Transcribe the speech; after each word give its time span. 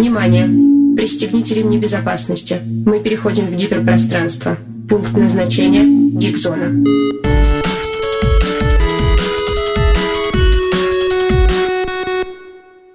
Внимание! 0.00 0.46
Пристегните 0.96 1.56
ремни 1.56 1.78
безопасности. 1.78 2.56
Мы 2.86 3.00
переходим 3.02 3.44
в 3.44 3.54
гиперпространство. 3.54 4.56
Пункт 4.88 5.14
назначения– 5.14 5.82
Гигзона. 6.18 6.72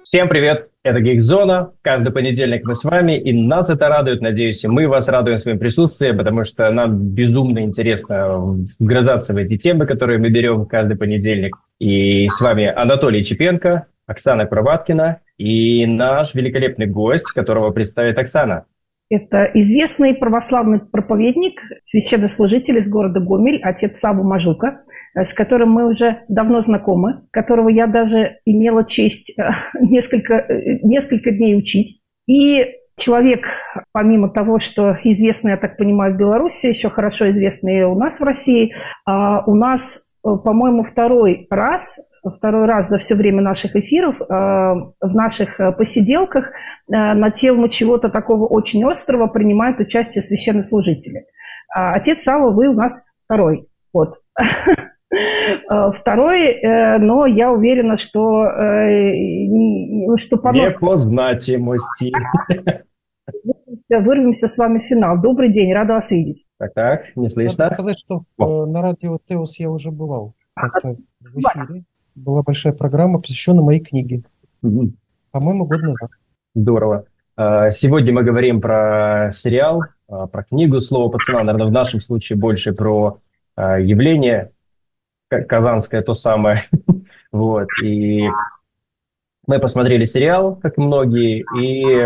Всем 0.02 0.28
привет! 0.28 0.68
Это 0.82 0.98
Гигзона. 0.98 1.70
Каждый 1.82 2.10
понедельник 2.10 2.64
мы 2.64 2.74
с 2.74 2.82
вами, 2.82 3.16
и 3.16 3.32
нас 3.32 3.70
это 3.70 3.86
радует, 3.86 4.20
надеюсь, 4.20 4.64
и 4.64 4.66
мы 4.66 4.88
вас 4.88 5.06
радуем 5.06 5.38
своим 5.38 5.60
присутствием, 5.60 6.18
потому 6.18 6.42
что 6.42 6.68
нам 6.72 6.98
безумно 6.98 7.60
интересно 7.60 8.58
вгрызаться 8.80 9.32
в 9.32 9.36
эти 9.36 9.56
темы, 9.56 9.86
которые 9.86 10.18
мы 10.18 10.30
берем 10.30 10.66
каждый 10.66 10.96
понедельник. 10.96 11.56
И 11.78 12.26
с 12.26 12.40
вами 12.40 12.66
Анатолий 12.66 13.22
Чепенко, 13.22 13.86
Оксана 14.08 14.46
Куроваткина 14.46 15.20
и 15.38 15.86
наш 15.86 16.34
великолепный 16.34 16.86
гость, 16.86 17.32
которого 17.32 17.70
представит 17.70 18.18
Оксана. 18.18 18.66
Это 19.08 19.44
известный 19.54 20.14
православный 20.14 20.80
проповедник, 20.80 21.60
священнослужитель 21.84 22.78
из 22.78 22.90
города 22.90 23.20
Гомель, 23.20 23.60
отец 23.62 24.00
Саву 24.00 24.24
Мажука, 24.24 24.82
с 25.14 25.32
которым 25.32 25.70
мы 25.70 25.88
уже 25.88 26.22
давно 26.28 26.60
знакомы, 26.60 27.22
которого 27.30 27.68
я 27.68 27.86
даже 27.86 28.38
имела 28.44 28.84
честь 28.84 29.38
э, 29.38 29.50
несколько, 29.80 30.34
э, 30.34 30.80
несколько 30.82 31.30
дней 31.30 31.56
учить. 31.56 32.02
И 32.26 32.64
человек, 32.98 33.44
помимо 33.92 34.28
того, 34.28 34.58
что 34.58 34.98
известный, 35.04 35.52
я 35.52 35.56
так 35.56 35.76
понимаю, 35.76 36.14
в 36.14 36.18
Беларуси, 36.18 36.66
еще 36.66 36.90
хорошо 36.90 37.30
известный 37.30 37.84
у 37.84 37.94
нас 37.94 38.20
в 38.20 38.24
России, 38.24 38.74
а 39.06 39.44
у 39.46 39.54
нас, 39.54 40.04
э, 40.24 40.28
по-моему, 40.44 40.82
второй 40.82 41.46
раз 41.48 42.00
второй 42.30 42.66
раз 42.66 42.88
за 42.88 42.98
все 42.98 43.14
время 43.14 43.42
наших 43.42 43.76
эфиров, 43.76 44.20
э, 44.20 44.24
в 44.24 45.14
наших 45.14 45.60
э, 45.60 45.72
посиделках 45.72 46.46
э, 46.46 46.50
на 46.88 47.30
тему 47.30 47.68
чего-то 47.68 48.08
такого 48.08 48.46
очень 48.46 48.84
острого 48.84 49.26
принимают 49.26 49.80
участие 49.80 50.22
священнослужители. 50.22 51.26
А 51.74 51.92
отец 51.92 52.22
Сава, 52.22 52.50
вы 52.50 52.68
у 52.68 52.74
нас 52.74 53.06
второй. 53.24 53.68
Вот. 53.92 54.18
Второй, 55.68 56.60
но 56.98 57.26
я 57.26 57.52
уверена, 57.52 57.96
что, 57.96 58.44
что 60.18 60.36
по 60.36 60.48
Не 60.48 60.72
по 60.72 60.96
значимости. 60.96 62.12
Вырвемся, 63.44 64.00
вырвемся 64.00 64.48
с 64.48 64.58
вами 64.58 64.80
в 64.80 64.88
финал. 64.88 65.20
Добрый 65.20 65.52
день, 65.52 65.72
рада 65.72 65.94
вас 65.94 66.10
видеть. 66.10 66.44
Так, 66.58 66.74
так, 66.74 67.02
не 67.16 67.28
слышно. 67.28 67.64
Надо 67.64 67.74
сказать, 67.74 67.98
что 67.98 68.24
О. 68.36 68.66
на 68.66 68.82
радио 68.82 69.18
Теос 69.28 69.58
я 69.60 69.70
уже 69.70 69.92
бывал. 69.92 70.34
А, 70.54 70.68
в 70.68 71.38
эфире 71.38 71.84
была 72.16 72.42
большая 72.42 72.72
программа, 72.72 73.20
посвященная 73.20 73.62
моей 73.62 73.80
книге. 73.80 74.24
Угу. 74.62 74.92
По-моему, 75.30 75.66
год 75.66 75.82
назад. 75.82 76.10
Здорово. 76.54 77.04
А, 77.36 77.70
сегодня 77.70 78.12
мы 78.12 78.24
говорим 78.24 78.60
про 78.60 79.30
сериал, 79.32 79.82
а, 80.08 80.26
про 80.26 80.42
книгу 80.44 80.80
«Слово 80.80 81.10
пацана». 81.10 81.44
Наверное, 81.44 81.68
в 81.68 81.72
нашем 81.72 82.00
случае 82.00 82.38
больше 82.38 82.72
про 82.72 83.18
а, 83.54 83.78
явление 83.78 84.52
казанское, 85.28 86.02
то 86.02 86.14
самое. 86.14 86.64
вот. 87.32 87.68
И 87.84 88.26
мы 89.46 89.58
посмотрели 89.58 90.06
сериал, 90.06 90.56
как 90.56 90.78
многие, 90.78 91.44
и 91.60 92.00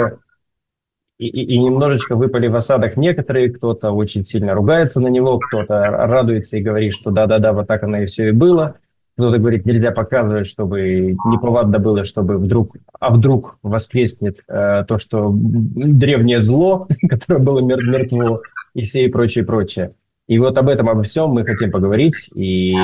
и, 1.19 1.27
и, 1.27 1.59
немножечко 1.59 2.17
выпали 2.17 2.47
в 2.47 2.57
осадок 2.57 2.97
некоторые, 2.97 3.51
кто-то 3.51 3.91
очень 3.91 4.25
сильно 4.25 4.55
ругается 4.55 5.01
на 5.01 5.09
него, 5.09 5.39
кто-то 5.39 5.91
радуется 5.91 6.57
и 6.57 6.63
говорит, 6.63 6.95
что 6.95 7.11
да-да-да, 7.11 7.53
вот 7.53 7.67
так 7.67 7.83
оно 7.83 7.99
и 7.99 8.07
все 8.07 8.29
и 8.29 8.33
было. 8.33 8.79
Кто-то 9.21 9.37
говорит, 9.37 9.67
нельзя 9.67 9.91
показывать, 9.91 10.47
чтобы 10.47 11.15
неповадно 11.27 11.79
было, 11.79 12.05
чтобы 12.05 12.39
вдруг, 12.39 12.75
а 12.99 13.13
вдруг 13.13 13.59
воскреснет 13.63 14.39
э, 14.49 14.83
то, 14.89 14.97
что 14.97 15.31
древнее 15.31 16.41
зло, 16.41 16.89
которое 17.11 17.39
было 17.39 17.61
мер- 17.61 17.87
мертво, 17.87 18.41
и 18.73 18.87
все 18.87 19.05
и 19.05 19.09
прочее, 19.09 19.45
прочее. 19.45 19.93
И 20.27 20.39
вот 20.39 20.57
об 20.57 20.71
этом, 20.71 20.89
обо 20.89 21.03
всем 21.03 21.33
мы 21.33 21.45
хотим 21.45 21.71
поговорить, 21.71 22.31
и 22.35 22.75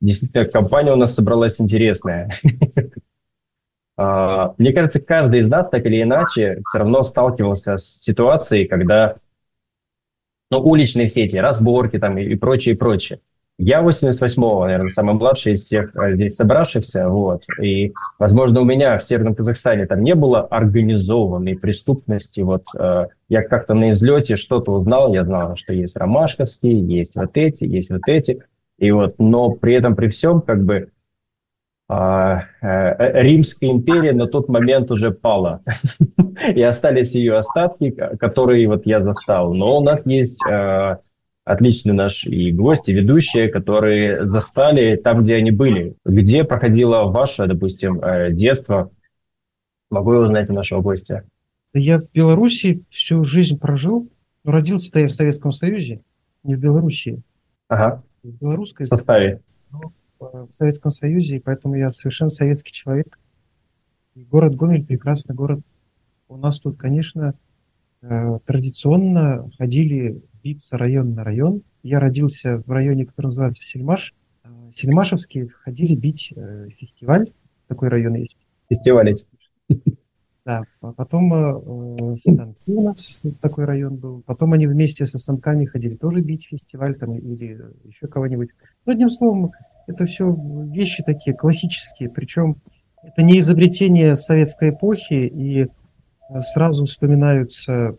действительно 0.00 0.46
компания 0.46 0.94
у 0.94 0.96
нас 0.96 1.14
собралась 1.14 1.60
интересная. 1.60 2.40
А, 3.98 4.54
мне 4.58 4.74
кажется, 4.74 5.00
каждый 5.00 5.40
из 5.40 5.48
нас 5.48 5.70
так 5.70 5.86
или 5.86 6.02
иначе 6.02 6.60
все 6.68 6.78
равно 6.80 7.02
сталкивался 7.02 7.78
с 7.78 8.02
ситуацией, 8.02 8.66
когда 8.66 9.16
ну, 10.50 10.60
уличные 10.60 11.08
сети, 11.08 11.36
разборки 11.36 11.98
там 11.98 12.18
и 12.18 12.34
прочее, 12.34 12.76
прочее. 12.76 13.20
Я 13.58 13.82
88-го, 13.82 14.66
наверное, 14.66 14.90
самый 14.90 15.14
младший 15.14 15.54
из 15.54 15.62
всех 15.62 15.96
э, 15.96 16.14
здесь 16.14 16.36
собравшихся, 16.36 17.08
вот, 17.08 17.42
и, 17.62 17.94
возможно, 18.18 18.60
у 18.60 18.64
меня 18.64 18.98
в 18.98 19.04
Северном 19.04 19.34
Казахстане 19.34 19.86
там 19.86 20.02
не 20.02 20.14
было 20.14 20.42
организованной 20.42 21.56
преступности, 21.56 22.40
вот, 22.40 22.64
э, 22.78 23.06
я 23.30 23.42
как-то 23.42 23.72
на 23.72 23.92
излете 23.92 24.36
что-то 24.36 24.72
узнал, 24.72 25.14
я 25.14 25.24
знал, 25.24 25.56
что 25.56 25.72
есть 25.72 25.96
ромашковские, 25.96 26.86
есть 26.86 27.16
вот 27.16 27.30
эти, 27.32 27.64
есть 27.64 27.90
вот 27.90 28.02
эти, 28.06 28.42
и 28.76 28.90
вот, 28.90 29.14
но 29.18 29.52
при 29.52 29.72
этом, 29.72 29.96
при 29.96 30.08
всем, 30.08 30.42
как 30.42 30.62
бы, 30.62 30.90
а, 31.88 32.42
э, 32.60 33.22
Римская 33.22 33.70
империя 33.70 34.12
на 34.12 34.26
тот 34.26 34.50
момент 34.50 34.90
уже 34.90 35.12
пала, 35.12 35.62
и 36.54 36.60
остались 36.60 37.14
ее 37.14 37.38
остатки, 37.38 37.90
которые 37.90 38.68
вот 38.68 38.84
я 38.84 39.00
застал, 39.00 39.54
но 39.54 39.78
у 39.78 39.82
нас 39.82 40.04
есть 40.04 40.38
э, 40.46 40.96
отличный 41.46 41.94
наш 41.94 42.26
и 42.26 42.50
гость, 42.50 42.88
и 42.88 42.92
ведущие, 42.92 43.48
которые 43.48 44.26
застали 44.26 44.96
там, 44.96 45.22
где 45.22 45.36
они 45.36 45.52
были. 45.52 45.94
Где 46.04 46.42
проходило 46.42 47.04
ваше, 47.04 47.46
допустим, 47.46 48.00
э, 48.00 48.32
детство? 48.32 48.90
Могу 49.88 50.12
я 50.14 50.20
узнать 50.20 50.50
у 50.50 50.52
нашего 50.52 50.82
гостя? 50.82 51.22
Я 51.72 52.00
в 52.00 52.10
Беларуси 52.12 52.82
всю 52.90 53.22
жизнь 53.22 53.58
прожил. 53.58 54.08
Родился-то 54.44 54.98
я 54.98 55.06
в 55.06 55.12
Советском 55.12 55.52
Союзе, 55.52 56.00
не 56.42 56.56
в 56.56 56.58
Белоруссии. 56.58 57.22
Ага. 57.68 58.02
В 58.24 58.28
белорусской 58.40 58.84
составе. 58.84 59.40
В 60.18 60.48
Советском 60.50 60.90
Союзе, 60.90 61.36
и 61.36 61.40
поэтому 61.40 61.76
я 61.76 61.90
совершенно 61.90 62.30
советский 62.30 62.72
человек. 62.72 63.18
И 64.16 64.24
город 64.24 64.56
Гомель 64.56 64.84
прекрасный 64.84 65.34
город. 65.34 65.60
У 66.28 66.36
нас 66.36 66.58
тут, 66.58 66.76
конечно, 66.76 67.34
э, 68.02 68.38
традиционно 68.46 69.48
ходили 69.58 70.22
биться 70.46 70.78
район 70.78 71.14
на 71.14 71.24
район. 71.24 71.62
Я 71.82 71.98
родился 71.98 72.62
в 72.64 72.70
районе, 72.70 73.04
который 73.04 73.26
называется 73.26 73.64
Сельмаш. 73.64 74.14
А, 74.44 74.48
Сельмашевские 74.72 75.48
ходили 75.48 75.96
бить 75.96 76.32
э, 76.36 76.68
фестиваль. 76.78 77.32
Такой 77.66 77.88
район 77.88 78.14
есть. 78.14 78.36
Фестивалить. 78.68 79.26
Да, 80.44 80.62
потом 80.78 81.34
э, 82.12 82.16
станки 82.16 82.72
у 82.72 82.82
нас 82.84 83.24
такой 83.40 83.64
район 83.64 83.96
был. 83.96 84.22
Потом 84.24 84.52
они 84.52 84.68
вместе 84.68 85.04
со 85.04 85.18
станками 85.18 85.64
ходили 85.64 85.96
тоже 85.96 86.20
бить 86.20 86.46
фестиваль 86.46 86.94
там 86.94 87.16
или 87.16 87.60
еще 87.82 88.06
кого-нибудь. 88.06 88.50
Ну, 88.84 88.92
одним 88.92 89.10
словом, 89.10 89.50
это 89.88 90.06
все 90.06 90.32
вещи 90.72 91.02
такие 91.02 91.36
классические. 91.36 92.10
Причем 92.10 92.58
это 93.02 93.24
не 93.24 93.40
изобретение 93.40 94.14
советской 94.14 94.70
эпохи, 94.70 95.26
и 95.26 95.62
э, 95.62 96.40
сразу 96.42 96.84
вспоминаются 96.84 97.96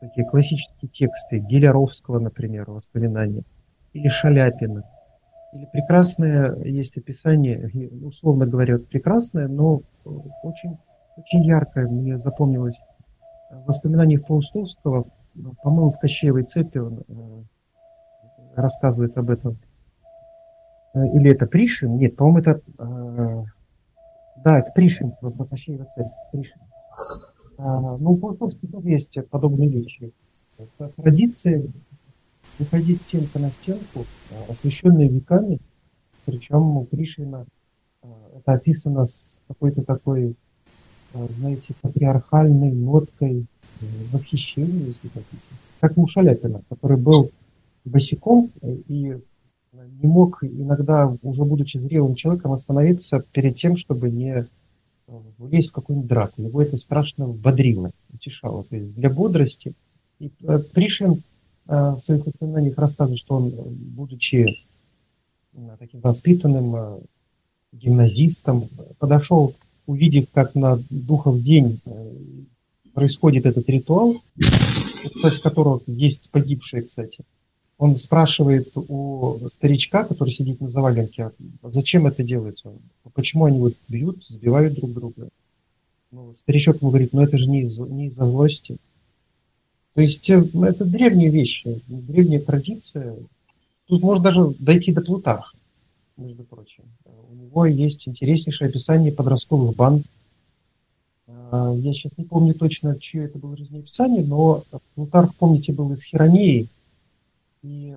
такие 0.00 0.26
классические 0.26 0.88
тексты 0.90 1.38
Геляровского, 1.38 2.18
например, 2.18 2.70
воспоминания, 2.70 3.44
или 3.92 4.08
Шаляпина. 4.08 4.84
Или 5.54 5.66
прекрасное 5.72 6.56
есть 6.64 6.98
описание, 6.98 7.70
условно 8.02 8.46
говоря, 8.46 8.78
прекрасное, 8.78 9.48
но 9.48 9.82
очень, 10.42 10.78
очень 11.16 11.44
яркое 11.44 11.88
мне 11.88 12.18
запомнилось 12.18 12.78
в 13.50 13.64
воспоминаниях 13.66 14.26
Паустовского, 14.26 15.06
по-моему, 15.62 15.90
в 15.90 15.98
Кощеевой 15.98 16.44
цепи 16.44 16.78
он 16.78 17.04
э, 17.08 17.42
рассказывает 18.56 19.16
об 19.16 19.30
этом. 19.30 19.58
Э, 20.94 21.06
или 21.14 21.32
это 21.32 21.46
Пришвин? 21.46 21.96
Нет, 21.96 22.16
по-моему, 22.16 22.38
это... 22.40 22.60
Э, 22.78 23.44
да, 24.44 24.58
это 24.58 24.72
Пришвин, 24.72 25.14
Кощеева 25.50 25.84
цепь. 25.86 26.06
Пришвин. 26.32 26.60
А, 27.58 27.96
ну, 27.98 28.12
у 28.12 28.16
Паустовских 28.16 28.70
тоже 28.70 28.88
есть 28.88 29.18
подобные 29.30 29.68
вещи. 29.68 30.12
Традиции 30.96 31.70
выходить 32.58 33.02
стенка 33.02 33.40
на 33.40 33.50
стенку, 33.50 34.06
а, 34.30 34.52
освещенные 34.52 35.08
веками, 35.08 35.58
причем 36.24 36.76
у 36.76 36.84
Пришвина 36.84 37.46
а, 38.02 38.08
это 38.36 38.52
описано 38.52 39.04
с 39.04 39.40
какой-то 39.48 39.82
такой, 39.82 40.36
знаете, 41.30 41.74
патриархальной 41.80 42.70
ноткой 42.70 43.46
э, 43.80 43.84
восхищения, 44.12 44.86
если 44.86 45.08
хотите. 45.08 45.42
Как 45.80 45.96
у 45.96 46.06
Шаляпина, 46.06 46.62
который 46.68 46.98
был 46.98 47.30
босиком 47.84 48.50
и 48.62 49.16
не 49.72 50.06
мог 50.06 50.44
иногда, 50.44 51.16
уже 51.22 51.44
будучи 51.44 51.78
зрелым 51.78 52.14
человеком, 52.14 52.52
остановиться 52.52 53.24
перед 53.32 53.56
тем, 53.56 53.76
чтобы 53.76 54.10
не 54.10 54.46
влезть 55.38 55.70
в 55.70 55.72
какую-нибудь 55.72 56.08
драку. 56.08 56.42
Его 56.42 56.62
это 56.62 56.76
страшно 56.76 57.26
бодрило, 57.26 57.90
утешало. 58.12 58.64
То 58.64 58.76
есть 58.76 58.94
для 58.94 59.10
бодрости. 59.10 59.74
И 60.18 60.30
э, 60.42 60.58
Пришвин 60.72 61.22
э, 61.66 61.92
в 61.92 61.98
своих 61.98 62.26
воспоминаниях 62.26 62.76
рассказывает, 62.76 63.20
что 63.20 63.36
он, 63.36 63.50
будучи 63.50 64.58
э, 65.54 65.76
таким 65.78 66.00
воспитанным 66.00 67.00
гимназистом, 67.72 68.68
подошел, 68.98 69.54
увидев, 69.86 70.26
как 70.32 70.54
на 70.54 70.78
Духов 70.90 71.40
день 71.42 71.80
происходит 72.94 73.46
этот 73.46 73.68
ритуал, 73.68 74.14
кстати, 75.14 75.40
которого 75.40 75.82
есть 75.86 76.30
погибшие, 76.30 76.82
кстати, 76.82 77.24
он 77.78 77.94
спрашивает 77.94 78.70
у 78.74 79.38
старичка, 79.46 80.04
который 80.04 80.32
сидит 80.32 80.60
на 80.60 80.68
заваленке, 80.68 81.30
зачем 81.62 82.06
это 82.08 82.24
делается, 82.24 82.72
почему 83.14 83.44
они 83.44 83.58
вот 83.60 83.74
бьют, 83.88 84.24
сбивают 84.26 84.74
друг 84.74 84.92
друга. 84.92 85.28
Ну, 86.10 86.34
старичок 86.34 86.80
ему 86.80 86.90
говорит, 86.90 87.12
ну 87.12 87.22
это 87.22 87.38
же 87.38 87.46
не 87.46 87.62
из- 87.62 87.78
не 87.78 88.06
из-за 88.06 88.26
злости. 88.26 88.78
То 89.94 90.00
есть 90.00 90.28
э, 90.30 90.42
это 90.62 90.84
древние 90.84 91.28
вещи, 91.28 91.80
древняя 91.86 92.40
традиция. 92.40 93.16
Тут 93.86 94.02
можно 94.02 94.24
даже 94.24 94.54
дойти 94.58 94.92
до 94.92 95.00
Плутарха, 95.02 95.56
между 96.16 96.44
прочим. 96.44 96.84
У 97.30 97.34
него 97.34 97.66
есть 97.66 98.08
интереснейшее 98.08 98.68
описание 98.68 99.12
подростковых 99.12 99.76
банд. 99.76 100.04
А, 101.26 101.74
Я 101.76 101.92
сейчас 101.92 102.16
не 102.18 102.24
помню 102.24 102.54
точно, 102.54 102.98
чье 102.98 103.24
это 103.24 103.38
было 103.38 103.56
жизнеописание, 103.56 104.24
но 104.24 104.64
Плутарх, 104.94 105.34
помните, 105.36 105.72
был 105.72 105.92
из 105.92 106.02
Хиронеи, 106.02 106.68
и 107.62 107.96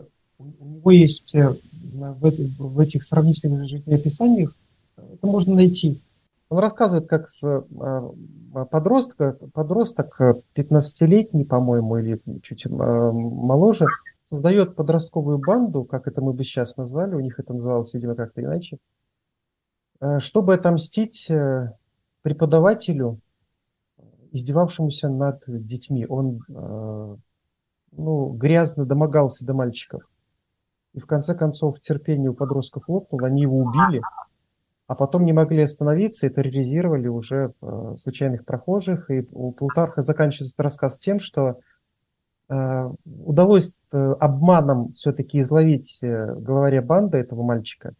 у 0.59 0.65
него 0.65 0.91
есть 0.91 1.35
э, 1.35 1.49
в, 1.49 2.25
эт- 2.25 2.57
в 2.57 2.79
этих 2.79 3.03
сравнительных 3.03 3.67
жизнеописаниях, 3.67 4.55
э, 4.97 5.13
это 5.13 5.27
можно 5.27 5.55
найти. 5.55 6.01
Он 6.49 6.59
рассказывает, 6.59 7.07
как 7.07 7.29
с, 7.29 7.43
э, 7.43 8.11
подростка, 8.69 9.37
подросток, 9.53 10.19
э, 10.19 10.33
15-летний, 10.55 11.45
по-моему, 11.45 11.97
или 11.97 12.19
чуть 12.41 12.65
моложе, 12.65 13.85
создает 14.25 14.75
подростковую 14.75 15.39
банду, 15.39 15.83
как 15.83 16.07
это 16.07 16.21
мы 16.21 16.33
бы 16.33 16.43
сейчас 16.43 16.77
назвали, 16.77 17.15
у 17.15 17.19
них 17.19 17.39
это 17.39 17.53
называлось, 17.53 17.93
видимо, 17.93 18.15
как-то 18.15 18.41
иначе, 18.41 18.77
чтобы 20.19 20.53
отомстить 20.53 21.29
преподавателю, 22.21 23.19
издевавшемуся 24.31 25.09
над 25.09 25.43
детьми. 25.47 26.05
Он 26.07 26.39
ну, 27.91 28.29
грязно 28.29 28.85
домогался 28.85 29.45
до 29.45 29.53
мальчиков. 29.53 30.03
И 30.93 30.99
в 30.99 31.05
конце 31.05 31.35
концов 31.35 31.79
терпение 31.79 32.31
у 32.31 32.33
подростков 32.33 32.87
лопнуло, 32.87 33.27
они 33.27 33.43
его 33.43 33.57
убили, 33.57 34.01
а 34.87 34.95
потом 34.95 35.25
не 35.25 35.31
могли 35.31 35.63
остановиться 35.63 36.27
и 36.27 36.29
терроризировали 36.29 37.07
уже 37.07 37.53
э, 37.61 37.93
случайных 37.97 38.43
прохожих. 38.43 39.09
И 39.09 39.25
у 39.31 39.53
Плутарха 39.53 40.01
заканчивается 40.01 40.61
рассказ 40.61 40.99
тем, 40.99 41.21
что 41.21 41.59
э, 42.49 42.89
удалось 43.05 43.71
э, 43.91 44.15
обманом 44.19 44.93
все-таки 44.93 45.39
изловить 45.39 45.99
э, 46.01 46.35
главаря 46.35 46.81
банды 46.81 47.19
этого 47.19 47.41
мальчика 47.41 47.93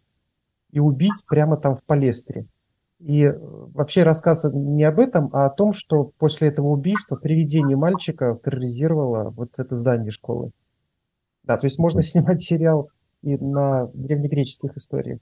и 0.72 0.80
убить 0.80 1.26
прямо 1.28 1.56
там 1.56 1.78
в 1.78 1.84
Палестре. 1.84 2.46
И 3.02 3.24
э, 3.24 3.36
вообще 3.40 4.04
рассказ 4.04 4.46
не 4.54 4.84
об 4.84 5.00
этом, 5.00 5.30
а 5.34 5.48
о 5.48 5.50
том, 5.50 5.74
что 5.74 6.12
после 6.20 6.50
этого 6.50 6.68
убийства 6.68 7.16
привидение 7.16 7.76
мальчика 7.76 8.40
терроризировало 8.44 9.32
вот 9.32 9.58
это 9.58 9.76
здание 9.76 10.12
школы. 10.12 10.52
Да, 11.44 11.58
то 11.58 11.66
есть 11.66 11.80
можно 11.80 12.02
снимать 12.04 12.42
сериал 12.42 12.90
и 13.24 13.38
на 13.38 13.88
древнегреческих 13.94 14.78
историях. 14.78 15.20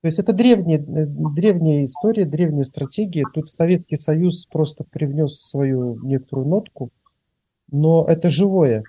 То 0.00 0.06
есть 0.06 0.18
это 0.18 0.32
древняя, 0.32 0.78
э, 0.78 1.06
древняя 1.06 1.84
история, 1.84 2.24
древняя 2.24 2.64
стратегия. 2.64 3.24
Тут 3.34 3.50
Советский 3.50 3.96
Союз 3.96 4.46
просто 4.46 4.84
привнес 4.84 5.40
свою 5.40 5.98
некоторую 6.02 6.48
нотку, 6.48 6.90
но 7.70 8.06
это 8.08 8.30
живое. 8.30 8.82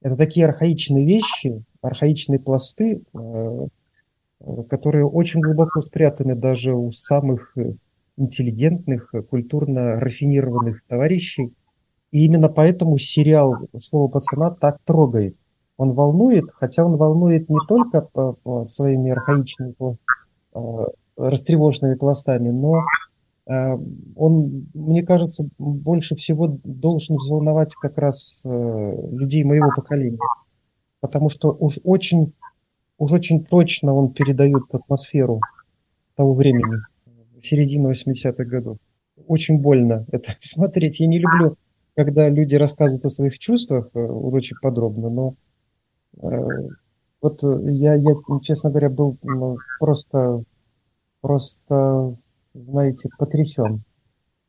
Это 0.00 0.16
такие 0.16 0.46
архаичные 0.46 1.04
вещи, 1.04 1.64
архаичные 1.82 2.38
пласты, 2.38 3.02
э, 3.14 3.66
которые 4.68 5.06
очень 5.06 5.40
глубоко 5.40 5.80
спрятаны 5.80 6.34
даже 6.34 6.74
у 6.74 6.92
самых 6.92 7.52
э, 7.56 7.74
интеллигентных, 8.16 9.10
э, 9.14 9.22
культурно 9.22 10.00
рафинированных 10.00 10.82
товарищей. 10.86 11.52
И 12.10 12.24
именно 12.24 12.48
поэтому 12.48 12.98
сериал 12.98 13.56
«Слово 13.76 14.08
пацана» 14.08 14.50
так 14.50 14.78
трогает. 14.84 15.36
Он 15.76 15.92
волнует, 15.92 16.44
хотя 16.52 16.84
он 16.84 16.96
волнует 16.96 17.48
не 17.48 17.58
только 17.66 18.02
по, 18.02 18.34
по 18.34 18.64
своими 18.64 19.10
архаичными, 19.10 19.72
по, 19.72 19.96
э, 20.54 20.58
растревоженными 21.16 21.96
пластами, 21.96 22.50
но 22.50 22.82
э, 23.46 23.76
он, 24.14 24.66
мне 24.74 25.02
кажется, 25.02 25.48
больше 25.58 26.14
всего 26.16 26.58
должен 26.62 27.16
взволновать 27.16 27.74
как 27.74 27.98
раз 27.98 28.42
э, 28.44 28.48
людей 29.10 29.42
моего 29.44 29.70
поколения. 29.74 30.18
Потому 31.00 31.28
что 31.28 31.52
уж 31.58 31.80
очень, 31.84 32.32
уж 32.98 33.12
очень 33.12 33.44
точно 33.44 33.94
он 33.94 34.12
передает 34.12 34.62
атмосферу 34.72 35.40
того 36.16 36.34
времени, 36.34 36.80
середины 37.42 37.90
80-х 37.90 38.44
годов. 38.44 38.78
Очень 39.26 39.58
больно 39.58 40.06
это 40.12 40.34
смотреть. 40.38 41.00
Я 41.00 41.06
не 41.06 41.18
люблю, 41.18 41.56
когда 41.96 42.28
люди 42.28 42.54
рассказывают 42.54 43.04
о 43.04 43.10
своих 43.10 43.38
чувствах 43.38 43.90
э, 43.94 44.00
уж 44.00 44.34
очень 44.34 44.56
подробно, 44.60 45.10
но 45.10 45.34
э, 46.22 46.68
вот 47.20 47.42
я, 47.42 47.94
я, 47.94 48.14
честно 48.42 48.70
говоря, 48.70 48.90
был 48.90 49.16
ну, 49.22 49.56
просто, 49.78 50.42
просто, 51.20 52.16
знаете, 52.52 53.08
потрясен 53.18 53.82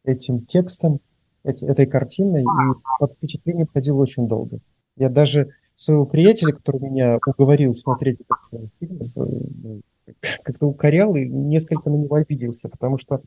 этим 0.03 0.45
текстом, 0.45 0.99
эти- 1.43 1.65
этой 1.65 1.85
картиной, 1.85 2.41
и 2.43 2.45
под 2.99 3.13
впечатлением 3.13 3.67
ходил 3.73 3.99
очень 3.99 4.27
долго. 4.27 4.59
Я 4.97 5.09
даже 5.09 5.51
своего 5.75 6.05
приятеля, 6.05 6.53
который 6.53 6.81
меня 6.81 7.19
уговорил 7.25 7.73
смотреть 7.73 8.21
этот 8.21 8.37
э, 8.51 8.67
фильм, 8.79 9.81
э, 10.07 10.13
как-то 10.43 10.67
укорял 10.67 11.15
и 11.15 11.27
несколько 11.27 11.89
на 11.89 11.95
него 11.95 12.15
обиделся, 12.15 12.69
потому 12.69 12.97
что, 12.97 13.21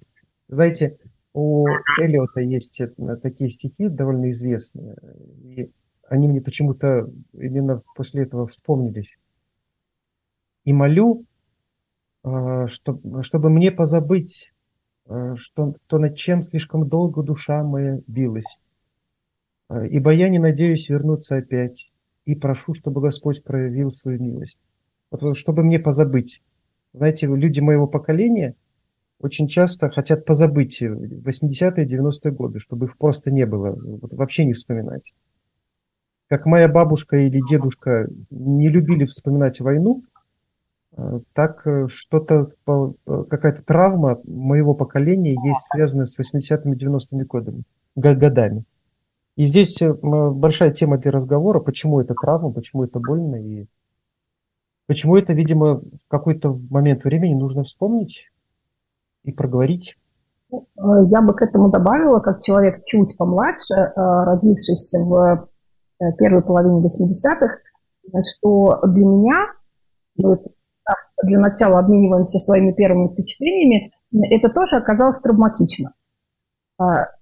знаете, 0.49 0.99
у 1.35 1.67
Эллиота 2.01 2.41
есть 2.41 2.81
э, 2.81 2.89
такие 3.23 3.51
стихи 3.51 3.89
довольно 3.89 4.31
известные, 4.31 4.97
и 5.43 5.71
они 6.09 6.29
мне 6.29 6.41
почему-то 6.41 7.11
именно 7.35 7.83
после 7.95 8.23
этого 8.23 8.47
вспомнились. 8.47 9.19
И 10.65 10.73
молю, 10.73 11.25
чтоб- 12.23 13.23
чтобы 13.23 13.51
мне 13.51 13.71
позабыть, 13.71 14.53
что, 15.37 15.75
то, 15.87 15.99
над 15.99 16.17
чем 16.17 16.43
слишком 16.43 16.89
долго 16.89 17.23
душа 17.23 17.63
моя 17.63 18.01
билась. 18.07 18.59
Ибо 19.71 20.13
я 20.13 20.29
не 20.29 20.39
надеюсь 20.39 20.89
вернуться 20.89 21.37
опять, 21.37 21.91
и 22.29 22.35
прошу, 22.35 22.75
чтобы 22.75 23.01
Господь 23.01 23.43
проявил 23.43 23.91
свою 23.91 24.23
милость. 24.23 24.61
Вот, 25.11 25.35
чтобы 25.35 25.65
мне 25.65 25.79
позабыть. 25.79 26.43
Знаете, 26.93 27.27
люди 27.27 27.61
моего 27.61 27.87
поколения 27.87 28.55
очень 29.19 29.49
часто 29.49 29.89
хотят 29.89 30.27
позабыть 30.27 30.83
80-е, 30.83 31.87
90-е 31.87 32.31
годы, 32.31 32.59
чтобы 32.59 32.85
их 32.85 32.99
просто 32.99 33.31
не 33.31 33.47
было, 33.47 33.71
вот 33.71 34.13
вообще 34.13 34.45
не 34.45 34.53
вспоминать. 34.53 35.15
Как 36.29 36.45
моя 36.45 36.69
бабушка 36.69 37.17
или 37.17 37.41
дедушка 37.49 38.09
не 38.29 38.69
любили 38.69 39.07
вспоминать 39.07 39.61
войну, 39.61 40.03
э, 40.99 41.21
так 41.33 41.67
э, 41.67 41.89
что-то, 41.89 42.51
э, 42.67 43.25
какая-то 43.31 43.63
травма 43.63 44.21
моего 44.25 44.75
поколения 44.75 45.33
есть 45.33 45.63
связанная 45.73 46.05
с 46.05 46.19
80-ми, 46.19 46.77
90-ми 46.77 47.25
годами, 47.25 47.63
го- 47.97 48.15
годами. 48.15 48.65
И 49.39 49.47
здесь 49.47 49.81
э, 49.81 49.93
большая 49.93 50.73
тема 50.73 50.99
для 50.99 51.13
разговора, 51.13 51.61
почему 51.61 52.01
это 52.01 52.13
травма, 52.21 52.51
почему 52.51 52.83
это 52.83 52.99
больно 52.99 53.37
и 53.37 53.67
почему 54.89 55.17
это, 55.17 55.33
видимо, 55.33 55.77
в 55.77 56.09
какой-то 56.09 56.59
момент 56.71 57.05
времени 57.05 57.35
нужно 57.35 57.63
вспомнить 57.63 58.33
и 59.23 59.31
проговорить. 59.31 59.97
Э, 60.51 60.57
Я 61.09 61.23
бы 61.23 61.35
к 61.35 61.43
этому 61.43 61.71
добавила, 61.71 62.19
как 62.19 62.43
человек 62.43 62.83
чуть 62.87 63.17
помладше, 63.17 63.75
э, 63.75 63.93
родившийся 63.95 65.05
в 65.05 65.49
первой 66.19 66.43
половине 66.43 66.81
80-х, 66.81 67.47
э, 67.47 68.19
что 68.35 68.81
для 68.89 69.05
меня, 69.05 69.37
так, 70.17 70.97
для 71.23 71.39
начала 71.39 71.79
обмениваемся 71.79 72.41
своими 72.41 72.73
первыми 72.73 73.13
впечатлениями, 73.13 73.93
это 74.33 74.49
тоже 74.49 74.79
оказалось 74.79 75.21
травматично. 75.21 75.93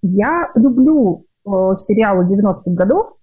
Я 0.00 0.50
люблю 0.54 1.25
сериалы 1.78 2.24
90-х 2.24 2.70
годов, 2.72 3.16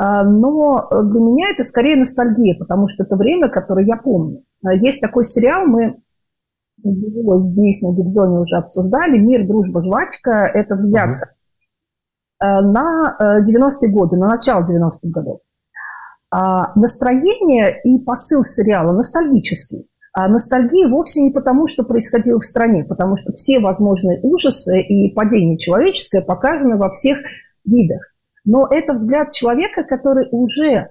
э, 0.00 0.04
но 0.24 0.88
для 0.90 1.20
меня 1.20 1.50
это 1.50 1.64
скорее 1.64 1.96
ностальгия, 1.96 2.56
потому 2.58 2.88
что 2.88 3.04
это 3.04 3.16
время, 3.16 3.48
которое 3.48 3.86
я 3.86 3.96
помню. 3.96 4.42
Э, 4.64 4.76
Есть 4.76 5.00
такой 5.00 5.24
сериал, 5.24 5.66
мы 5.66 6.00
его 6.84 7.44
здесь 7.44 7.82
на 7.82 7.92
Гибзоне 7.94 8.38
уже 8.38 8.56
обсуждали. 8.56 9.18
Мир, 9.18 9.46
дружба, 9.46 9.82
жвачка– 9.82 10.30
это 10.54 10.76
взгляд 10.76 11.16
на 12.40 13.16
э, 13.18 13.44
90-е 13.44 13.90
годы, 13.90 14.16
на 14.16 14.28
начало 14.28 14.62
90-х 14.62 15.08
годов. 15.08 15.40
А 16.30 16.72
Настроение 16.78 17.80
и 17.82 17.98
посыл 17.98 18.44
сериала 18.44 18.92
ностальгический. 18.92 19.88
А 20.12 20.28
ностальгия 20.28 20.88
вовсе 20.88 21.20
не 21.20 21.30
потому, 21.30 21.68
что 21.68 21.84
происходило 21.84 22.40
в 22.40 22.44
стране, 22.44 22.84
потому 22.84 23.16
что 23.16 23.32
все 23.34 23.60
возможные 23.60 24.20
ужасы 24.22 24.80
и 24.80 25.12
падение 25.14 25.58
человеческое 25.58 26.22
показаны 26.22 26.76
во 26.76 26.90
всех 26.90 27.18
видах. 27.68 28.02
Но 28.44 28.66
это 28.70 28.94
взгляд 28.94 29.32
человека, 29.32 29.84
который 29.84 30.26
уже 30.30 30.64
э, 30.64 30.88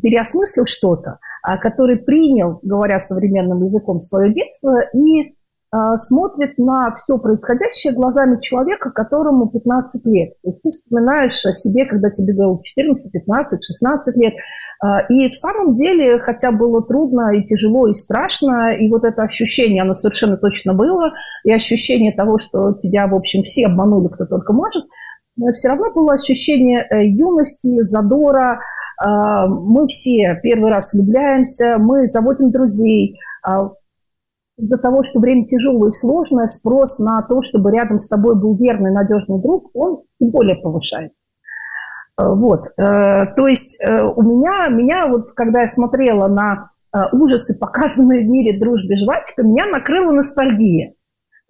переосмыслил 0.00 0.64
что-то, 0.66 1.18
а 1.42 1.58
который 1.58 1.98
принял, 1.98 2.60
говоря 2.62 2.98
современным 2.98 3.64
языком, 3.64 4.00
свое 4.00 4.32
детство 4.32 4.80
и 4.94 5.20
э, 5.22 5.96
смотрит 5.96 6.56
на 6.56 6.94
все 6.94 7.18
происходящее 7.18 7.92
глазами 7.92 8.38
человека, 8.40 8.90
которому 8.90 9.48
15 9.50 10.06
лет. 10.06 10.30
То 10.42 10.48
есть 10.48 10.62
ты 10.62 10.70
вспоминаешь 10.70 11.44
о 11.44 11.54
себе, 11.56 11.84
когда 11.84 12.10
тебе 12.10 12.34
было 12.34 12.58
14, 12.62 13.12
15, 13.12 13.58
16 13.62 14.16
лет. 14.16 14.34
Э, 14.82 15.06
и 15.10 15.28
в 15.28 15.36
самом 15.36 15.74
деле, 15.74 16.20
хотя 16.20 16.52
было 16.52 16.82
трудно 16.82 17.36
и 17.36 17.44
тяжело, 17.44 17.86
и 17.88 17.92
страшно, 17.92 18.74
и 18.76 18.88
вот 18.88 19.04
это 19.04 19.24
ощущение, 19.24 19.82
оно 19.82 19.94
совершенно 19.94 20.38
точно 20.38 20.72
было, 20.72 21.10
и 21.44 21.52
ощущение 21.52 22.12
того, 22.12 22.38
что 22.38 22.72
тебя, 22.72 23.06
в 23.08 23.14
общем, 23.14 23.42
все 23.42 23.66
обманули, 23.66 24.08
кто 24.08 24.24
только 24.24 24.54
может, 24.54 24.84
все 25.52 25.68
равно 25.68 25.92
было 25.92 26.14
ощущение 26.14 26.86
э, 26.88 27.06
юности, 27.06 27.82
задора, 27.82 28.60
э, 29.02 29.08
мы 29.48 29.86
все 29.86 30.38
первый 30.42 30.70
раз 30.70 30.92
влюбляемся, 30.92 31.78
мы 31.78 32.06
заводим 32.08 32.50
друзей, 32.50 33.18
из-за 34.58 34.78
того, 34.78 35.02
что 35.02 35.18
время 35.18 35.46
тяжелое 35.46 35.88
и 35.88 35.92
сложное, 35.92 36.48
спрос 36.48 36.98
на 37.00 37.22
то, 37.22 37.42
чтобы 37.42 37.72
рядом 37.72 37.98
с 37.98 38.08
тобой 38.08 38.36
был 38.36 38.54
верный, 38.56 38.92
надежный 38.92 39.40
друг, 39.40 39.70
он 39.74 40.02
тем 40.20 40.30
более 40.30 40.56
повышается. 40.56 41.16
Э, 42.20 42.28
вот, 42.28 42.68
то 42.76 43.48
есть 43.48 43.82
у 43.82 44.22
меня, 44.22 44.68
меня 44.68 45.06
вот, 45.08 45.32
когда 45.32 45.62
я 45.62 45.66
смотрела 45.66 46.28
на 46.28 46.70
ужасы, 47.12 47.58
показанные 47.58 48.20
в 48.20 48.28
мире 48.28 48.60
дружбы 48.60 48.96
жвачка, 49.02 49.42
меня 49.42 49.64
накрыла 49.66 50.12
ностальгия. 50.12 50.92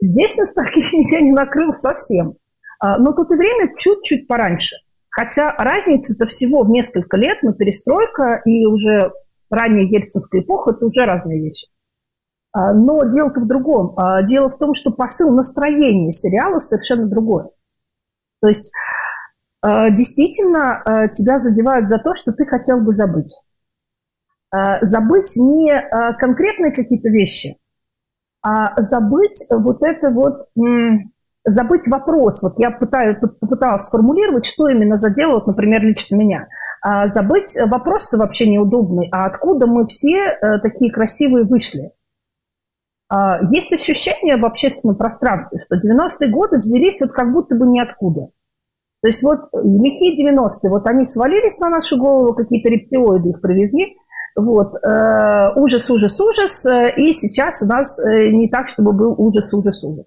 Здесь 0.01 0.37
ностальгия 0.37 0.85
меня 0.93 1.21
не 1.21 1.33
накрыла 1.33 1.75
совсем. 1.79 2.37
Но 2.83 3.13
тут 3.13 3.31
и 3.31 3.35
время 3.35 3.75
чуть-чуть 3.77 4.27
пораньше. 4.27 4.77
Хотя 5.09 5.55
разница-то 5.57 6.27
всего 6.27 6.65
в 6.65 6.71
несколько 6.71 7.17
лет, 7.17 7.43
но 7.43 7.53
перестройка 7.53 8.41
и 8.45 8.67
уже 8.67 9.13
ранняя 9.51 9.85
ельцинская 9.85 10.41
эпоха– 10.41 10.71
это 10.73 10.87
уже 10.87 11.05
разные 11.05 11.41
вещи. 11.41 11.69
А, 12.53 12.73
но 12.73 13.05
дело-то 13.05 13.41
в 13.41 13.47
другом. 13.47 13.95
А, 13.97 14.23
дело 14.23 14.49
в 14.49 14.59
том, 14.59 14.75
что 14.75 14.91
посыл 14.91 15.35
настроения 15.35 16.13
сериала 16.13 16.59
совершенно 16.59 17.07
другой. 17.07 17.45
То 18.41 18.49
есть 18.49 18.73
а, 19.61 19.91
действительно 19.91 21.11
тебя 21.15 21.39
задевают 21.39 21.89
за 21.89 21.99
то, 21.99 22.15
что 22.15 22.33
ты 22.33 22.45
хотел 22.47 22.81
бы 22.81 22.95
забыть. 22.95 23.35
Забыть 24.83 25.35
не 25.37 25.73
конкретные 26.19 26.73
какие-то 26.73 27.09
вещи, 27.09 27.57
а 28.43 28.83
забыть 28.83 29.47
вот 29.51 29.83
это 29.83 30.11
вот, 30.11 30.49
забыть 31.45 31.89
вопрос. 31.89 32.43
Вот 32.43 32.55
я 32.59 32.71
пытаюсь, 32.71 33.19
попыталась 33.19 33.85
сформулировать, 33.85 34.47
что 34.47 34.69
именно 34.69 34.97
задело, 34.97 35.35
вот, 35.35 35.47
например, 35.47 35.83
лично 35.83 36.17
меня. 36.17 36.49
Забыть 37.07 37.57
вопрос-то 37.65 38.19
вообще 38.19 38.51
неудобный. 38.51 39.09
А 39.13 39.27
откуда 39.27 39.67
мы 39.67 39.87
все 39.87 40.17
э, 40.17 40.59
такие 40.61 40.91
красивые 40.91 41.45
вышли? 41.45 41.93
А, 43.13 43.41
есть 43.51 43.73
ощущение 43.73 44.37
в 44.37 44.45
общественном 44.47 44.97
пространстве, 44.97 45.65
что 45.67 45.77
90-е 45.77 46.31
годы 46.31 46.59
взялись 46.59 47.01
вот 47.03 47.13
как 47.13 47.31
будто 47.33 47.55
бы 47.55 47.67
ниоткуда. 47.67 48.31
То 49.03 49.09
есть 49.09 49.23
вот 49.23 49.41
лихие 49.53 50.33
90-е, 50.33 50.71
вот 50.71 50.87
они 50.87 51.07
свалились 51.07 51.59
на 51.61 51.69
нашу 51.69 51.99
голову, 51.99 52.35
какие-то 52.35 52.71
рептилоиды 52.71 53.31
их 53.31 53.41
привезли, 53.43 53.97
вот, 54.35 54.75
э, 54.83 55.53
ужас, 55.57 55.91
ужас, 55.91 56.19
ужас, 56.21 56.65
э, 56.65 56.95
и 56.97 57.13
сейчас 57.13 57.63
у 57.63 57.67
нас 57.67 57.99
э, 58.01 58.31
не 58.31 58.49
так, 58.49 58.71
чтобы 58.71 58.93
был 58.93 59.15
ужас, 59.19 59.53
ужас, 59.53 59.85
ужас. 59.85 60.07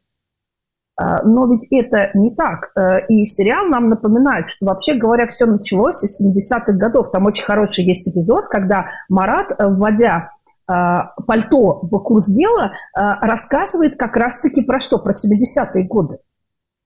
А, 0.98 1.24
но 1.24 1.48
ведь 1.48 1.68
это 1.72 2.12
не 2.14 2.34
так. 2.34 2.72
Э, 2.76 3.06
и 3.08 3.26
сериал 3.26 3.66
нам 3.66 3.90
напоминает, 3.90 4.50
что 4.50 4.68
вообще 4.68 4.94
говоря, 4.96 5.28
все 5.28 5.46
началось 5.46 6.04
из 6.04 6.22
70-х 6.22 6.72
годов. 6.74 7.12
Там 7.12 7.26
очень 7.26 7.44
хороший 7.44 7.84
есть 7.84 8.08
эпизод, 8.08 8.46
когда 8.50 8.88
Марат, 9.10 9.48
вводя 9.60 10.30
а, 10.68 11.14
пальто 11.28 11.80
в 11.84 12.00
курс 12.00 12.28
дела 12.28 12.72
рассказывает 12.94 13.98
как 14.00 14.16
раз-таки 14.16 14.62
про 14.62 14.80
что? 14.80 14.98
Про 14.98 15.14
70-е 15.14 15.84
годы. 15.86 16.18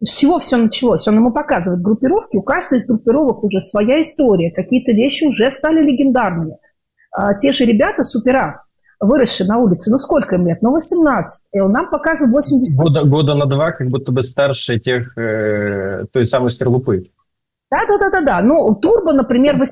С 0.01 0.15
чего 0.15 0.39
все 0.39 0.57
началось? 0.57 1.07
Он 1.07 1.15
ему 1.15 1.31
показывает 1.31 1.81
группировки, 1.81 2.37
у 2.37 2.41
каждой 2.41 2.77
из 2.77 2.87
группировок 2.87 3.43
уже 3.43 3.61
своя 3.61 3.99
история, 3.99 4.51
какие-то 4.51 4.93
вещи 4.93 5.25
уже 5.25 5.51
стали 5.51 5.81
легендарными. 5.81 6.57
А, 7.11 7.33
те 7.33 7.51
же 7.51 7.65
ребята, 7.65 8.03
супера, 8.03 8.63
выросшие 8.99 9.47
на 9.47 9.57
улице, 9.57 9.91
ну 9.91 9.97
сколько 9.97 10.35
им 10.35 10.47
лет? 10.47 10.61
Ну 10.61 10.71
18. 10.71 11.43
И 11.53 11.59
он 11.59 11.71
нам 11.71 11.89
показывает 11.89 12.33
80... 12.33 12.81
Года, 12.81 13.03
года 13.03 13.33
на 13.35 13.45
два, 13.45 13.71
как 13.71 13.89
будто 13.89 14.11
бы 14.11 14.23
старше 14.23 14.79
тех, 14.79 15.17
э, 15.17 16.05
той 16.11 16.25
самой 16.25 16.51
скорлупы. 16.51 17.09
Да-да-да-да-да. 17.71 18.41
Ну, 18.41 18.73
Турбо, 18.75 19.13
например, 19.13 19.57
по 19.57 19.65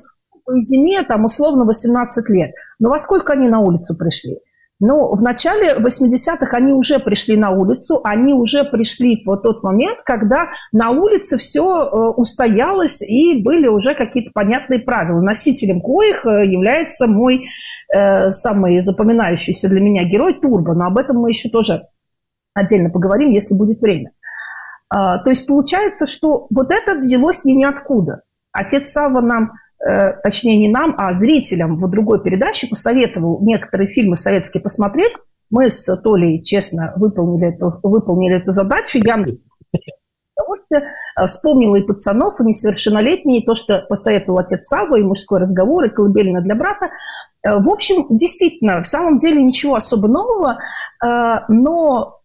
зиме 0.62 1.02
там 1.02 1.24
условно 1.24 1.64
18 1.64 2.28
лет. 2.30 2.52
Но 2.78 2.90
во 2.90 2.98
сколько 2.98 3.32
они 3.32 3.48
на 3.48 3.60
улицу 3.60 3.96
пришли? 3.96 4.38
Ну, 4.80 5.12
в 5.16 5.22
начале 5.22 5.74
80-х 5.76 6.56
они 6.56 6.72
уже 6.72 7.00
пришли 7.00 7.36
на 7.36 7.50
улицу, 7.50 8.00
они 8.04 8.32
уже 8.32 8.62
пришли 8.62 9.24
в 9.26 9.36
тот 9.38 9.64
момент, 9.64 9.98
когда 10.04 10.50
на 10.70 10.90
улице 10.90 11.36
все 11.36 11.64
э, 11.64 11.96
устоялось 12.16 13.02
и 13.02 13.42
были 13.42 13.66
уже 13.66 13.96
какие-то 13.96 14.30
понятные 14.32 14.78
правила. 14.78 15.20
Носителем 15.20 15.80
коих 15.80 16.24
э, 16.24 16.46
является 16.46 17.08
мой 17.08 17.48
э, 17.94 18.30
самый 18.30 18.80
запоминающийся 18.80 19.68
для 19.68 19.80
меня 19.80 20.04
герой 20.04 20.40
Турбо, 20.40 20.74
но 20.74 20.86
об 20.86 20.98
этом 20.98 21.18
мы 21.18 21.30
еще 21.30 21.48
тоже 21.48 21.82
отдельно 22.54 22.90
поговорим, 22.90 23.30
если 23.30 23.54
будет 23.54 23.80
время. 23.80 24.10
А, 24.90 25.18
то 25.18 25.30
есть 25.30 25.46
получается, 25.46 26.06
что 26.06 26.46
вот 26.50 26.70
это 26.70 26.94
взялось 26.94 27.44
не 27.44 27.54
ниоткуда. 27.54 28.22
Отец 28.52 28.90
Сава 28.90 29.20
нам 29.20 29.52
Э, 29.80 30.14
точнее 30.24 30.58
не 30.58 30.68
нам, 30.68 30.94
а 30.98 31.14
зрителям 31.14 31.76
в 31.76 31.88
другой 31.88 32.20
передаче 32.20 32.66
посоветовал 32.66 33.38
некоторые 33.42 33.88
фильмы 33.88 34.16
советские 34.16 34.60
посмотреть. 34.60 35.12
Мы 35.50 35.70
с 35.70 35.84
Толей, 36.02 36.42
честно, 36.42 36.92
выполнили 36.96 37.54
эту, 37.54 37.78
выполнили 37.84 38.38
эту 38.38 38.52
задачу. 38.52 38.98
Я 38.98 39.16
удовольствие 40.36 40.82
э, 41.16 41.26
вспомнила 41.26 41.76
и 41.76 41.82
пацанов, 41.82 42.40
и 42.40 42.44
несовершеннолетние, 42.44 43.40
и 43.40 43.46
то, 43.46 43.54
что 43.54 43.84
посоветовал 43.88 44.40
отец 44.40 44.66
Сава, 44.66 44.96
и 44.96 45.02
мужской 45.02 45.38
разговор, 45.40 45.84
и 45.84 45.90
колыбельно 45.90 46.40
для 46.40 46.56
брата. 46.56 46.90
Э, 47.44 47.58
в 47.58 47.68
общем, 47.68 48.06
действительно, 48.10 48.82
в 48.82 48.86
самом 48.86 49.18
деле 49.18 49.42
ничего 49.42 49.74
особо 49.76 50.08
нового, 50.08 50.58
но 51.48 52.20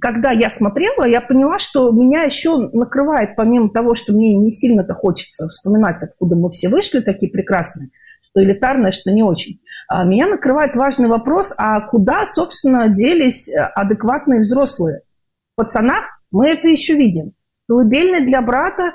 когда 0.00 0.30
я 0.30 0.48
смотрела, 0.48 1.06
я 1.06 1.20
поняла, 1.20 1.58
что 1.58 1.90
меня 1.90 2.22
еще 2.22 2.56
накрывает, 2.72 3.36
помимо 3.36 3.70
того, 3.70 3.94
что 3.94 4.12
мне 4.12 4.36
не 4.36 4.52
сильно-то 4.52 4.94
хочется 4.94 5.48
вспоминать, 5.48 6.02
откуда 6.02 6.36
мы 6.36 6.50
все 6.50 6.68
вышли, 6.68 7.00
такие 7.00 7.30
прекрасные, 7.30 7.90
что 8.22 8.42
элитарное, 8.42 8.92
что 8.92 9.10
не 9.10 9.22
очень. 9.22 9.60
А 9.88 10.04
меня 10.04 10.26
накрывает 10.26 10.74
важный 10.74 11.08
вопрос, 11.08 11.54
а 11.58 11.80
куда, 11.80 12.24
собственно, 12.24 12.88
делись 12.88 13.48
э, 13.48 13.60
адекватные 13.60 14.40
взрослые? 14.40 15.00
В 15.56 15.64
мы 16.30 16.48
это 16.48 16.68
еще 16.68 16.94
видим. 16.94 17.32
Колыбельный 17.68 18.26
для 18.26 18.40
брата 18.42 18.82
э, 18.82 18.92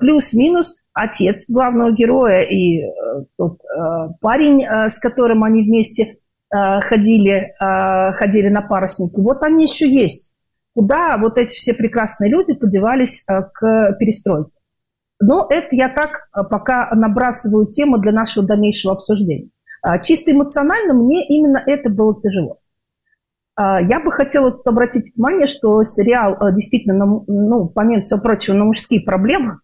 плюс-минус 0.00 0.82
отец 0.92 1.48
главного 1.48 1.92
героя 1.92 2.42
и 2.42 2.82
э, 2.82 2.90
тот 3.36 3.58
э, 3.64 4.08
парень, 4.20 4.64
э, 4.64 4.88
с 4.88 4.98
которым 4.98 5.44
они 5.44 5.62
вместе 5.62 6.18
ходили, 6.54 7.54
ходили 7.58 8.50
на 8.50 8.60
парусники. 8.60 9.18
Вот 9.22 9.42
они 9.42 9.64
еще 9.64 9.90
есть 9.90 10.34
куда 10.74 11.16
вот 11.16 11.38
эти 11.38 11.56
все 11.56 11.72
прекрасные 11.72 12.30
люди 12.30 12.54
подевались 12.54 13.24
к 13.24 13.96
перестройке. 13.98 14.50
Но 15.18 15.46
это 15.48 15.68
я 15.70 15.88
так 15.88 16.28
пока 16.50 16.90
набрасываю 16.94 17.68
тему 17.68 17.96
для 17.96 18.12
нашего 18.12 18.44
дальнейшего 18.46 18.92
обсуждения. 18.92 19.48
А, 19.82 19.98
чисто 19.98 20.32
эмоционально 20.32 20.94
мне 20.94 21.26
именно 21.26 21.62
это 21.66 21.90
было 21.90 22.18
тяжело. 22.20 22.58
А, 23.56 23.80
я 23.80 24.00
бы 24.00 24.12
хотела 24.12 24.60
обратить 24.64 25.14
внимание, 25.14 25.48
что 25.48 25.82
сериал 25.84 26.36
действительно, 26.52 27.22
ну, 27.26 27.68
помимо 27.68 28.02
всего 28.02 28.20
прочего, 28.20 28.54
на 28.54 28.64
мужские 28.64 29.00
проблемы, 29.00 29.58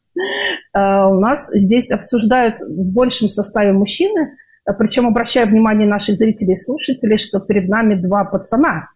у 0.75 1.21
нас 1.21 1.51
здесь 1.53 1.93
обсуждают 1.93 2.61
в 2.61 2.93
большем 2.93 3.29
составе 3.29 3.73
мужчины, 3.73 4.37
причем 4.79 5.07
обращаю 5.07 5.49
внимание 5.49 5.89
наших 5.89 6.17
зрителей 6.17 6.53
и 6.53 6.57
слушателей, 6.57 7.19
что 7.19 7.41
перед 7.41 7.69
нами 7.69 7.95
два 7.95 8.25
пацана. 8.25 8.91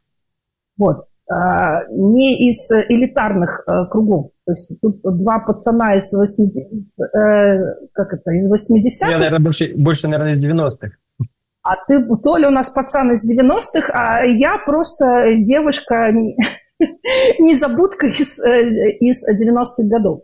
Вот. 0.76 1.07
А, 1.33 1.85
не 1.88 2.49
из 2.49 2.71
элитарных 2.71 3.62
э, 3.67 3.87
кругов. 3.91 4.31
То 4.45 4.52
есть 4.52 4.79
тут 4.83 5.00
два 5.02 5.38
пацана 5.38 5.97
из 5.97 6.12
80 6.12 6.52
э, 7.00 7.87
как 7.93 8.12
это, 8.12 8.33
из 8.33 8.52
80-х. 8.52 9.11
Я, 9.11 9.19
наверное, 9.19 9.41
больше, 9.41 9.73
больше, 9.75 10.09
наверное, 10.09 10.35
из 10.35 10.45
90-х. 10.45 10.91
А 11.62 11.76
ты, 11.87 12.05
Толя, 12.23 12.49
у 12.49 12.50
нас 12.50 12.71
пацан 12.71 13.12
из 13.12 13.23
90-х, 13.25 13.93
а 13.95 14.25
я 14.25 14.59
просто 14.59 15.37
девушка, 15.38 16.11
незабудка 17.38 18.09
из, 18.09 18.38
э, 18.45 18.91
из 19.00 19.25
90-х 19.26 19.85
годов. 19.85 20.23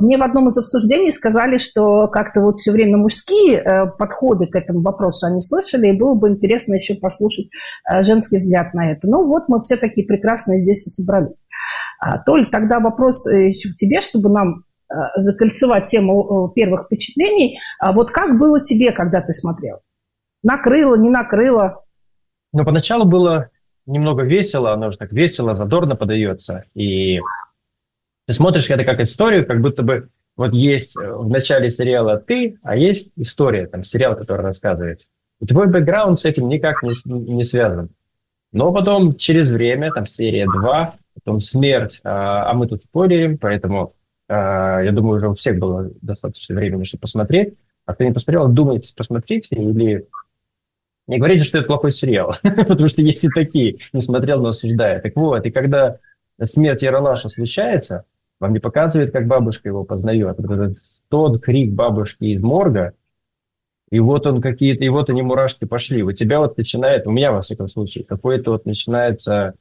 Мне 0.00 0.18
в 0.18 0.22
одном 0.22 0.48
из 0.48 0.58
обсуждений 0.58 1.12
сказали, 1.12 1.58
что 1.58 2.08
как-то 2.08 2.40
вот 2.40 2.58
все 2.58 2.72
время 2.72 2.96
мужские 2.96 3.58
э, 3.58 3.86
подходы 3.86 4.46
к 4.46 4.56
этому 4.56 4.80
вопросу 4.82 5.26
они 5.26 5.40
слышали, 5.40 5.88
и 5.88 5.96
было 5.96 6.14
бы 6.14 6.30
интересно 6.30 6.74
еще 6.74 6.96
послушать 6.96 7.46
э, 7.88 8.02
женский 8.02 8.38
взгляд 8.38 8.74
на 8.74 8.90
это. 8.90 9.06
Ну 9.06 9.24
вот 9.24 9.44
мы 9.48 9.60
все 9.60 9.76
такие 9.76 10.04
прекрасные 10.04 10.58
здесь 10.58 10.86
и 10.86 10.90
собрались. 10.90 11.44
А, 12.00 12.18
Толь, 12.18 12.50
тогда 12.50 12.80
вопрос 12.80 13.26
э, 13.28 13.48
еще 13.48 13.70
к 13.70 13.76
тебе, 13.76 14.00
чтобы 14.00 14.30
нам 14.30 14.64
закольцевать 15.16 15.86
тему 15.86 16.52
первых 16.54 16.84
впечатлений. 16.84 17.58
А 17.80 17.92
вот 17.92 18.10
как 18.10 18.38
было 18.38 18.60
тебе, 18.60 18.92
когда 18.92 19.22
ты 19.22 19.32
смотрел? 19.32 19.80
Накрыло, 20.44 20.94
не 20.94 21.08
накрыло? 21.08 21.82
Ну, 22.52 22.64
поначалу 22.64 23.04
было 23.04 23.48
немного 23.86 24.22
весело, 24.22 24.72
оно 24.72 24.90
же 24.90 24.98
так 24.98 25.10
весело, 25.10 25.54
задорно 25.54 25.96
подается. 25.96 26.64
И 26.74 27.18
ты 28.26 28.34
смотришь 28.34 28.68
это 28.70 28.84
как 28.84 29.00
историю, 29.00 29.46
как 29.46 29.60
будто 29.60 29.82
бы 29.82 30.08
вот 30.36 30.52
есть 30.52 30.96
э, 30.96 31.12
в 31.12 31.28
начале 31.28 31.70
сериала 31.70 32.18
ты, 32.18 32.58
а 32.62 32.76
есть 32.76 33.12
история, 33.16 33.66
там 33.66 33.84
сериал, 33.84 34.16
который 34.16 34.42
рассказывается. 34.42 35.08
И 35.40 35.46
твой 35.46 35.68
бэкграунд 35.68 36.18
с 36.18 36.24
этим 36.24 36.48
никак 36.48 36.82
не, 36.82 36.94
не 37.04 37.44
связан. 37.44 37.90
Но 38.52 38.72
потом 38.72 39.16
через 39.16 39.50
время, 39.50 39.90
там 39.92 40.06
серия 40.06 40.46
2, 40.46 40.94
потом 41.14 41.40
смерть, 41.40 42.00
а, 42.04 42.50
а 42.50 42.54
мы 42.54 42.66
тут 42.66 42.82
спорим, 42.84 43.38
поэтому 43.38 43.94
а, 44.28 44.80
я 44.80 44.92
думаю, 44.92 45.16
уже 45.16 45.28
у 45.28 45.34
всех 45.34 45.58
было 45.58 45.90
достаточно 46.02 46.54
времени, 46.54 46.84
чтобы 46.84 47.02
посмотреть. 47.02 47.54
А 47.86 47.94
кто 47.94 48.04
не 48.04 48.12
посмотрел, 48.12 48.48
думайте, 48.48 48.92
посмотрите 48.96 49.54
или 49.54 50.06
не 51.06 51.18
говорите, 51.18 51.44
что 51.44 51.58
это 51.58 51.66
плохой 51.66 51.92
сериал, 51.92 52.36
потому 52.42 52.88
что 52.88 53.02
есть 53.02 53.24
и 53.24 53.28
такие, 53.28 53.78
не 53.92 54.00
смотрел, 54.00 54.40
но 54.40 54.48
осуждаю. 54.48 55.02
Так 55.02 55.16
вот, 55.16 55.44
и 55.44 55.50
когда 55.50 55.98
смерть 56.42 56.82
Яралаша 56.82 57.28
случается, 57.28 58.04
вам 58.40 58.52
не 58.52 58.58
показывает, 58.58 59.12
как 59.12 59.26
бабушка 59.26 59.68
его 59.68 59.84
познает. 59.84 60.36
Вот 60.38 60.50
этот 60.50 60.76
тот 61.08 61.42
крик 61.42 61.72
бабушки 61.72 62.24
из 62.24 62.42
морга, 62.42 62.94
и 63.90 64.00
вот 64.00 64.26
он 64.26 64.40
какие-то, 64.40 64.84
и 64.84 64.88
вот 64.88 65.10
они 65.10 65.22
мурашки 65.22 65.66
пошли. 65.66 66.02
У 66.02 66.12
тебя 66.12 66.40
вот 66.40 66.56
начинает, 66.56 67.06
у 67.06 67.10
меня 67.10 67.32
во 67.32 67.42
всяком 67.42 67.68
случае, 67.68 68.04
какое-то 68.04 68.50
вот 68.52 68.66
начинается 68.66 69.54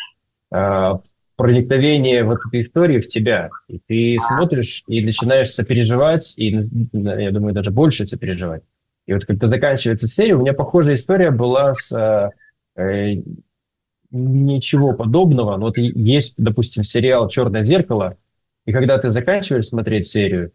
э, 0.52 0.94
проникновение 1.36 2.24
вот 2.24 2.40
этой 2.48 2.62
истории 2.62 3.00
в 3.00 3.10
тебя. 3.10 3.50
И 3.68 3.80
ты 3.86 4.18
смотришь 4.36 4.84
и 4.88 5.04
начинаешь 5.04 5.52
сопереживать, 5.52 6.34
и, 6.38 6.50
я 6.94 7.32
думаю, 7.32 7.54
даже 7.54 7.72
больше 7.72 8.08
сопереживать. 8.08 8.64
И 9.06 9.14
вот 9.14 9.26
когда 9.26 9.48
заканчивается 9.48 10.08
серия, 10.08 10.36
у 10.36 10.42
меня 10.42 10.54
похожая 10.54 10.96
история 10.96 11.32
была 11.32 11.76
с 11.76 11.92
э, 11.92 12.30
э 12.82 13.22
ничего 14.16 14.94
подобного. 14.94 15.58
Но 15.58 15.66
вот 15.66 15.78
есть, 15.78 16.36
допустим, 16.38 16.84
сериал 16.84 17.28
«Черное 17.30 17.64
зеркало», 17.64 18.18
и 18.66 18.72
когда 18.72 18.98
ты 18.98 19.12
заканчиваешь 19.12 19.68
смотреть 19.68 20.08
серию, 20.08 20.52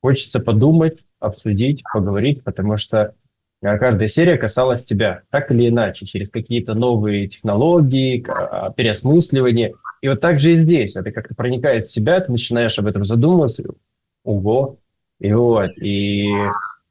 хочется 0.00 0.40
подумать, 0.40 0.98
обсудить, 1.18 1.82
поговорить, 1.92 2.44
потому 2.44 2.76
что 2.76 3.14
э, 3.62 3.78
каждая 3.78 4.08
серия 4.08 4.36
касалась 4.36 4.84
тебя, 4.84 5.22
так 5.30 5.50
или 5.50 5.68
иначе, 5.68 6.06
через 6.06 6.30
какие-то 6.30 6.74
новые 6.74 7.26
технологии, 7.28 8.24
а, 8.28 8.70
переосмысливание. 8.70 9.74
И 10.00 10.08
вот 10.08 10.20
так 10.20 10.38
же 10.38 10.52
и 10.52 10.58
здесь. 10.58 10.94
Это 10.94 11.10
как-то 11.10 11.34
проникает 11.34 11.84
в 11.84 11.92
себя, 11.92 12.20
ты 12.20 12.30
начинаешь 12.30 12.78
об 12.78 12.86
этом 12.86 13.04
задумываться. 13.04 13.64
Ого! 14.22 14.78
И 15.18 15.32
вот. 15.32 15.76
И 15.78 16.26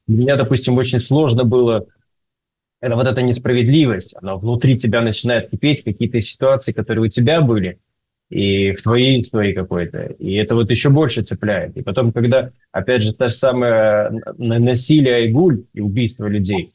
для 0.06 0.18
меня, 0.18 0.36
допустим, 0.36 0.76
очень 0.76 1.00
сложно 1.00 1.44
было 1.44 1.86
это 2.80 2.94
вот 2.94 3.06
эта 3.06 3.22
несправедливость, 3.22 4.14
она 4.20 4.36
внутри 4.36 4.78
тебя 4.78 5.00
начинает 5.00 5.50
кипеть, 5.50 5.82
какие-то 5.82 6.20
ситуации, 6.20 6.72
которые 6.72 7.06
у 7.06 7.08
тебя 7.08 7.40
были, 7.40 7.80
и 8.30 8.72
в 8.72 8.82
твоей 8.82 9.22
истории 9.22 9.52
какой-то. 9.54 10.02
И 10.18 10.34
это 10.34 10.54
вот 10.54 10.70
еще 10.70 10.90
больше 10.90 11.22
цепляет. 11.22 11.76
И 11.76 11.82
потом, 11.82 12.12
когда, 12.12 12.50
опять 12.72 13.02
же, 13.02 13.14
та 13.14 13.28
же 13.28 13.34
самая 13.34 14.10
насилие 14.36 15.14
Айгуль 15.14 15.64
и 15.72 15.80
убийство 15.80 16.26
людей, 16.26 16.72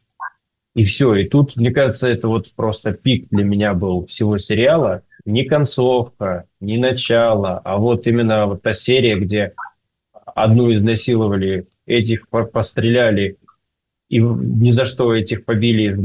и 0.76 0.84
все. 0.84 1.16
И 1.16 1.28
тут, 1.28 1.56
мне 1.56 1.72
кажется, 1.72 2.08
это 2.08 2.28
вот 2.28 2.52
просто 2.56 2.94
пик 2.94 3.28
для 3.30 3.44
меня 3.44 3.74
был 3.74 4.08
всего 4.08 4.38
сериала. 4.40 5.04
Не 5.26 5.46
концовка, 5.46 6.46
не 6.60 6.78
начало, 6.78 7.60
а 7.60 7.78
вот 7.78 8.08
именно 8.08 8.48
вот 8.48 8.64
та 8.64 8.74
серия, 8.74 9.16
где 9.16 9.54
одну 10.26 10.74
изнасиловали, 10.74 11.68
этих 11.86 12.28
постреляли, 12.30 13.38
и 14.10 14.20
ни 14.20 14.72
за 14.72 14.86
что 14.86 15.16
этих 15.16 15.46
побили 15.46 15.94
в 15.94 16.02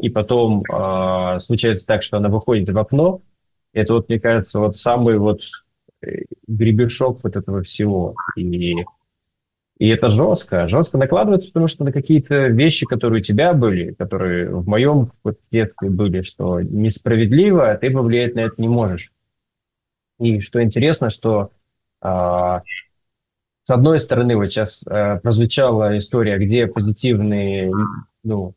и 0.00 0.08
потом 0.08 0.62
э, 0.62 1.40
случается 1.40 1.86
так, 1.86 2.02
что 2.02 2.18
она 2.18 2.28
выходит 2.28 2.68
в 2.68 2.78
окно, 2.78 3.22
это 3.74 3.92
вот, 3.92 4.08
мне 4.08 4.18
кажется, 4.18 4.58
вот 4.58 4.76
самый 4.76 5.18
вот 5.18 5.42
э, 6.02 6.22
гребешок 6.46 7.18
вот 7.22 7.36
этого 7.36 7.62
всего. 7.62 8.14
И, 8.36 8.74
и 9.78 9.88
это 9.88 10.08
жестко. 10.08 10.66
Жестко 10.68 10.96
накладывается, 10.96 11.48
потому 11.48 11.66
что 11.66 11.84
на 11.84 11.92
какие-то 11.92 12.46
вещи, 12.46 12.86
которые 12.86 13.20
у 13.20 13.24
тебя 13.24 13.52
были, 13.52 13.92
которые 13.92 14.48
в 14.48 14.66
моем 14.66 15.12
вот 15.22 15.38
детстве 15.50 15.90
были, 15.90 16.22
что 16.22 16.60
несправедливо, 16.60 17.72
а 17.72 17.76
ты 17.76 17.90
повлиять 17.90 18.34
на 18.34 18.40
это 18.40 18.54
не 18.58 18.68
можешь. 18.68 19.12
И 20.20 20.40
что 20.40 20.62
интересно, 20.62 21.10
что 21.10 21.50
а, 22.00 22.62
с 23.64 23.70
одной 23.70 23.98
стороны, 23.98 24.36
вот 24.36 24.46
сейчас 24.46 24.86
э, 24.86 25.18
прозвучала 25.20 25.96
история, 25.96 26.36
где 26.36 26.66
позитивные 26.66 27.72
ну, 28.22 28.54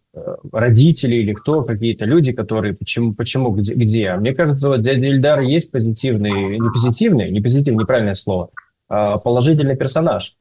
родители 0.52 1.16
или 1.16 1.34
кто, 1.34 1.64
какие-то 1.64 2.06
люди, 2.06 2.32
которые 2.32 2.74
почему, 2.74 3.14
почему 3.14 3.52
где, 3.52 3.74
где. 3.74 4.10
А 4.10 4.18
мне 4.18 4.34
кажется, 4.34 4.70
вот 4.70 4.82
дядя 4.82 5.08
Ильдар 5.08 5.42
есть 5.42 5.72
позитивный, 5.72 6.58
не 6.60 6.70
позитивный, 6.74 7.32
не 7.32 7.42
позитивный, 7.42 7.82
неправильное 7.82 8.16
слово, 8.16 8.50
а 8.90 9.18
положительный 9.18 9.76
персонаж. 9.76 10.36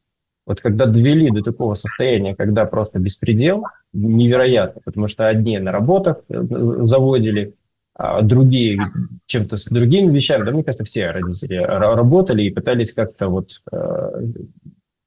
Вот 0.47 0.61
когда 0.61 0.87
довели 0.87 1.31
до 1.31 1.43
такого 1.43 1.75
состояния, 1.75 2.37
когда 2.37 2.67
просто 2.67 3.01
беспредел, 3.01 3.65
невероятно, 3.93 4.81
потому 4.85 5.09
что 5.09 5.27
одни 5.27 5.59
на 5.59 5.73
работах 5.73 6.19
э, 6.29 6.41
заводили, 6.83 7.55
а 7.95 8.23
другие 8.23 8.79
чем-то 9.27 9.57
с 9.57 9.65
другими 9.67 10.15
вещами, 10.15 10.45
да, 10.45 10.53
мне 10.53 10.63
кажется, 10.63 10.85
все 10.85 11.11
родители 11.11 11.57
работали 11.57 12.43
и 12.43 12.51
пытались 12.51 12.93
как-то 12.93 13.29
вот 13.29 13.63
э, 13.73 14.23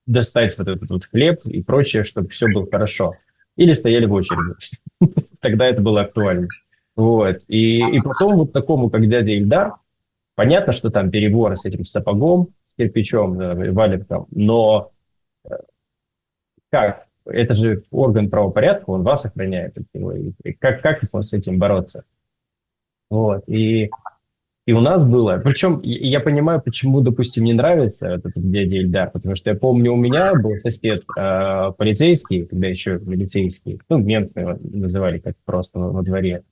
достать 0.08 0.58
вот 0.58 0.68
этот 0.68 0.90
вот 0.90 1.06
хлеб 1.06 1.40
и 1.46 1.62
прочее, 1.62 2.04
чтобы 2.04 2.30
все 2.30 2.48
было 2.48 2.68
хорошо. 2.70 3.14
Или 3.60 3.74
стояли 3.74 4.06
в 4.06 4.14
очереди. 4.14 4.56
Тогда 5.42 5.68
это 5.68 5.82
было 5.82 6.02
актуально. 6.02 6.48
Вот. 6.96 7.42
И, 7.50 7.80
и 7.80 8.00
потом 8.02 8.38
вот 8.38 8.54
такому, 8.54 8.90
как 8.90 9.06
дядя 9.10 9.32
Ильдар, 9.32 9.74
понятно, 10.36 10.72
что 10.72 10.90
там 10.90 11.12
переборы 11.12 11.58
с 11.58 11.66
этим 11.66 11.86
сапогом, 11.86 12.54
с 12.70 12.76
кирпичом, 12.76 13.38
да, 13.38 13.56
валиком, 13.56 14.28
но 14.32 14.92
э, 15.44 15.56
как? 16.72 17.08
Это 17.26 17.54
же 17.54 17.84
орган 17.92 18.30
правопорядка, 18.30 18.92
он 18.92 19.04
вас 19.04 19.26
охраняет. 19.26 19.76
Как, 20.60 20.82
как 20.82 21.04
с 21.04 21.34
этим 21.34 21.60
бороться? 21.60 22.06
Вот. 23.10 23.44
И, 23.50 23.90
и 24.70 24.72
у 24.72 24.82
нас 24.82 25.04
было, 25.04 25.42
причем 25.44 25.82
я 25.82 26.20
понимаю, 26.20 26.62
почему, 26.62 27.02
допустим, 27.02 27.44
не 27.44 27.54
нравится 27.54 28.08
этот 28.08 28.34
дядя 28.36 28.76
Ильдар, 28.76 29.10
потому 29.10 29.34
что 29.36 29.50
я 29.50 29.56
помню, 29.56 29.92
у 29.92 29.96
меня 29.96 30.32
был 30.44 30.60
сосед 30.62 31.06
э, 31.18 31.72
полицейский, 31.76 32.46
когда 32.46 32.68
еще 32.68 33.00
милицейский, 33.02 33.80
ну, 33.90 33.98
мент 33.98 34.36
называли 34.36 35.18
как 35.18 35.38
просто 35.44 35.80
во, 35.80 35.90
во 35.90 36.04
дворе. 36.04 36.44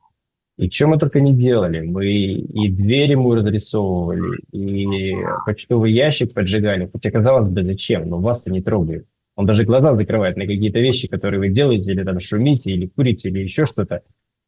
И 0.57 0.67
что 0.67 0.87
мы 0.87 0.97
только 0.97 1.21
не 1.21 1.35
делали. 1.35 1.81
Мы 1.81 2.07
и 2.07 2.71
двери 2.71 3.11
ему 3.11 3.35
разрисовывали, 3.35 4.39
и 4.51 5.13
почтовый 5.45 5.91
ящик 5.91 6.33
поджигали. 6.33 6.89
Хотя, 6.91 7.11
казалось 7.11 7.49
бы, 7.49 7.61
зачем? 7.61 8.09
Но 8.09 8.17
вас-то 8.17 8.49
не 8.49 8.63
трогают. 8.63 9.05
Он 9.35 9.45
даже 9.45 9.63
глаза 9.63 9.95
закрывает 9.95 10.37
на 10.37 10.47
какие-то 10.47 10.79
вещи, 10.79 11.07
которые 11.07 11.39
вы 11.39 11.49
делаете, 11.49 11.91
или 11.91 12.03
там 12.03 12.19
шумите, 12.19 12.71
или 12.71 12.87
курите, 12.87 13.29
или 13.29 13.41
еще 13.41 13.67
что-то. 13.67 14.01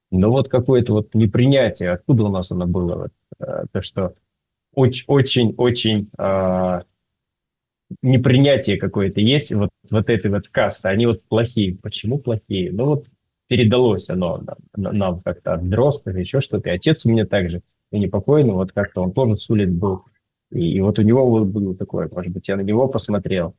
Но 0.09 0.31
вот 0.31 0.49
какое-то 0.49 0.93
вот 0.93 1.13
непринятие, 1.13 1.91
откуда 1.91 2.23
у 2.23 2.29
нас 2.29 2.51
оно 2.51 2.65
было, 2.65 2.95
вот, 2.95 3.11
то, 3.39 3.81
что 3.81 4.15
очень-очень-очень 4.73 6.09
э, 6.17 6.81
непринятие 8.01 8.77
какое-то 8.77 9.19
есть 9.19 9.51
вот, 9.53 9.69
вот 9.89 10.09
этой 10.09 10.29
вот 10.29 10.47
касты, 10.47 10.89
они 10.89 11.05
вот 11.05 11.23
плохие. 11.23 11.77
Почему 11.77 12.19
плохие? 12.19 12.71
Ну 12.71 12.85
вот 12.85 13.07
передалось 13.47 14.09
оно 14.09 14.43
нам, 14.75 14.95
нам 14.95 15.21
как-то 15.21 15.53
от 15.53 15.63
взрослых, 15.63 16.17
еще 16.17 16.39
что-то. 16.39 16.69
И 16.69 16.73
отец 16.73 17.05
у 17.05 17.09
меня 17.09 17.25
также, 17.25 17.61
и 17.91 17.99
непокойный, 17.99 18.53
вот 18.53 18.71
как-то 18.71 19.01
он 19.01 19.11
тоже 19.11 19.37
сулит 19.37 19.71
был. 19.71 20.05
И, 20.51 20.73
и 20.73 20.81
вот 20.81 20.99
у 20.99 21.01
него 21.01 21.29
вот 21.29 21.47
было 21.47 21.75
такое, 21.75 22.09
может 22.11 22.31
быть, 22.31 22.47
я 22.47 22.55
на 22.55 22.61
него 22.61 22.87
посмотрел. 22.87 23.55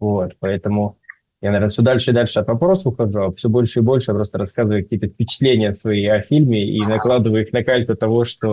Вот, 0.00 0.36
поэтому 0.40 0.98
я, 1.44 1.50
наверное, 1.50 1.68
все 1.68 1.82
дальше 1.82 2.10
и 2.10 2.14
дальше 2.14 2.38
от 2.38 2.48
вопроса 2.48 2.88
ухожу, 2.88 3.20
а 3.20 3.32
все 3.34 3.50
больше 3.50 3.80
и 3.80 3.82
больше 3.82 4.14
просто 4.14 4.38
рассказываю 4.38 4.82
какие-то 4.82 5.08
впечатления 5.08 5.74
свои 5.74 6.06
о 6.06 6.22
фильме 6.22 6.64
и 6.64 6.80
накладываю 6.80 7.42
их 7.42 7.52
на 7.52 7.62
кальку 7.62 7.94
того, 7.94 8.24
что 8.24 8.48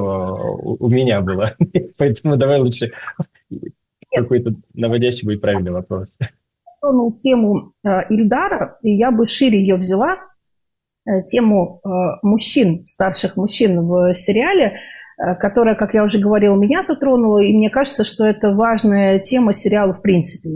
у, 0.62 0.90
меня 0.90 1.22
было. 1.22 1.56
Поэтому 1.98 2.36
давай 2.36 2.60
лучше 2.60 2.92
какой-то 4.14 4.56
наводящий 4.74 5.26
будет 5.26 5.40
правильный 5.40 5.72
вопрос. 5.72 6.14
Тронул 6.82 7.14
тему 7.14 7.72
э, 7.86 7.88
Ильдара, 8.10 8.78
и 8.82 8.94
я 8.94 9.12
бы 9.12 9.26
шире 9.26 9.62
ее 9.62 9.78
взяла, 9.78 10.18
э, 11.06 11.24
тему 11.24 11.80
э, 11.86 11.90
мужчин, 12.24 12.86
старших 12.86 13.38
мужчин 13.38 13.88
в 13.88 14.14
сериале, 14.16 14.80
которая, 15.40 15.76
как 15.76 15.94
я 15.94 16.04
уже 16.04 16.20
говорила, 16.20 16.58
меня 16.58 16.82
затронула, 16.82 17.40
и 17.40 17.54
мне 17.54 17.70
кажется, 17.70 18.04
что 18.04 18.26
это 18.26 18.50
важная 18.50 19.20
тема 19.20 19.54
сериала 19.54 19.94
в 19.94 20.02
принципе. 20.02 20.50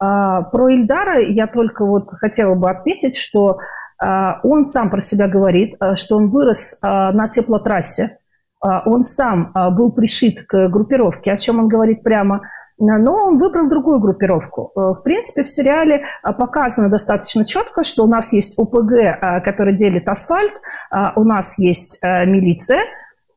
А, 0.00 0.42
про 0.42 0.68
Ильдара 0.70 1.20
я 1.20 1.46
только 1.46 1.84
вот 1.84 2.10
хотела 2.10 2.54
бы 2.54 2.70
отметить, 2.70 3.16
что 3.16 3.58
а, 4.00 4.40
он 4.44 4.66
сам 4.66 4.90
про 4.90 5.02
себя 5.02 5.28
говорит, 5.28 5.74
а, 5.80 5.96
что 5.96 6.16
он 6.16 6.30
вырос 6.30 6.78
на 6.82 7.28
теплотрассе, 7.28 8.18
он 8.60 9.04
сам 9.04 9.52
был 9.76 9.92
пришит 9.92 10.42
к 10.42 10.68
группировке, 10.68 11.30
о 11.30 11.36
чем 11.36 11.60
он 11.60 11.68
говорит 11.68 12.02
прямо. 12.02 12.40
но 12.76 13.26
он 13.26 13.38
выбрал 13.38 13.68
другую 13.68 14.00
группировку. 14.00 14.72
В 14.74 15.00
принципе, 15.04 15.44
в 15.44 15.48
сериале 15.48 16.06
показано 16.24 16.88
достаточно 16.88 17.44
четко, 17.44 17.84
что 17.84 18.02
у 18.02 18.08
нас 18.08 18.32
есть 18.32 18.58
ОПГ, 18.58 19.44
который 19.44 19.76
делит 19.76 20.08
асфальт, 20.08 20.54
у 21.14 21.22
нас 21.22 21.56
есть 21.60 22.02
милиция, 22.02 22.80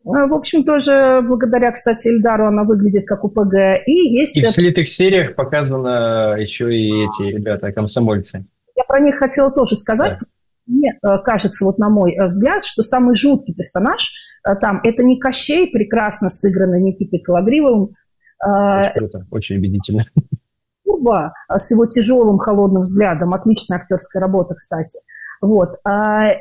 в 0.04 0.34
общем, 0.34 0.64
тоже 0.64 1.22
благодаря, 1.22 1.72
кстати, 1.72 2.08
Эльдару 2.08 2.48
она 2.48 2.64
выглядит 2.64 3.06
как 3.06 3.24
УПГ. 3.24 3.54
И 3.86 3.92
есть... 3.92 4.38
И 4.38 4.42
в 4.46 4.50
слитых 4.50 4.90
сериях 4.90 5.36
показано 5.36 6.36
еще 6.40 6.74
и 6.76 7.06
эти 7.06 7.34
ребята, 7.34 7.72
комсомольцы. 7.72 8.46
Я 8.76 8.84
про 8.86 9.00
них 9.00 9.18
хотела 9.18 9.52
тоже 9.52 9.76
сказать. 9.76 10.18
Да. 10.20 10.26
Мне 10.68 10.98
э, 11.04 11.18
кажется, 11.24 11.66
вот 11.66 11.78
на 11.80 11.90
мой 11.90 12.14
э, 12.14 12.28
взгляд, 12.28 12.66
что 12.66 12.84
самый 12.84 13.16
жуткий 13.16 13.54
персонаж 13.54 14.12
э, 14.48 14.56
там 14.56 14.80
это 14.84 15.04
не 15.04 15.20
Кощей, 15.20 15.72
прекрасно 15.72 16.30
сыгранный 16.30 16.82
Никитой 16.82 17.20
Калагривым. 17.20 17.96
Очень 18.44 18.94
круто, 18.96 19.28
очень 19.30 19.58
убедительно. 19.58 20.06
Курба 20.84 21.34
с 21.48 21.70
его 21.70 21.86
тяжелым 21.86 22.40
холодным 22.40 22.84
взглядом, 22.84 23.34
отличная 23.34 23.78
актерская 23.78 24.20
работа, 24.20 24.56
кстати. 24.56 25.00
Вот. 25.42 25.80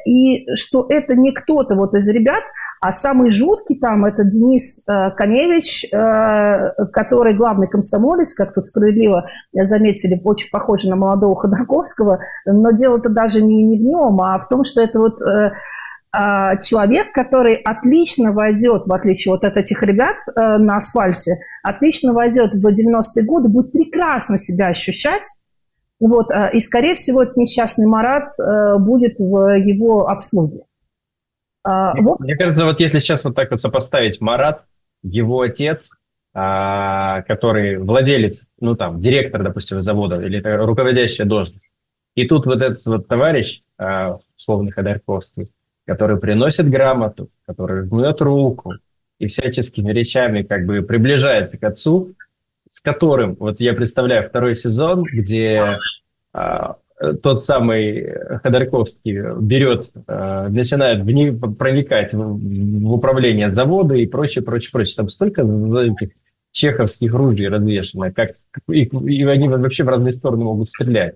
И 0.06 0.46
что 0.54 0.86
это 0.88 1.14
не 1.14 1.32
кто-то 1.32 1.74
вот 1.74 1.94
из 1.94 2.08
ребят, 2.08 2.42
а 2.80 2.92
самый 2.92 3.30
жуткий 3.30 3.78
там 3.78 4.06
это 4.06 4.24
Денис 4.24 4.82
э, 4.88 5.10
Коневич, 5.10 5.84
э, 5.92 6.86
который 6.92 7.36
главный 7.36 7.68
комсомолец, 7.68 8.32
как 8.32 8.54
тут 8.54 8.66
справедливо 8.66 9.26
заметили, 9.52 10.18
очень 10.24 10.48
похож 10.50 10.84
на 10.84 10.96
молодого 10.96 11.36
Ходорковского, 11.36 12.20
но 12.46 12.70
дело-то 12.70 13.10
даже 13.10 13.42
не, 13.42 13.62
не 13.64 13.78
в 13.78 13.82
нем, 13.82 14.20
а 14.22 14.38
в 14.38 14.48
том, 14.48 14.64
что 14.64 14.80
это 14.80 14.98
вот 14.98 15.20
э, 15.20 15.50
э, 16.16 16.60
человек, 16.62 17.12
который 17.12 17.56
отлично 17.56 18.32
войдет, 18.32 18.84
в 18.86 18.94
отличие 18.94 19.32
вот 19.32 19.44
от 19.44 19.58
этих 19.58 19.82
ребят 19.82 20.16
э, 20.28 20.40
на 20.56 20.78
асфальте, 20.78 21.32
отлично 21.62 22.14
войдет 22.14 22.54
в 22.54 22.66
90-е 22.66 23.26
годы, 23.26 23.50
будет 23.50 23.72
прекрасно 23.72 24.38
себя 24.38 24.68
ощущать, 24.68 25.28
вот, 26.00 26.30
э, 26.30 26.52
и, 26.54 26.60
скорее 26.60 26.94
всего, 26.94 27.24
этот 27.24 27.36
несчастный 27.36 27.86
Марат 27.86 28.32
э, 28.38 28.78
будет 28.78 29.18
в 29.18 29.54
его 29.58 30.08
обслуге. 30.08 30.62
А, 31.62 31.94
вот. 32.00 32.20
Мне 32.20 32.36
кажется, 32.36 32.64
вот 32.64 32.80
если 32.80 32.98
сейчас 32.98 33.24
вот 33.24 33.34
так 33.34 33.50
вот 33.50 33.60
сопоставить 33.60 34.20
Марат, 34.20 34.64
его 35.02 35.40
отец, 35.40 35.88
а, 36.32 37.22
который 37.22 37.78
владелец, 37.78 38.42
ну 38.60 38.76
там, 38.76 39.00
директор, 39.00 39.42
допустим, 39.42 39.80
завода 39.80 40.20
или 40.20 40.40
руководящая 40.40 41.26
должность, 41.26 41.64
и 42.14 42.26
тут 42.26 42.46
вот 42.46 42.62
этот 42.62 42.84
вот 42.86 43.08
товарищ, 43.08 43.62
а, 43.78 44.18
условно 44.36 44.72
Ходорковский, 44.72 45.52
который 45.86 46.18
приносит 46.18 46.68
грамоту, 46.68 47.30
который 47.46 47.84
жмет 47.86 48.20
руку 48.20 48.74
и 49.18 49.26
всяческими 49.26 49.92
речами 49.92 50.42
как 50.42 50.66
бы 50.66 50.82
приближается 50.82 51.58
к 51.58 51.64
отцу, 51.64 52.14
с 52.70 52.80
которым, 52.80 53.34
вот 53.34 53.60
я 53.60 53.74
представляю 53.74 54.28
второй 54.28 54.54
сезон, 54.54 55.02
где 55.02 55.66
тот 57.22 57.42
самый 57.42 58.12
Ходорковский 58.42 59.40
берет, 59.40 59.90
э, 60.06 60.48
начинает 60.48 61.02
в, 61.02 61.54
проникать 61.54 62.12
в, 62.12 62.92
управление 62.92 63.50
завода 63.50 63.94
и 63.94 64.06
прочее, 64.06 64.44
прочее, 64.44 64.70
прочее. 64.70 64.96
Там 64.96 65.08
столько 65.08 65.42
этих 65.42 66.10
чеховских 66.52 67.14
ружей 67.14 67.48
развешено, 67.48 68.12
как 68.12 68.32
и, 68.68 68.82
и 68.82 69.24
они 69.24 69.48
вообще 69.48 69.84
в 69.84 69.88
разные 69.88 70.12
стороны 70.12 70.44
могут 70.44 70.68
стрелять. 70.68 71.14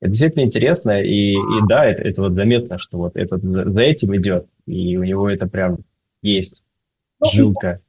Это 0.00 0.10
действительно 0.10 0.42
интересно, 0.42 1.00
и, 1.00 1.34
и 1.34 1.68
да, 1.68 1.86
это, 1.86 2.02
это 2.02 2.22
вот 2.22 2.34
заметно, 2.34 2.78
что 2.78 2.98
вот 2.98 3.14
этот 3.14 3.42
за 3.42 3.80
этим 3.80 4.16
идет, 4.16 4.46
и 4.66 4.96
у 4.96 5.04
него 5.04 5.30
это 5.30 5.46
прям 5.46 5.78
есть 6.22 6.64
ну, 7.20 7.28
жилка. 7.30 7.80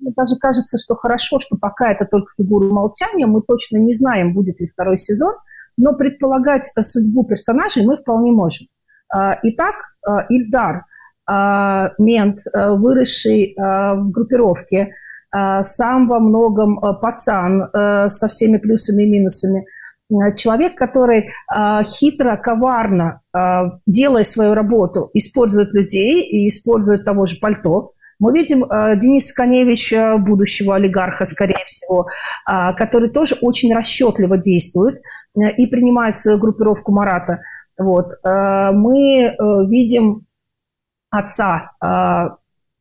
Мне 0.00 0.12
даже 0.16 0.34
кажется, 0.40 0.78
что 0.78 0.96
хорошо, 0.96 1.38
что 1.38 1.56
пока 1.56 1.92
это 1.92 2.06
только 2.06 2.32
фигура 2.36 2.64
молчания, 2.64 3.26
мы 3.26 3.42
точно 3.42 3.76
не 3.76 3.94
знаем, 3.94 4.34
будет 4.34 4.58
ли 4.58 4.66
второй 4.66 4.98
сезон– 4.98 5.36
но 5.76 5.94
предполагать 5.94 6.70
судьбу 6.80 7.24
персонажей 7.24 7.84
мы 7.84 7.96
вполне 7.96 8.32
можем. 8.32 8.66
А, 9.12 9.38
итак, 9.42 9.74
а, 10.06 10.26
Ильдар, 10.28 10.84
а, 11.26 11.92
мент, 11.98 12.40
выросший 12.52 13.54
в 13.56 14.10
группировке, 14.10 14.94
сам 15.62 16.08
во 16.08 16.18
многом 16.18 16.80
пацан 17.00 17.68
со 18.08 18.26
всеми 18.26 18.58
плюсами 18.58 19.04
и 19.04 19.10
минусами, 19.10 19.64
человек, 20.34 20.74
который 20.74 21.30
хитро, 21.84 22.36
коварно, 22.36 23.20
делая 23.86 24.24
свою 24.24 24.54
работу, 24.54 25.08
использует 25.14 25.72
людей 25.72 26.22
и 26.22 26.48
использует 26.48 27.04
того 27.04 27.26
же 27.26 27.36
пальто, 27.40 27.92
мы 28.20 28.32
видим 28.32 28.64
э, 28.64 28.96
Дениса 28.96 29.34
Коневича, 29.34 30.16
будущего 30.18 30.76
олигарха, 30.76 31.24
скорее 31.24 31.64
всего, 31.66 32.06
э, 32.48 32.74
который 32.76 33.10
тоже 33.10 33.34
очень 33.42 33.74
расчетливо 33.74 34.38
действует 34.38 34.96
э, 35.34 35.50
и 35.56 35.66
принимает 35.66 36.18
свою 36.18 36.38
группировку 36.38 36.92
Марата. 36.92 37.40
Вот. 37.80 38.12
Э, 38.22 38.70
мы 38.72 39.22
э, 39.22 39.34
видим 39.66 40.26
отца 41.10 41.72
э, 41.82 42.36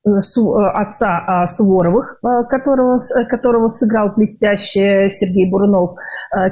отца 0.05 1.45
Суворовых, 1.47 2.19
которого, 2.49 3.01
которого 3.29 3.69
сыграл 3.69 4.13
блестяще 4.15 5.11
Сергей 5.11 5.51
Бурунов, 5.51 5.97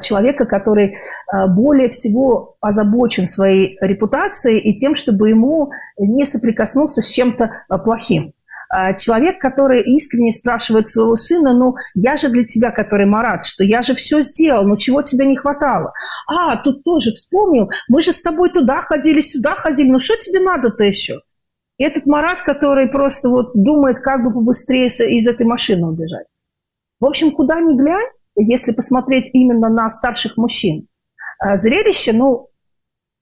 человека, 0.02 0.46
который 0.46 0.98
более 1.48 1.90
всего 1.90 2.58
озабочен 2.60 3.26
своей 3.26 3.78
репутацией 3.80 4.60
и 4.60 4.76
тем, 4.76 4.98
чтобы 4.98 5.30
ему 5.30 5.72
не 5.98 6.26
соприкоснуться 6.26 7.02
с 7.02 7.10
чем-то 7.10 7.50
плохим. 7.86 8.34
А, 8.70 8.94
человек, 8.94 9.40
который 9.40 9.82
искренне 9.96 10.32
спрашивает 10.32 10.88
своего 10.88 11.16
сына, 11.16 11.54
ну, 11.54 11.76
я 11.96 12.18
же 12.18 12.30
для 12.30 12.46
тебя, 12.46 12.72
который 12.72 13.06
Марат, 13.06 13.46
что 13.46 13.64
я 13.64 13.82
же 13.82 13.96
все 13.96 14.22
сделал, 14.22 14.68
ну, 14.68 14.78
чего 14.78 15.02
тебе 15.02 15.26
не 15.26 15.38
хватало? 15.38 15.94
А, 16.28 16.58
тут 16.58 16.84
тоже 16.84 17.14
вспомнил, 17.14 17.70
мы 17.88 18.02
же 18.02 18.12
с 18.12 18.22
тобой 18.22 18.50
туда 18.50 18.82
ходили, 18.82 19.22
сюда 19.22 19.56
ходили, 19.56 19.90
ну, 19.90 20.00
что 20.00 20.16
тебе 20.18 20.42
надо-то 20.42 20.84
еще? 20.84 21.22
И 21.78 21.84
этот 21.84 22.06
Марат, 22.06 22.42
который 22.44 22.88
просто 22.88 23.30
вот 23.30 23.52
думает, 23.54 24.02
как 24.02 24.24
бы 24.24 24.34
побыстрее 24.34 24.88
из 24.88 25.28
этой 25.28 25.46
машины 25.46 25.88
убежать. 25.88 26.26
В 27.00 27.06
общем, 27.06 27.32
куда 27.32 27.60
ни 27.60 27.78
глянь, 27.78 28.10
если 28.36 28.72
посмотреть 28.72 29.30
именно 29.34 29.70
на 29.70 29.90
старших 29.90 30.38
мужчин, 30.38 30.88
а, 31.40 31.58
зрелище, 31.58 32.14
ну, 32.14 32.50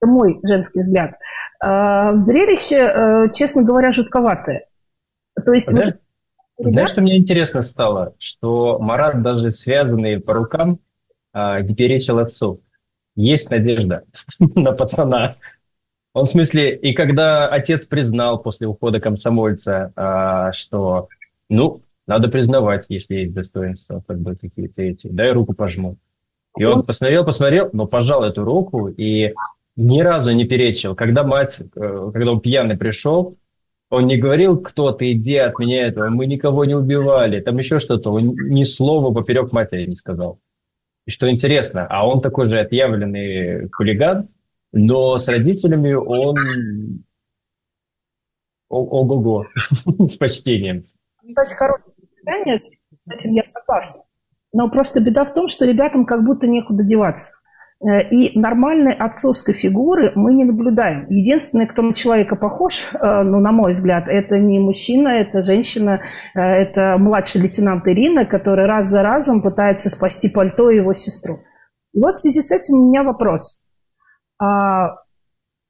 это 0.02 0.10
мой 0.10 0.40
женский 0.44 0.80
взгляд, 0.80 1.16
а, 1.60 2.18
зрелище, 2.18 2.76
э, 2.76 3.34
честно 3.34 3.64
говоря, 3.64 3.92
жутковатое. 3.92 4.66
То 5.46 5.54
есть 5.54 5.68
Знаешь, 5.68 5.94
вы... 6.58 6.72
знаешь, 6.72 6.90
что 6.90 7.02
мне 7.02 7.18
интересно 7.18 7.62
стало? 7.62 8.16
Что 8.20 8.80
Марат 8.80 9.22
даже 9.22 9.52
связанный 9.52 10.20
по 10.20 10.34
рукам 10.34 10.80
а, 11.34 11.62
не 11.62 11.76
перечил 11.76 12.20
отцу. 12.20 12.62
Есть 13.16 13.50
надежда 13.50 14.04
на 14.40 14.72
пацана. 14.72 15.38
Он 16.14 16.26
в 16.26 16.30
смысле, 16.30 16.76
и 16.76 16.94
когда 16.94 17.48
отец 17.48 17.86
признал 17.86 18.42
после 18.42 18.68
ухода 18.68 19.02
комсомольца, 19.02 19.92
а, 19.96 20.54
что, 20.54 21.10
ну, 21.50 21.82
надо 22.08 22.30
признавать, 22.30 22.86
если 22.90 23.16
есть 23.16 23.34
достоинства, 23.34 24.04
как 24.08 24.20
бы 24.20 24.36
какие-то 24.36 24.82
эти, 24.82 25.08
дай 25.08 25.32
руку 25.32 25.54
пожму. 25.54 25.98
И 26.58 26.64
он 26.64 26.84
посмотрел, 26.84 27.26
посмотрел, 27.26 27.70
но 27.74 27.86
пожал 27.86 28.24
эту 28.24 28.46
руку 28.46 28.88
и 28.88 29.34
ни 29.76 30.02
разу 30.02 30.32
не 30.32 30.46
перечил. 30.46 30.96
Когда 30.96 31.24
мать, 31.24 31.60
э, 31.60 32.12
когда 32.14 32.32
он 32.32 32.40
пьяный 32.40 32.78
пришел, 32.78 33.36
он 33.90 34.08
не 34.08 34.18
говорил, 34.18 34.58
кто 34.58 34.92
ты, 34.92 35.14
иди 35.14 35.36
от 35.36 35.60
меня 35.60 35.88
этого, 35.88 36.10
мы 36.10 36.26
никого 36.26 36.66
не 36.66 36.76
убивали, 36.76 37.40
там 37.40 37.58
еще 37.58 37.80
что-то. 37.80 38.12
Он 38.12 38.36
ни 38.36 38.64
слова 38.64 39.14
поперек 39.14 39.52
матери 39.52 39.86
не 39.86 39.96
сказал. 39.96 40.40
И 41.06 41.12
что 41.12 41.30
интересно, 41.30 41.86
а 41.88 42.08
он 42.08 42.22
такой 42.22 42.46
же 42.46 42.60
отъявленный 42.60 43.70
хулиган, 43.70 44.30
но 44.72 45.18
с 45.18 45.28
родителями 45.28 45.94
он 45.94 47.04
ого-го, 48.70 49.46
с 50.08 50.18
почтением. 50.18 50.86
Кстати, 51.24 51.56
хорошее 51.56 51.94
замечание, 51.98 52.58
с 52.58 53.12
этим 53.12 53.34
я 53.34 53.44
согласна. 53.46 54.04
Но 54.52 54.70
просто 54.70 55.00
беда 55.00 55.26
в 55.26 55.34
том, 55.34 55.50
что 55.50 55.66
ребятам 55.66 56.06
как 56.06 56.26
будто 56.26 56.48
некуда 56.48 56.84
деваться. 56.84 57.38
Э, 57.82 58.08
и 58.10 58.40
нормальной 58.40 58.94
отцовской 58.94 59.54
фигуры 59.54 60.14
мы 60.16 60.34
не 60.34 60.46
наблюдаем. 60.46 61.08
Единственный, 61.10 61.68
кто 61.68 61.82
на 61.82 61.94
человека 61.94 62.36
похож, 62.38 62.92
э, 62.94 63.22
ну, 63.24 63.40
на 63.42 63.52
мой 63.52 63.72
взгляд, 63.72 64.06
это 64.08 64.38
не 64.38 64.60
мужчина, 64.60 65.10
это 65.10 65.44
женщина, 65.44 66.00
э, 66.36 66.40
это 66.40 66.96
младший 66.98 67.42
лейтенант 67.42 67.86
Ирина, 67.88 68.26
которая 68.26 68.68
раз 68.68 68.88
за 68.88 69.04
разом 69.04 69.42
пытается 69.42 69.90
спасти 69.90 70.30
пальто 70.30 70.70
и 70.70 70.78
его 70.78 70.94
сестру. 70.94 71.40
И 71.94 72.00
вот 72.00 72.16
в 72.16 72.20
связи 72.20 72.40
с 72.40 72.52
этим 72.52 72.78
у 72.78 72.88
меня 72.88 73.04
вопрос. 73.04 73.62
А 74.42 74.96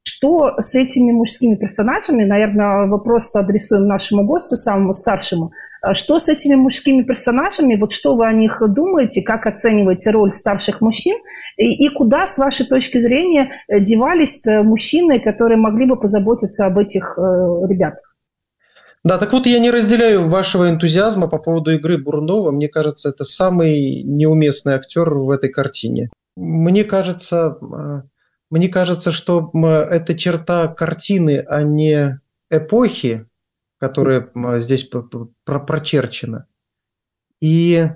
что 0.03 0.53
с 0.59 0.75
этими 0.75 1.11
мужскими 1.11 1.55
персонажами, 1.55 2.23
наверное, 2.23 2.87
вопрос 2.87 3.35
адресуем 3.35 3.87
нашему 3.87 4.25
гостю, 4.25 4.55
самому 4.55 4.93
старшему– 4.93 5.51
что 5.93 6.19
с 6.19 6.29
этими 6.29 6.55
мужскими 6.55 7.03
персонажами? 7.03 7.75
Вот 7.75 7.91
что 7.91 8.15
вы 8.15 8.25
о 8.25 8.33
них 8.33 8.61
думаете? 8.67 9.21
Как 9.21 9.45
оцениваете 9.45 10.11
роль 10.11 10.33
старших 10.33 10.81
мужчин? 10.81 11.17
И, 11.57 11.85
и 11.85 11.89
куда, 11.89 12.27
с 12.27 12.37
вашей 12.37 12.65
точки 12.65 12.99
зрения, 12.99 13.61
э, 13.67 13.79
девались 13.79 14.41
мужчины, 14.45 15.19
которые 15.19 15.57
могли 15.57 15.85
бы 15.85 15.99
позаботиться 15.99 16.65
об 16.65 16.79
этих 16.79 17.17
э, 17.17 17.21
ребятах? 17.69 18.15
Да, 19.03 19.19
так 19.19 19.31
вот 19.33 19.45
я 19.45 19.59
не 19.59 19.69
разделяю 19.69 20.29
вашего 20.29 20.67
энтузиазма 20.69 21.27
по 21.27 21.37
поводу 21.37 21.71
игры 21.71 21.99
Бурнова. 21.99 22.49
Мне 22.51 22.67
кажется, 22.67 23.09
это 23.09 23.23
самый 23.23 24.01
неуместный 24.01 24.73
актер 24.73 25.13
в 25.13 25.29
этой 25.29 25.49
картине. 25.49 26.09
Мне 26.35 26.83
кажется, 26.83 27.57
э, 27.61 28.01
мне 28.49 28.67
кажется, 28.67 29.11
что 29.11 29.51
это 29.53 30.17
черта 30.17 30.67
картины, 30.67 31.45
а 31.47 31.61
не 31.63 32.19
эпохи, 32.49 33.27
которая 33.77 34.31
здесь 34.59 34.89
прочерчена. 35.43 36.47
И 37.41 37.89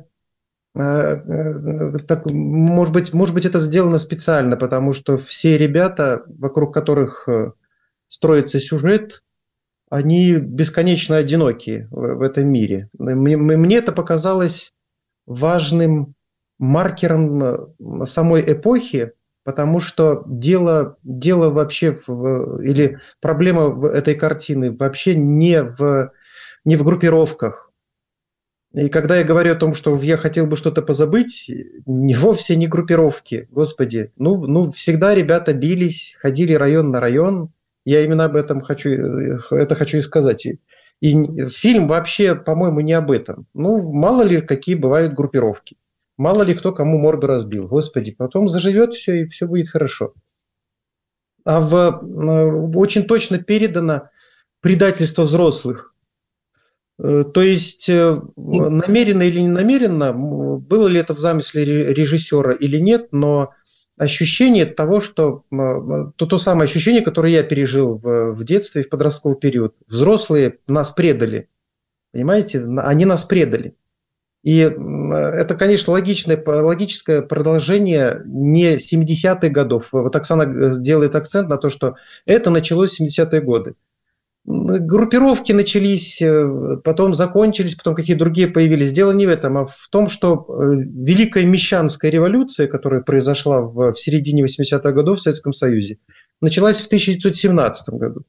э, 0.75 0.81
э, 0.81 1.97
так, 2.07 2.25
может, 2.25 2.93
быть, 2.93 3.13
может 3.13 3.33
быть, 3.33 3.45
это 3.45 3.59
сделано 3.59 3.97
специально, 3.97 4.57
потому 4.57 4.93
что 4.93 5.17
все 5.17 5.57
ребята, 5.57 6.23
вокруг 6.27 6.73
которых 6.73 7.27
строится 8.07 8.59
сюжет, 8.59 9.23
они 9.89 10.35
бесконечно 10.35 11.17
одинокие 11.17 11.87
в, 11.89 12.21
этом 12.21 12.47
мире. 12.47 12.89
Мне, 12.97 13.37
мне 13.37 13.77
это 13.77 13.91
показалось 13.91 14.73
важным 15.25 16.15
маркером 16.59 17.43
э, 17.43 18.05
самой 18.05 18.41
эпохи, 18.41 19.13
потому 19.49 19.79
что 19.79 20.21
дело, 20.27 20.97
дело 21.01 21.49
вообще, 21.49 21.97
в, 22.05 22.61
или 22.61 22.99
проблема 23.19 23.83
этой 23.87 24.13
картины 24.13 24.71
вообще 24.71 25.15
не 25.15 25.63
в, 25.63 26.11
не 26.65 26.75
в 26.75 26.83
группировках. 26.83 27.71
И 28.75 28.89
когда 28.89 29.17
я 29.17 29.23
говорю 29.23 29.53
о 29.53 29.55
том, 29.55 29.73
что 29.73 29.97
я 30.03 30.17
хотел 30.17 30.45
бы 30.45 30.55
что-то 30.55 30.83
позабыть, 30.83 31.49
не 31.87 32.13
вовсе 32.13 32.57
не 32.57 32.67
группировки, 32.67 33.47
господи. 33.49 34.11
Ну, 34.17 34.45
ну, 34.45 34.71
всегда 34.71 35.15
ребята 35.15 35.55
бились, 35.55 36.15
ходили 36.19 36.53
район 36.53 36.91
на 36.91 36.99
район, 36.99 37.51
я 37.85 38.03
именно 38.03 38.25
об 38.25 38.35
этом 38.35 38.61
хочу, 38.61 38.91
это 38.91 39.73
хочу 39.73 39.97
и 39.97 40.01
сказать. 40.01 40.45
И 40.45 41.47
фильм 41.47 41.87
вообще, 41.87 42.35
по-моему, 42.35 42.81
не 42.81 42.93
об 42.93 43.09
этом. 43.09 43.47
Ну, 43.55 43.91
мало 43.93 44.21
ли, 44.21 44.41
какие 44.41 44.75
бывают 44.75 45.15
группировки. 45.15 45.75
Мало 46.19 46.43
ли 46.43 46.53
кто 46.53 46.73
кому 46.73 46.97
морду 46.97 47.27
разбил. 47.27 47.69
Господи, 47.69 48.11
потом 48.11 48.49
заживет 48.49 48.93
все, 48.93 49.21
и 49.21 49.25
все 49.25 49.47
будет 49.47 49.69
хорошо. 49.69 50.13
А 51.45 51.61
в, 51.61 51.73
э, 51.73 52.77
очень 52.77 53.03
точно 53.05 53.37
передано 53.39 54.09
предательство 54.59 55.21
взрослых. 55.21 55.95
Э, 57.01 57.23
то 57.23 57.41
есть 57.41 57.87
намеренно 57.87 59.21
или 59.21 59.39
не 59.39 59.47
намеренно, 59.47 60.11
было 60.11 60.89
ли 60.89 60.99
это 60.99 61.15
в 61.15 61.19
замысле 61.19 61.93
режиссера 61.93 62.51
или 62.51 62.79
нет, 62.81 63.13
но 63.13 63.53
ощущение 63.97 64.65
того, 64.65 64.99
что 64.99 65.45
то, 65.49 66.25
то 66.25 66.37
самое 66.37 66.65
ощущение, 66.65 67.01
которое 67.01 67.31
я 67.31 67.43
пережил 67.43 67.97
в, 67.97 68.33
в 68.33 68.43
детстве 68.43 68.81
и 68.81 68.85
в 68.85 68.89
подростковый 68.89 69.37
период. 69.37 69.73
Взрослые 69.87 70.57
нас 70.67 70.91
предали. 70.91 71.47
Понимаете? 72.11 72.61
Они 72.79 73.05
нас 73.05 73.23
предали. 73.23 73.77
И 74.43 74.57
это, 74.59 75.55
конечно, 75.59 75.91
логичное, 75.93 76.41
логическое 76.45 77.21
продолжение 77.21 78.21
не 78.25 78.77
70-х 78.77 79.49
годов. 79.49 79.89
Вот 79.91 80.15
Оксана 80.15 80.43
э, 80.43 80.79
делает 80.79 81.15
акцент 81.15 81.49
на 81.49 81.57
то, 81.57 81.69
что 81.69 81.95
это 82.25 82.49
началось 82.49 82.97
в 82.97 83.03
70-е 83.03 83.41
годы 83.41 83.75
группировки 84.45 85.51
начались, 85.51 86.21
э, 86.21 86.77
потом 86.83 87.13
закончились, 87.13 87.75
потом 87.75 87.93
какие 87.93 88.15
другие 88.15 88.47
появились. 88.47 88.91
Дело 88.91 89.11
не 89.11 89.27
в 89.27 89.29
этом, 89.29 89.57
а 89.57 89.65
в 89.65 89.87
том, 89.91 90.09
что 90.09 90.45
э, 90.47 90.75
Великая 90.75 91.45
Мещанская 91.45 92.09
революция, 92.09 92.67
которая 92.67 93.01
произошла 93.01 93.61
в, 93.61 93.95
середине 93.95 94.43
80-х 94.43 94.91
годов 94.91 95.19
в 95.19 95.21
Советском 95.21 95.53
Союзе, 95.53 95.99
началась 96.41 96.81
в 96.81 96.87
1917 96.87 97.93
году. 97.95 98.23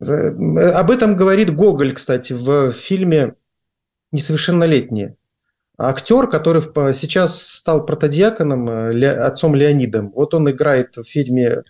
Об 0.00 0.90
этом 0.90 1.16
говорит 1.16 1.54
Гоголь, 1.54 1.92
кстати, 1.92 2.32
в 2.32 2.72
фильме 2.72 3.34
«Несовершеннолетние». 4.12 5.16
Актер, 5.78 6.28
который 6.28 6.62
сейчас 6.94 7.42
стал 7.42 7.84
протодиаконом, 7.84 8.68
отцом 8.68 9.54
Леонидом, 9.54 10.12
вот 10.14 10.34
он 10.34 10.48
играет 10.50 10.96
в 10.96 11.04
фильме 11.04 11.64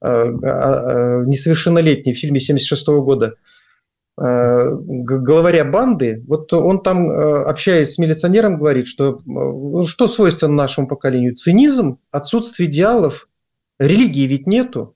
Э, 0.00 0.06
а, 0.06 1.22
э, 1.22 1.24
несовершеннолетний 1.26 2.14
в 2.14 2.18
фильме 2.18 2.38
76 2.38 2.86
года 2.86 3.34
э, 4.20 4.70
главаря 4.80 5.64
банды, 5.64 6.22
вот 6.28 6.52
он 6.52 6.82
там, 6.82 7.10
общаясь 7.10 7.94
с 7.94 7.98
милиционером, 7.98 8.58
говорит, 8.58 8.86
что 8.86 9.20
ну, 9.26 9.82
что 9.82 10.06
свойственно 10.06 10.54
нашему 10.54 10.86
поколению? 10.86 11.34
Цинизм, 11.34 11.98
отсутствие 12.12 12.68
идеалов, 12.68 13.28
религии 13.80 14.26
ведь 14.26 14.46
нету. 14.46 14.94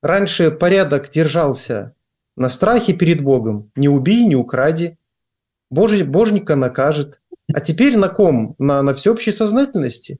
Раньше 0.00 0.52
порядок 0.52 1.10
держался 1.10 1.94
на 2.36 2.48
страхе 2.48 2.92
перед 2.92 3.22
Богом. 3.22 3.72
Не 3.74 3.88
убей, 3.88 4.24
не 4.24 4.36
укради. 4.36 4.96
Божий, 5.70 6.02
божника 6.02 6.56
накажет. 6.56 7.22
А 7.52 7.60
теперь 7.60 7.96
на 7.96 8.08
ком? 8.08 8.54
На, 8.58 8.82
на 8.82 8.94
всеобщей 8.94 9.32
сознательности. 9.32 10.18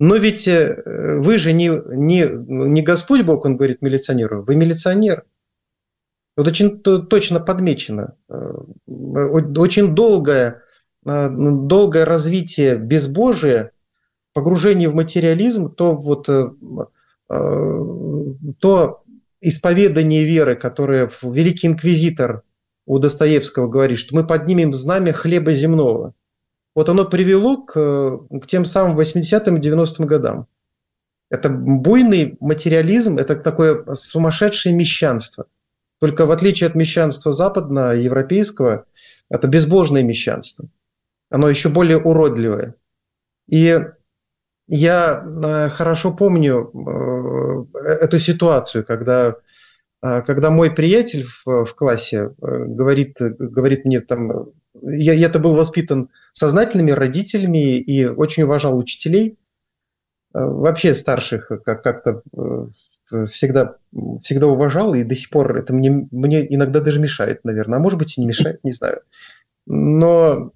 Но 0.00 0.16
ведь 0.16 0.48
э, 0.48 0.82
вы 1.18 1.36
же 1.36 1.52
не, 1.52 1.68
не, 1.94 2.26
не 2.26 2.82
Господь 2.82 3.22
Бог, 3.22 3.44
он 3.44 3.56
говорит 3.56 3.82
милиционеру, 3.82 4.42
вы 4.42 4.56
милиционер. 4.56 5.24
Вот 6.36 6.46
очень 6.46 6.80
точно 6.80 7.38
подмечено. 7.38 8.14
Э, 8.30 8.54
очень 8.86 9.94
долгое, 9.94 10.62
э, 11.04 11.28
долгое 11.30 12.06
развитие 12.06 12.76
безбожия, 12.78 13.72
погружение 14.32 14.88
в 14.88 14.94
материализм, 14.94 15.70
то 15.70 15.94
вот 15.94 16.28
то 18.58 19.02
исповедание 19.40 20.24
веры, 20.24 20.56
которое 20.56 21.08
Великий 21.22 21.68
Инквизитор 21.68 22.42
у 22.94 22.98
Достоевского 22.98 23.68
говорит, 23.68 23.98
что 23.98 24.14
мы 24.14 24.26
поднимем 24.26 24.74
знамя 24.74 25.12
хлеба 25.12 25.52
земного– 25.52 26.14
вот 26.74 26.88
оно 26.88 27.04
привело 27.04 27.58
к, 27.58 27.72
к 27.72 28.46
тем 28.46 28.64
самым 28.64 28.98
80-м 28.98 29.56
и 29.56 29.60
90-м 29.60 30.06
годам. 30.06 30.46
Это 31.28 31.48
буйный 31.48 32.36
материализм, 32.40 33.18
это 33.18 33.36
такое 33.36 33.84
сумасшедшее 33.94 34.74
мещанство. 34.74 35.46
Только 36.00 36.26
в 36.26 36.30
отличие 36.30 36.68
от 36.68 36.74
мещанства 36.74 37.32
западноевропейского, 37.32 38.86
это 39.28 39.48
безбожное 39.48 40.02
мещанство. 40.02 40.68
Оно 41.28 41.48
еще 41.48 41.68
более 41.68 41.98
уродливое. 41.98 42.74
И 43.48 43.80
я 44.66 45.24
э, 45.24 45.68
хорошо 45.68 46.12
помню 46.12 46.70
э, 46.72 47.78
эту 48.00 48.18
ситуацию, 48.18 48.84
когда, 48.84 49.28
э, 49.28 49.34
когда 50.00 50.50
мой 50.50 50.70
приятель 50.70 51.24
в, 51.24 51.64
в 51.64 51.74
классе 51.74 52.30
говорит, 52.38 53.16
говорит 53.18 53.84
мне 53.84 54.00
там, 54.00 54.50
я, 54.82 55.12
я-то 55.12 55.38
был 55.38 55.56
воспитан 55.56 56.08
сознательными 56.32 56.90
родителями 56.90 57.78
и 57.78 58.06
очень 58.06 58.44
уважал 58.44 58.78
учителей, 58.78 59.38
э, 60.34 60.38
вообще 60.38 60.94
старших 60.94 61.48
как- 61.64 61.82
как-то 61.82 62.22
э, 62.36 63.26
всегда, 63.26 63.76
всегда 64.22 64.46
уважал, 64.46 64.94
и 64.94 65.02
до 65.02 65.14
сих 65.14 65.30
пор 65.30 65.56
это 65.56 65.72
мне, 65.72 66.08
мне 66.10 66.54
иногда 66.54 66.80
даже 66.80 67.00
мешает, 67.00 67.44
наверное. 67.44 67.78
А 67.78 67.82
может 67.82 67.98
быть 67.98 68.16
и 68.16 68.20
не 68.20 68.26
мешает, 68.26 68.60
не 68.62 68.72
знаю. 68.72 69.02
Но, 69.66 70.52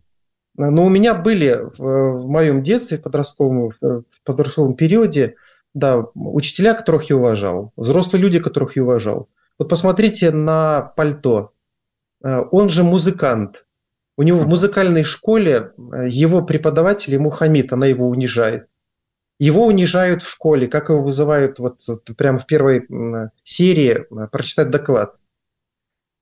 но 0.57 0.87
у 0.87 0.89
меня 0.89 1.15
были 1.15 1.59
в, 1.77 1.79
в 1.79 2.29
моем 2.29 2.63
детстве, 2.63 2.99
в 2.99 3.03
подростковом, 3.03 3.73
в 3.81 4.05
подростковом 4.25 4.75
периоде, 4.75 5.35
да, 5.75 6.07
учителя, 6.15 6.75
которых 6.75 7.11
я 7.11 7.17
уважал, 7.17 7.73
взрослые 7.77 8.23
люди, 8.23 8.39
которых 8.39 8.77
я 8.77 8.85
уважал. 8.85 9.29
Вот 9.59 9.69
посмотрите 9.69 10.31
на 10.31 10.83
пальто. 10.97 11.53
Э, 12.25 12.43
он 12.51 12.69
же 12.69 12.83
музыкант. 12.83 13.67
У 14.17 14.23
него 14.23 14.41
в 14.41 14.49
музыкальной 14.49 15.05
школе 15.05 15.73
э, 15.77 16.09
его 16.09 16.43
преподаватель, 16.43 17.15
ему 17.15 17.31
хамит, 17.31 17.73
она 17.73 17.87
его 17.87 18.09
унижает. 18.09 18.69
Его 19.39 19.67
унижают 19.67 20.23
в 20.23 20.31
школе, 20.31 20.69
как 20.69 20.89
его 20.89 21.03
вызывают 21.03 21.59
вот 21.59 21.81
прямо 22.17 22.39
в 22.39 22.47
первой 22.47 22.87
серии 23.43 24.07
э, 24.11 24.29
прочитать 24.29 24.71
доклад. 24.71 25.17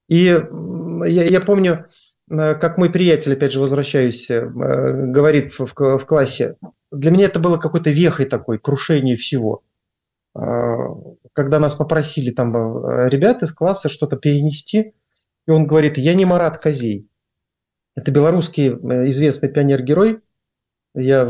И 0.09 0.25
я, 0.25 1.25
я 1.25 1.41
помню, 1.41 1.87
как 2.29 2.77
мой 2.77 2.91
приятель, 2.91 3.33
опять 3.33 3.53
же, 3.53 3.61
возвращаюсь, 3.61 4.29
говорит 4.29 5.53
в, 5.53 5.67
в, 5.67 5.99
в 5.99 6.07
классе, 6.07 6.57
для 6.91 7.11
меня 7.11 7.27
это 7.27 7.39
было 7.39 7.57
какой-то 7.57 7.91
вехой 7.91 8.27
такой, 8.27 8.59
крушение 8.59 9.17
всего. 9.17 9.63
Когда 11.33 11.59
нас 11.59 11.75
попросили 11.75 12.31
там 12.31 12.55
ребят 13.09 13.43
из 13.43 13.53
класса 13.53 13.89
что-то 13.89 14.17
перенести, 14.17 14.95
и 15.47 15.51
он 15.51 15.67
говорит, 15.67 15.99
я 15.99 16.15
не 16.15 16.25
Марат 16.25 16.59
Козей, 16.59 17.09
это 17.95 18.11
белорусский 18.11 18.71
э, 18.71 19.11
известный 19.11 19.51
пионер-герой. 19.51 20.21
Я, 20.95 21.29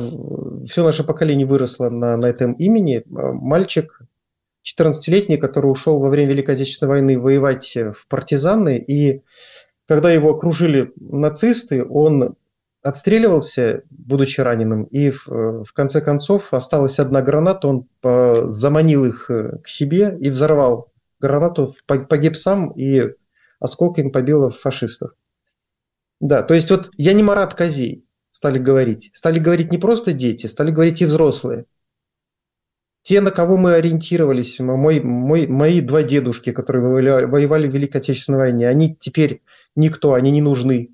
все 0.67 0.85
наше 0.85 1.05
поколение 1.05 1.47
выросло 1.47 1.89
на, 1.91 2.17
на 2.17 2.27
этом 2.27 2.53
имени. 2.55 2.99
Э, 2.99 3.03
мальчик 3.07 4.01
14-летний, 4.65 5.39
который 5.39 5.67
ушел 5.67 6.01
во 6.01 6.09
время 6.09 6.33
Великой 6.33 6.55
Отечественной 6.55 6.91
войны 6.91 7.19
воевать 7.19 7.77
в 7.77 8.07
партизаны. 8.09 8.79
И 8.79 9.23
когда 9.89 10.13
его 10.13 10.31
окружили 10.31 10.93
нацисты, 10.97 11.85
он 11.85 12.37
отстреливался, 12.83 13.83
будучи 13.91 14.41
раненым, 14.41 14.85
и 14.85 15.11
в, 15.11 15.29
э, 15.29 15.65
в 15.65 15.73
конце 15.73 16.01
концов 16.01 16.53
осталась 16.53 16.99
одна 16.99 17.23
граната, 17.23 17.69
он 17.69 18.51
заманил 18.51 19.05
их 19.05 19.27
к 19.29 19.69
себе 19.69 20.17
и 20.21 20.31
взорвал 20.31 20.93
гранату, 21.21 21.73
погиб 21.87 22.37
сам 22.37 22.71
и 22.73 23.15
осколками 23.61 24.11
побила 24.11 24.51
фашистов. 24.51 25.13
Да, 26.21 26.43
то 26.43 26.55
есть 26.55 26.71
вот 26.71 26.91
я 26.97 27.13
не 27.13 27.23
Марат 27.23 27.55
Козей, 27.55 28.05
стали 28.33 28.59
говорить. 28.59 29.11
Стали 29.13 29.39
говорить 29.39 29.71
не 29.71 29.79
просто 29.79 30.13
дети, 30.13 30.47
стали 30.47 30.73
говорить 30.73 31.01
и 31.01 31.05
взрослые. 31.05 31.67
Те, 33.03 33.21
на 33.21 33.31
кого 33.31 33.57
мы 33.57 33.75
ориентировались, 33.75 34.61
мой, 34.61 35.01
мой, 35.01 35.47
мои 35.47 35.81
два 35.81 36.03
дедушки, 36.03 36.53
которые 36.53 36.83
воевали, 36.85 37.25
воевали 37.25 37.69
в 37.69 37.75
Великой 37.75 37.99
Отечественной 37.99 38.39
войне, 38.39 38.69
они 38.69 38.95
теперь 38.95 39.43
никто, 39.75 40.15
они 40.15 40.31
не 40.31 40.41
нужны. 40.41 40.91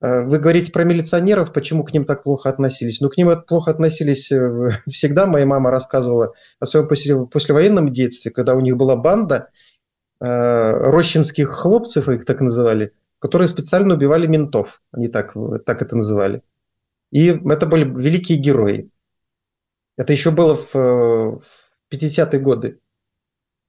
Э, 0.00 0.22
вы 0.22 0.38
говорите 0.38 0.72
про 0.72 0.84
милиционеров, 0.84 1.52
почему 1.52 1.84
к 1.84 1.92
ним 1.92 2.04
так 2.04 2.22
плохо 2.22 2.48
относились? 2.48 3.00
Ну, 3.00 3.08
к 3.08 3.16
ним 3.16 3.30
плохо 3.42 3.70
относились 3.70 4.30
э, 4.30 4.68
всегда. 4.88 5.26
Моя 5.26 5.46
мама 5.46 5.70
рассказывала 5.70 6.34
о 6.60 6.66
своем 6.66 6.88
после, 6.88 7.26
послевоенном 7.26 7.92
детстве, 7.92 8.30
когда 8.30 8.54
у 8.54 8.60
них 8.60 8.76
была 8.76 8.96
банда 8.96 9.50
э, 10.20 10.24
рощинских 10.24 11.50
хлопцев, 11.50 12.08
их 12.08 12.24
так 12.24 12.40
называли, 12.40 12.92
которые 13.18 13.48
специально 13.48 13.94
убивали 13.94 14.26
ментов. 14.26 14.82
Они 14.92 15.08
так, 15.08 15.34
так 15.66 15.82
это 15.82 15.96
называли. 15.96 16.42
И 17.10 17.28
это 17.28 17.66
были 17.66 17.84
великие 17.84 18.38
герои. 18.38 18.90
Это 19.96 20.12
еще 20.12 20.30
было 20.30 20.54
в, 20.54 20.74
в 20.74 21.42
50-е 21.92 22.38
годы. 22.38 22.78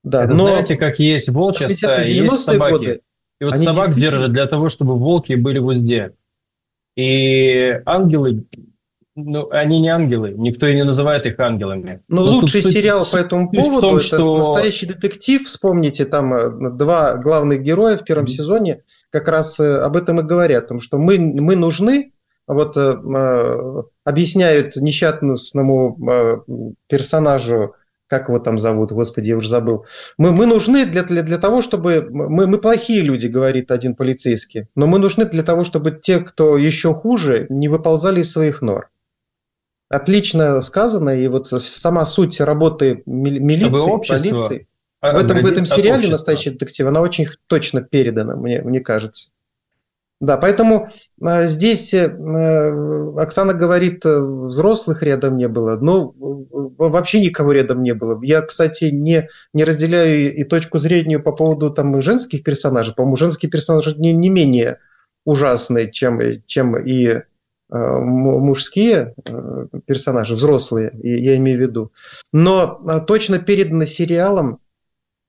Да, 0.03 0.25
это 0.25 0.33
но 0.33 0.47
знаете, 0.47 0.77
как 0.77 0.99
есть 0.99 1.27
волчья 1.29 1.69
стая, 1.69 2.07
есть 2.07 2.39
собаки. 2.39 2.71
Годы, 2.71 3.01
и 3.39 3.45
вот 3.45 3.53
собак 3.53 3.75
действительно... 3.75 4.11
держат 4.11 4.31
для 4.33 4.47
того, 4.47 4.69
чтобы 4.69 4.97
волки 4.97 5.33
были 5.33 5.59
в 5.59 5.65
узде. 5.65 6.13
И 6.99 7.81
ангелы, 7.85 8.45
ну, 9.15 9.49
они 9.51 9.79
не 9.79 9.87
ангелы, 9.87 10.33
никто 10.35 10.67
и 10.67 10.75
не 10.75 10.83
называет 10.83 11.25
их 11.25 11.39
ангелами. 11.39 12.01
Ну, 12.09 12.23
лучший 12.23 12.61
суть, 12.61 12.73
сериал 12.73 13.07
по 13.09 13.15
этому 13.15 13.49
поводу 13.49 13.81
том, 13.81 13.95
это 13.95 14.03
что... 14.03 14.37
настоящий 14.37 14.85
детектив. 14.85 15.45
Вспомните, 15.45 16.03
там 16.03 16.33
э, 16.33 16.71
два 16.71 17.15
главных 17.15 17.61
героя 17.61 17.95
в 17.95 18.03
первом 18.03 18.25
mm-hmm. 18.25 18.27
сезоне 18.27 18.83
как 19.11 19.29
раз 19.29 19.61
э, 19.61 19.77
об 19.77 19.95
этом 19.95 20.19
и 20.19 20.23
говорят, 20.23 20.65
о 20.65 20.67
том, 20.67 20.81
что 20.81 20.97
мы, 20.97 21.17
мы 21.19 21.55
нужны, 21.55 22.11
вот 22.47 22.75
э, 22.75 22.81
э, 22.81 23.83
объясняют 24.03 24.75
несчастному 24.75 25.97
э, 26.05 26.37
персонажу, 26.87 27.75
как 28.09 28.27
его 28.27 28.39
там 28.39 28.57
зовут, 28.57 28.91
господи, 28.91 29.29
я 29.29 29.37
уже 29.37 29.47
забыл. 29.47 29.85
Мы, 30.17 30.31
мы 30.31 30.47
нужны 30.47 30.85
для, 30.85 31.03
для, 31.03 31.21
для 31.21 31.37
того, 31.37 31.61
чтобы... 31.61 32.07
Мы, 32.09 32.47
мы 32.47 32.57
плохие 32.57 33.01
люди, 33.01 33.27
говорит 33.27 33.69
один 33.71 33.95
полицейский, 33.95 34.67
но 34.75 34.87
мы 34.87 34.97
нужны 34.97 35.25
для 35.25 35.43
того, 35.43 35.63
чтобы 35.63 35.91
те, 35.91 36.19
кто 36.19 36.57
еще 36.57 36.93
хуже, 36.93 37.45
не 37.49 37.67
выползали 37.67 38.21
из 38.21 38.31
своих 38.31 38.61
нор. 38.61 38.89
Отлично 39.89 40.59
сказано, 40.61 41.11
и 41.11 41.27
вот 41.27 41.47
сама 41.47 42.05
суть 42.05 42.41
работы 42.41 43.03
милиции, 43.05 43.89
общество... 43.89 44.17
полиции 44.17 44.67
в 45.01 45.05
этом, 45.05 45.39
в 45.39 45.45
этом 45.45 45.65
сериале 45.65 46.09
«Настоящий 46.09 46.49
детектив» 46.49 46.87
она 46.87 47.01
очень 47.01 47.27
точно 47.47 47.81
передана, 47.81 48.35
мне, 48.35 48.61
мне 48.61 48.81
кажется. 48.81 49.29
Да, 50.21 50.35
поэтому 50.35 50.89
э, 51.21 51.47
здесь 51.47 51.93
э, 51.93 52.07
Оксана 53.17 53.53
говорит, 53.53 54.05
э, 54.05 54.19
взрослых 54.19 55.01
рядом 55.01 55.37
не 55.37 55.47
было, 55.47 55.77
но 55.77 56.13
вообще 56.17 57.21
никого 57.21 57.53
рядом 57.53 57.83
не 57.83 57.93
было. 57.93 58.19
Я, 58.21 58.41
кстати, 58.41 58.85
не, 58.85 59.29
не 59.53 59.63
разделяю 59.63 60.35
и 60.35 60.43
точку 60.43 60.77
зрения 60.77 61.19
по 61.19 61.31
поводу 61.31 61.69
там, 61.69 62.01
женских 62.01 62.43
персонажей. 62.43 62.93
По-моему, 62.93 63.15
женские 63.15 63.49
персонажи 63.49 63.95
не, 63.97 64.11
не 64.11 64.29
менее 64.29 64.79
ужасные, 65.23 65.89
чем, 65.89 66.19
чем 66.45 66.77
и 66.77 67.07
э, 67.07 67.21
мужские 67.69 69.15
э, 69.25 69.67
персонажи, 69.85 70.35
взрослые, 70.35 70.91
я 71.01 71.37
имею 71.37 71.59
в 71.59 71.61
виду. 71.61 71.91
Но 72.33 72.99
точно 73.07 73.39
передано 73.39 73.85
сериалом 73.85 74.59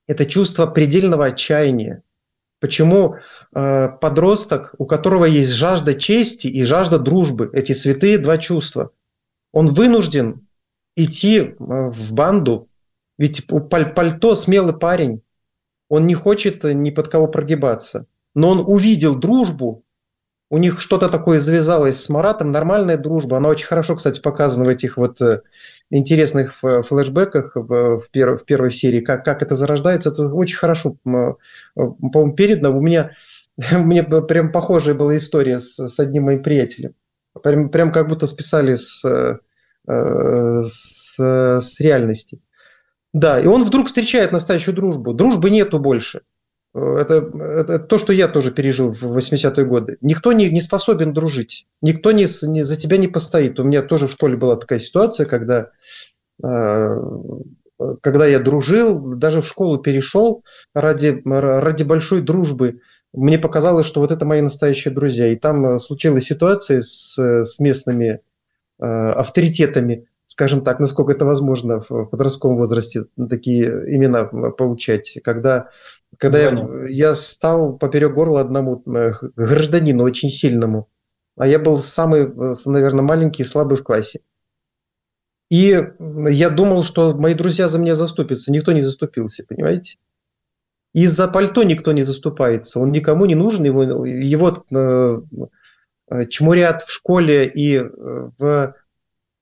это 0.09 0.27
чувство 0.27 0.67
предельного 0.67 1.27
отчаяния, 1.27 2.03
Почему 2.61 3.17
э, 3.55 3.89
подросток, 4.01 4.75
у 4.77 4.85
которого 4.85 5.25
есть 5.25 5.53
жажда 5.53 5.95
чести 5.95 6.47
и 6.47 6.63
жажда 6.65 6.99
дружбы, 6.99 7.49
эти 7.55 7.73
святые 7.73 8.19
два 8.19 8.37
чувства, 8.37 8.91
он 9.53 9.69
вынужден 9.69 10.47
идти 10.95 11.39
э, 11.39 11.55
в 11.59 12.13
банду, 12.13 12.69
ведь 13.17 13.47
паль 13.47 13.95
пальто 13.95 14.35
смелый 14.35 14.77
парень, 14.77 15.23
он 15.89 16.07
не 16.07 16.15
хочет 16.15 16.63
ни 16.63 16.91
под 16.91 17.09
кого 17.09 17.29
прогибаться, 17.29 18.07
но 18.35 18.51
он 18.51 18.61
увидел 18.61 19.17
дружбу, 19.17 19.83
у 20.51 20.59
них 20.59 20.81
что-то 20.81 21.09
такое 21.09 21.39
завязалось 21.39 22.03
с 22.03 22.09
Маратом, 22.09 22.51
нормальная 22.51 22.97
дружба. 22.97 23.37
Она 23.37 23.49
очень 23.49 23.67
хорошо, 23.67 23.95
кстати, 23.95 24.21
показана 24.21 24.65
в 24.65 24.69
этих 24.69 24.97
вот 24.97 25.21
э, 25.23 25.43
интересных 25.91 26.55
флешбеках 26.55 27.53
в, 27.55 28.03
перв, 28.11 28.43
в 28.43 28.45
первой 28.45 28.71
серии, 28.71 29.01
как, 29.01 29.25
как 29.25 29.43
это 29.43 29.55
зарождается. 29.55 30.11
Это 30.11 30.29
очень 30.29 30.57
хорошо, 30.57 30.97
э, 31.05 31.33
по-моему, 31.75 32.35
передано. 32.35 32.77
У 32.77 32.81
меня, 32.81 33.13
мне 33.73 34.03
прям 34.03 34.53
похожая 34.53 34.95
была 34.95 35.17
история 35.17 35.61
с, 35.61 35.79
с 35.79 36.01
одним 36.01 36.25
моим 36.25 36.43
приятелем. 36.43 36.95
Прям, 37.43 37.71
прям 37.71 37.93
как 37.93 38.09
будто 38.09 38.27
списали 38.27 38.75
с, 38.75 39.05
э, 39.05 39.39
с, 40.63 41.15
с 41.19 41.81
реальности. 41.81 42.41
Да, 43.13 43.41
и 43.41 43.47
он 43.47 43.65
вдруг 43.65 43.89
встречает 43.89 44.33
настоящую 44.33 44.75
дружбу. 44.75 45.13
Дружбы 45.13 45.51
нету 45.51 45.81
больше. 45.81 46.23
Это, 46.73 47.15
это 47.35 47.81
то, 47.81 47.99
что 47.99 48.13
я 48.13 48.29
тоже 48.29 48.53
пережил 48.53 48.93
в 48.93 49.03
80-е 49.03 49.65
годы. 49.65 49.97
Никто 50.01 50.33
не, 50.33 50.49
не 50.51 50.61
способен 50.61 51.13
дружить. 51.13 51.67
Никто 51.83 52.13
не, 52.13 52.27
не, 52.49 52.63
за 52.63 52.77
тебя 52.77 52.97
не 52.97 53.09
постоит. 53.09 53.59
У 53.59 53.65
меня 53.65 53.83
тоже 53.83 54.07
в 54.07 54.13
школе 54.13 54.37
была 54.37 54.57
такая 54.57 54.79
ситуация, 54.79 55.27
когда, 55.27 55.71
э, 56.45 56.97
когда 58.01 58.27
я 58.27 58.39
дружил, 58.39 59.17
даже 59.17 59.41
в 59.41 59.49
школу 59.49 59.79
перешел 59.79 60.45
ради, 60.73 61.21
ради 61.25 61.83
большой 61.83 62.21
дружбы. 62.21 62.81
Мне 63.13 63.41
показалось, 63.41 63.87
что 63.87 64.01
вот 64.01 64.13
это 64.13 64.25
мои 64.25 64.41
настоящие 64.41 64.95
друзья. 64.95 65.27
И 65.27 65.37
там 65.37 65.77
случилась 65.81 66.27
ситуация 66.27 66.83
с, 66.83 67.19
с 67.19 67.59
местными 67.59 68.21
э, 68.79 68.85
авторитетами, 68.85 70.07
скажем 70.25 70.63
так, 70.63 70.79
насколько 70.79 71.11
это 71.11 71.25
возможно 71.25 71.81
в 71.81 72.05
подростковом 72.05 72.59
возрасте 72.59 73.07
такие 73.29 73.67
имена 73.97 74.27
получать, 74.27 75.19
когда, 75.25 75.71
когда 76.21 76.39
я, 76.39 76.87
я 76.89 77.15
стал 77.15 77.79
поперек 77.79 78.13
горла 78.13 78.43
одному 78.43 78.83
э, 78.87 79.13
гражданину 79.37 80.05
очень 80.05 80.29
сильному, 80.29 80.91
а 81.37 81.47
я 81.47 81.59
был 81.59 81.81
самый, 81.81 82.25
э, 82.25 82.53
наверное, 82.67 83.03
маленький 83.03 83.43
и 83.43 83.47
слабый 83.47 83.79
в 83.79 83.83
классе. 83.83 84.21
И 85.51 85.83
я 85.99 86.51
думал, 86.51 86.85
что 86.85 87.17
мои 87.17 87.35
друзья 87.35 87.69
за 87.69 87.79
меня 87.79 87.95
заступятся. 87.95 88.53
Никто 88.53 88.73
не 88.73 88.83
заступился, 88.83 89.45
понимаете? 89.49 89.97
Из-за 90.93 91.27
пальто 91.27 91.63
никто 91.63 91.93
не 91.93 92.03
заступается. 92.03 92.81
Он 92.81 92.93
никому 92.93 93.25
не 93.25 93.35
нужен. 93.35 93.65
Его, 93.65 94.05
его 94.05 94.65
э, 94.71 96.25
чмурят 96.29 96.83
в 96.83 96.93
школе 96.93 97.49
и 97.49 97.81
в 97.81 98.75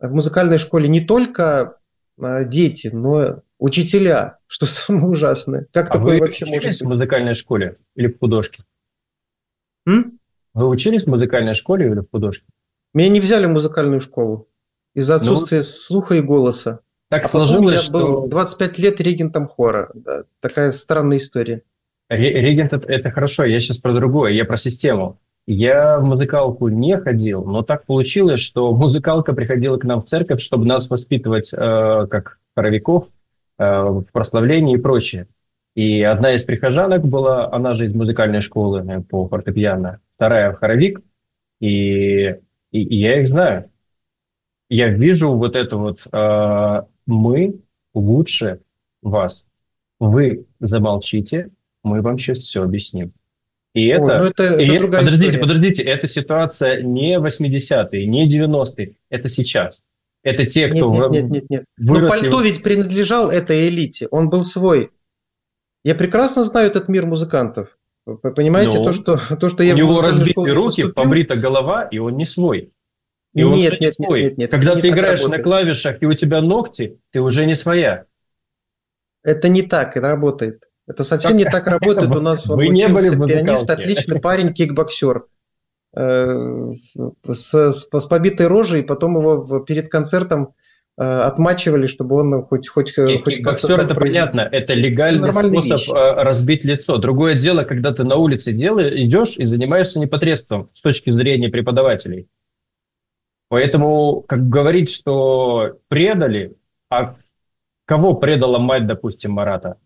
в 0.00 0.12
музыкальной 0.12 0.58
школе 0.58 0.88
не 0.88 1.00
только 1.00 1.78
дети, 2.16 2.88
но 2.92 3.42
учителя, 3.58 4.38
что 4.46 4.66
самое 4.66 5.06
ужасное. 5.06 5.66
Как 5.72 5.90
а 5.90 5.94
такое 5.94 6.18
вы 6.18 6.26
вообще 6.26 6.46
может 6.46 6.68
быть? 6.68 6.80
в 6.80 6.84
музыкальной 6.84 7.34
школе 7.34 7.78
или 7.94 8.08
в 8.08 8.18
художке? 8.18 8.64
М? 9.86 10.18
Вы 10.54 10.68
учились 10.68 11.04
в 11.04 11.08
музыкальной 11.08 11.54
школе 11.54 11.86
или 11.86 12.00
в 12.00 12.10
художке? 12.10 12.46
Меня 12.94 13.10
не 13.10 13.20
взяли 13.20 13.46
в 13.46 13.50
музыкальную 13.50 14.00
школу 14.00 14.48
из-за 14.94 15.14
ну 15.14 15.20
отсутствия 15.20 15.58
ну, 15.58 15.62
слуха 15.64 16.14
и 16.14 16.20
голоса. 16.20 16.80
Так 17.10 17.24
а 17.24 17.28
сложилось, 17.28 17.82
что... 17.82 17.92
был 17.92 18.28
25 18.28 18.78
лет 18.78 19.00
регентом 19.00 19.46
хора. 19.46 19.90
Да, 19.94 20.24
такая 20.40 20.72
странная 20.72 21.18
история. 21.18 21.62
Регент 22.08 22.72
это, 22.72 22.90
это 22.90 23.10
хорошо, 23.10 23.44
я 23.44 23.60
сейчас 23.60 23.78
про 23.78 23.92
другое, 23.92 24.32
я 24.32 24.44
про 24.44 24.56
систему. 24.56 25.20
Я 25.46 25.98
в 25.98 26.04
музыкалку 26.04 26.68
не 26.68 26.98
ходил, 26.98 27.44
но 27.44 27.62
так 27.62 27.86
получилось, 27.86 28.40
что 28.40 28.72
музыкалка 28.74 29.32
приходила 29.32 29.76
к 29.78 29.84
нам 29.84 30.02
в 30.02 30.06
церковь, 30.06 30.42
чтобы 30.42 30.66
нас 30.66 30.90
воспитывать 30.90 31.50
э, 31.52 32.06
как 32.10 32.38
хоровиков 32.54 33.08
в 33.58 34.06
прославлении 34.12 34.76
и 34.76 34.80
прочее. 34.80 35.26
И 35.74 36.02
одна 36.02 36.34
из 36.34 36.42
прихожанок 36.42 37.06
была, 37.06 37.52
она 37.52 37.74
же 37.74 37.86
из 37.86 37.94
музыкальной 37.94 38.40
школы 38.40 38.84
э, 38.88 39.00
по 39.00 39.28
фортепиано, 39.28 40.00
вторая 40.16 40.52
хоровик, 40.52 41.00
и, 41.60 42.34
и, 42.72 42.82
и 42.82 42.96
я 42.96 43.20
их 43.20 43.28
знаю. 43.28 43.70
Я 44.68 44.88
вижу 44.88 45.30
вот 45.30 45.54
это 45.54 45.76
вот 45.76 46.06
э, 46.10 46.82
«мы 47.06 47.60
лучше 47.94 48.60
вас». 49.02 49.44
Вы 50.00 50.46
замолчите, 50.60 51.50
мы 51.84 52.02
вам 52.02 52.18
сейчас 52.18 52.38
все 52.38 52.62
объясним. 52.62 53.12
И 53.74 53.86
это, 53.86 54.02
Ой, 54.02 54.18
ну 54.18 54.24
это, 54.24 54.42
это 54.42 54.62
и 54.62 54.80
подождите, 54.80 55.26
история. 55.26 55.38
подождите, 55.38 55.82
эта 55.84 56.08
ситуация 56.08 56.82
не 56.82 57.18
80-е, 57.18 58.06
не 58.06 58.28
90-е, 58.28 58.94
это 59.10 59.28
сейчас. 59.28 59.84
Это 60.22 60.46
те, 60.46 60.68
кто... 60.68 60.90
Нет, 60.90 61.10
нет, 61.10 61.24
нет, 61.24 61.30
нет. 61.30 61.44
нет. 61.50 61.64
Но 61.76 62.08
Пальто 62.08 62.40
ведь 62.40 62.62
принадлежал 62.62 63.30
этой 63.30 63.68
элите, 63.68 64.08
он 64.10 64.28
был 64.30 64.44
свой. 64.44 64.90
Я 65.84 65.94
прекрасно 65.94 66.44
знаю 66.44 66.68
этот 66.68 66.88
мир 66.88 67.06
музыкантов. 67.06 67.78
Вы 68.04 68.32
понимаете, 68.32 68.78
ну, 68.78 68.84
то, 68.84 68.92
что, 68.92 69.36
то, 69.36 69.48
что 69.48 69.62
я 69.62 69.74
У 69.74 69.76
него 69.76 70.00
разбиты 70.00 70.52
руки, 70.52 70.82
поступил... 70.82 70.92
побрита 70.92 71.36
голова, 71.36 71.84
и 71.84 71.98
он 71.98 72.16
не 72.16 72.24
свой. 72.24 72.72
И 73.34 73.42
нет, 73.42 73.46
он 73.46 73.54
нет, 73.54 73.80
нет, 73.80 73.94
свой. 73.94 74.22
нет, 74.22 74.38
нет. 74.38 74.50
Когда 74.50 74.74
ты 74.76 74.88
играешь 74.88 75.20
работает. 75.20 75.38
на 75.38 75.44
клавишах, 75.44 76.02
и 76.02 76.06
у 76.06 76.14
тебя 76.14 76.40
ногти, 76.40 76.98
ты 77.12 77.20
уже 77.20 77.44
не 77.44 77.54
своя. 77.54 78.06
Это 79.22 79.48
не 79.48 79.62
так 79.62 79.96
это 79.96 80.08
работает. 80.08 80.64
Это 80.86 81.04
совсем 81.04 81.36
не 81.36 81.44
так 81.44 81.66
работает. 81.66 82.08
У 82.08 82.20
нас 82.20 82.46
Вы 82.46 82.68
не 82.68 82.88
были 82.88 83.10
учился 83.10 83.26
пианист, 83.26 83.70
отличный 83.70 84.20
парень, 84.20 84.54
кикбоксер. 84.54 85.26
Э, 85.94 86.70
с, 87.26 87.54
с, 87.54 87.88
с 87.90 88.06
побитой 88.06 88.46
рожей, 88.46 88.82
потом 88.82 89.18
его 89.18 89.60
перед 89.60 89.90
концертом 89.90 90.54
э, 90.98 91.02
отмачивали, 91.02 91.86
чтобы 91.86 92.16
он 92.16 92.42
хоть, 92.44 92.68
хоть, 92.68 92.96
Нет, 92.98 93.24
хоть 93.24 93.42
как-то... 93.42 93.74
это 93.74 93.94
понятно, 93.94 94.42
это 94.42 94.74
легальный 94.74 95.32
способ 95.32 95.50
вещи. 95.64 95.90
Э, 95.90 96.22
разбить 96.22 96.64
лицо. 96.64 96.98
Другое 96.98 97.36
дело, 97.36 97.64
когда 97.64 97.92
ты 97.92 98.04
на 98.04 98.16
улице 98.16 98.52
делаешь, 98.52 98.92
идешь 98.94 99.36
и 99.38 99.46
занимаешься 99.46 99.98
непотребством 99.98 100.68
с 100.74 100.82
точки 100.82 101.08
зрения 101.10 101.48
преподавателей. 101.48 102.28
Поэтому, 103.48 104.20
как 104.28 104.46
говорить, 104.46 104.90
что 104.90 105.78
предали, 105.88 106.54
а 106.90 107.16
кого 107.86 108.12
предала 108.12 108.58
мать, 108.58 108.86
допустим, 108.86 109.32
Марата? 109.32 109.78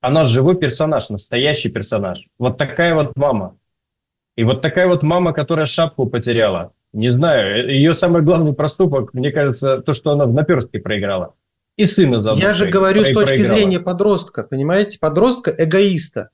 Она 0.00 0.24
живой 0.24 0.56
персонаж, 0.56 1.10
настоящий 1.10 1.68
персонаж. 1.68 2.26
Вот 2.38 2.56
такая 2.56 2.94
вот 2.94 3.14
мама. 3.16 3.58
И 4.36 4.44
вот 4.44 4.62
такая 4.62 4.86
вот 4.86 5.02
мама, 5.02 5.32
которая 5.32 5.66
шапку 5.66 6.06
потеряла, 6.06 6.72
не 6.92 7.10
знаю, 7.10 7.70
ее 7.70 7.94
самый 7.94 8.22
главный 8.22 8.54
проступок, 8.54 9.14
мне 9.14 9.30
кажется, 9.30 9.78
то, 9.78 9.92
что 9.92 10.10
она 10.12 10.26
в 10.26 10.32
наперстке 10.32 10.78
проиграла. 10.78 11.34
И 11.76 11.86
сына 11.86 12.20
заодно 12.20 12.42
Я 12.42 12.52
же 12.52 12.68
говорю 12.68 13.02
с 13.02 13.12
точки 13.12 13.28
проиграла. 13.28 13.52
зрения 13.54 13.80
подростка, 13.80 14.42
понимаете? 14.42 14.98
Подростка 14.98 15.54
эгоиста. 15.56 16.30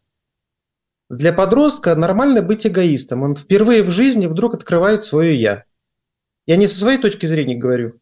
Для 1.09 1.32
подростка 1.32 1.94
нормально 1.94 2.42
быть 2.42 2.66
эгоистом. 2.66 3.22
Он 3.22 3.36
впервые 3.36 3.82
в 3.82 3.90
жизни 3.90 4.26
вдруг 4.26 4.55
открывает 4.55 5.05
свое 5.05 5.34
«я». 5.40 5.64
Я 6.46 6.57
не 6.57 6.66
со 6.66 6.80
своей 6.80 6.99
точки 6.99 7.26
зрения 7.26 7.57
говорю. 7.57 8.01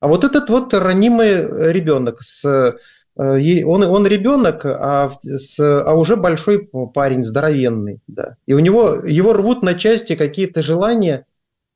А 0.00 0.06
вот 0.06 0.22
этот 0.22 0.48
вот 0.48 0.74
ранимый 0.74 1.72
ребенок 1.72 2.22
с 2.22 2.44
Э, 2.44 2.78
он, 3.16 3.82
он 3.84 4.06
ребенок, 4.06 4.64
а, 4.64 5.12
с, 5.20 5.60
а 5.60 5.94
уже 5.94 6.16
большой 6.16 6.68
парень, 6.92 7.22
здоровенный. 7.22 8.00
Да. 8.08 8.36
И 8.46 8.54
у 8.54 8.58
него 8.58 8.94
его 9.06 9.32
рвут 9.32 9.62
на 9.62 9.74
части 9.74 10.16
какие-то 10.16 10.62
желания, 10.62 11.26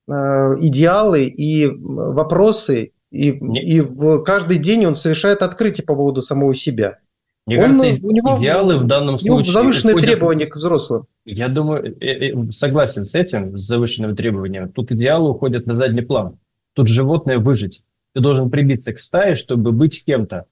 э, 0.09 0.13
идеалы 0.13 1.25
и 1.25 1.69
вопросы. 1.69 2.93
И, 3.11 3.29
и 3.29 3.81
в 3.81 4.23
каждый 4.23 4.59
день 4.59 4.85
он 4.87 4.97
совершает 4.97 5.43
открытие 5.43 5.85
по 5.87 5.95
поводу 5.95 6.21
самого 6.21 6.55
себя. 6.55 6.99
Мне 7.47 7.57
он, 7.57 7.79
кажется, 7.79 8.07
у 8.07 8.11
него, 8.11 8.39
идеалы 8.39 8.77
в 8.77 8.87
данном 8.87 9.19
случае... 9.19 9.53
завышенные 9.53 9.95
уходят... 9.95 10.11
требования 10.11 10.47
к 10.47 10.57
взрослым. 10.57 11.07
Я 11.25 11.49
думаю, 11.49 11.97
э, 12.03 12.53
согласен 12.53 13.05
с 13.05 13.15
этим, 13.15 13.57
с 13.57 13.63
завышенными 13.63 14.15
требованиями. 14.15 14.67
Тут 14.75 14.91
идеалы 14.93 15.31
уходят 15.31 15.67
на 15.67 15.75
задний 15.75 16.03
план. 16.03 16.39
Тут 16.75 16.89
животное 16.89 17.39
выжить. 17.39 17.83
Ты 18.13 18.21
должен 18.21 18.51
прибиться 18.51 18.93
к 18.93 18.99
стае, 18.99 19.35
чтобы 19.35 19.73
быть 19.73 20.05
кем-то 20.05 20.47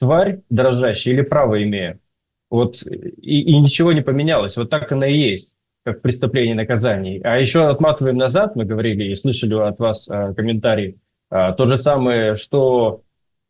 тварь 0.00 0.40
дрожащая 0.48 1.14
или 1.14 1.22
право 1.22 1.62
имея. 1.62 2.00
Вот, 2.50 2.82
и, 2.82 3.42
и 3.42 3.58
ничего 3.60 3.92
не 3.92 4.00
поменялось. 4.00 4.56
Вот 4.56 4.70
так 4.70 4.90
оно 4.90 5.04
и 5.04 5.16
есть, 5.16 5.54
как 5.84 6.02
преступление 6.02 6.54
и 6.54 6.56
наказание. 6.56 7.20
А 7.22 7.38
еще 7.38 7.68
отматываем 7.68 8.16
назад, 8.16 8.56
мы 8.56 8.64
говорили 8.64 9.04
и 9.04 9.14
слышали 9.14 9.54
от 9.54 9.78
вас 9.78 10.08
а, 10.08 10.34
комментарий, 10.34 10.96
а, 11.30 11.52
то 11.52 11.68
же 11.68 11.78
самое, 11.78 12.34
что 12.34 13.02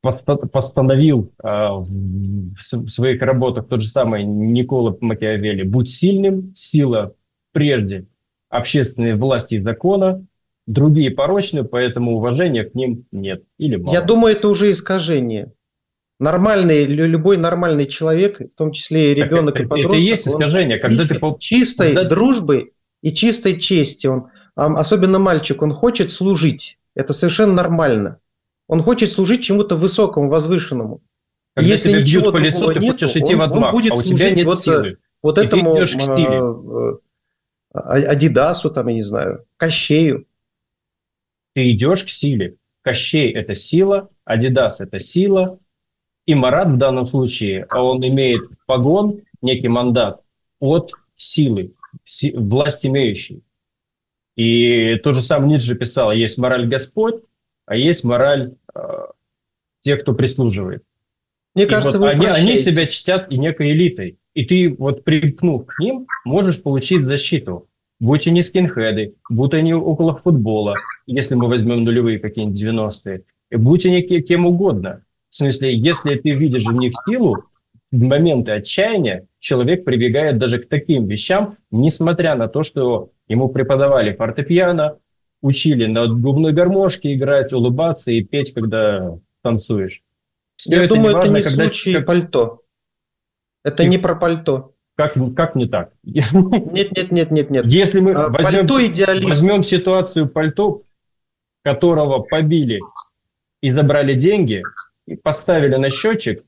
постановил 0.02 1.32
а, 1.42 1.74
в 1.74 2.62
своих 2.62 3.22
работах 3.22 3.68
тот 3.68 3.80
же 3.82 3.88
самый 3.88 4.24
Никола 4.24 4.96
Макиавелли. 5.00 5.62
Будь 5.62 5.90
сильным, 5.90 6.54
сила 6.56 7.14
прежде 7.52 8.06
общественной 8.48 9.14
власти 9.14 9.54
и 9.54 9.60
закона, 9.60 10.24
другие 10.66 11.10
порочны, 11.10 11.64
поэтому 11.64 12.16
уважения 12.16 12.64
к 12.64 12.74
ним 12.74 13.04
нет 13.12 13.44
или 13.58 13.76
мало. 13.76 13.94
Я 13.94 14.02
думаю, 14.02 14.34
это 14.36 14.48
уже 14.48 14.70
искажение 14.70 15.52
нормальный, 16.20 16.84
любой 16.84 17.38
нормальный 17.38 17.86
человек, 17.86 18.40
в 18.40 18.54
том 18.54 18.72
числе 18.72 19.12
и 19.12 19.14
ребенок, 19.14 19.54
это, 19.54 19.64
и 19.64 19.66
подросток, 19.66 19.96
это 19.96 20.06
и 20.06 20.10
есть 20.10 20.28
искажение, 20.28 20.78
когда 20.78 21.06
ты 21.06 21.18
чистой 21.40 21.94
когда... 21.94 22.08
дружбы 22.08 22.72
и 23.02 23.12
чистой 23.12 23.58
чести, 23.58 24.06
он, 24.06 24.28
особенно 24.54 25.18
мальчик, 25.18 25.62
он 25.62 25.72
хочет 25.72 26.10
служить, 26.10 26.78
это 26.94 27.12
совершенно 27.12 27.54
нормально. 27.54 28.20
Он 28.68 28.82
хочет 28.82 29.10
служить 29.10 29.42
чему-то 29.42 29.74
высокому, 29.74 30.30
возвышенному. 30.30 31.02
Когда 31.54 31.68
если 31.68 32.00
ничего 32.00 32.30
по 32.30 32.36
лицу, 32.36 32.72
ты 32.72 32.78
нет, 32.78 33.02
идти 33.02 33.34
он, 33.34 33.50
он 33.50 33.70
будет 33.72 33.94
а 33.94 33.96
служить 33.96 34.36
нет 34.36 34.46
вот, 34.46 34.62
силы. 34.62 34.98
вот 35.22 35.38
этому 35.38 35.76
э, 35.76 36.98
Адидасу, 37.72 38.70
там, 38.70 38.86
я 38.88 38.94
не 38.94 39.02
знаю, 39.02 39.44
Кощею. 39.56 40.26
Ты 41.54 41.72
идешь 41.72 42.04
к 42.04 42.10
силе. 42.10 42.56
Кощей– 42.82 43.32
это 43.34 43.56
сила, 43.56 44.08
Адидас– 44.24 44.76
это 44.78 45.00
сила, 45.00 45.58
и 46.26 46.34
Марат 46.34 46.68
в 46.68 46.76
данном 46.76 47.06
случае, 47.06 47.66
а 47.68 47.82
он 47.82 48.06
имеет 48.06 48.42
погон, 48.66 49.20
некий 49.42 49.68
мандат 49.68 50.20
от 50.58 50.92
силы, 51.16 51.74
власть 52.34 52.86
имеющей. 52.86 53.42
И 54.36 54.96
тот 55.02 55.16
же 55.16 55.22
сам 55.22 55.48
Ницше 55.48 55.74
писал, 55.74 56.12
есть 56.12 56.38
мораль 56.38 56.66
Господь, 56.66 57.22
а 57.66 57.76
есть 57.76 58.04
мораль 58.04 58.54
э, 58.74 58.80
тех, 59.82 60.02
кто 60.02 60.14
прислуживает. 60.14 60.82
Мне 61.54 61.64
и 61.64 61.66
кажется, 61.66 61.98
вот 61.98 62.10
они, 62.10 62.26
они 62.26 62.56
себя 62.58 62.86
чтят 62.86 63.30
и 63.30 63.38
некой 63.38 63.72
элитой. 63.72 64.18
И 64.34 64.44
ты, 64.44 64.74
вот 64.78 65.04
примкнув 65.04 65.66
к 65.66 65.78
ним, 65.80 66.06
можешь 66.24 66.62
получить 66.62 67.04
защиту. 67.04 67.68
Будь 67.98 68.26
они 68.26 68.42
скинхеды, 68.42 69.14
будь 69.28 69.52
они 69.52 69.74
около 69.74 70.16
футбола, 70.16 70.74
если 71.06 71.34
мы 71.34 71.48
возьмем 71.48 71.84
нулевые 71.84 72.18
какие-нибудь 72.18 72.62
90-е, 72.62 73.24
будь 73.58 73.84
они 73.84 74.02
кем 74.02 74.46
угодно. 74.46 75.04
В 75.30 75.36
смысле, 75.36 75.76
если 75.76 76.16
ты 76.16 76.30
видишь 76.30 76.64
в 76.64 76.72
них 76.72 76.92
силу, 77.08 77.44
в 77.92 78.02
моменты 78.02 78.52
отчаяния 78.52 79.26
человек 79.38 79.84
прибегает 79.84 80.38
даже 80.38 80.58
к 80.58 80.68
таким 80.68 81.06
вещам, 81.06 81.56
несмотря 81.70 82.34
на 82.34 82.48
то, 82.48 82.62
что 82.62 83.10
ему 83.28 83.48
преподавали 83.48 84.12
фортепиано, 84.12 84.98
учили 85.40 85.86
на 85.86 86.06
губной 86.06 86.52
гармошке 86.52 87.14
играть, 87.14 87.52
улыбаться 87.52 88.10
и 88.10 88.22
петь, 88.22 88.52
когда 88.54 89.18
танцуешь. 89.42 90.02
Все 90.56 90.70
Я 90.70 90.84
это 90.84 90.94
думаю, 90.94 91.08
не 91.08 91.14
важно, 91.14 91.36
это 91.36 91.38
не 91.38 91.42
когда, 91.42 91.64
случай 91.64 91.94
как... 91.94 92.06
пальто. 92.06 92.60
Это 93.64 93.82
и... 93.84 93.88
не 93.88 93.98
про 93.98 94.14
пальто. 94.16 94.74
Как, 94.96 95.14
как 95.34 95.54
не 95.54 95.66
так? 95.66 95.92
Нет, 96.02 96.32
нет, 96.92 97.10
нет, 97.10 97.30
нет, 97.30 97.50
нет. 97.50 97.64
Если 97.64 98.00
мы 98.00 98.12
а, 98.12 98.28
возьмем, 98.28 98.66
возьмем 99.26 99.64
ситуацию 99.64 100.28
пальто, 100.28 100.82
которого 101.62 102.18
побили 102.20 102.80
и 103.62 103.70
забрали 103.70 104.14
деньги, 104.14 104.62
и 105.10 105.16
поставили 105.16 105.74
на 105.74 105.90
счетчик, 105.90 106.44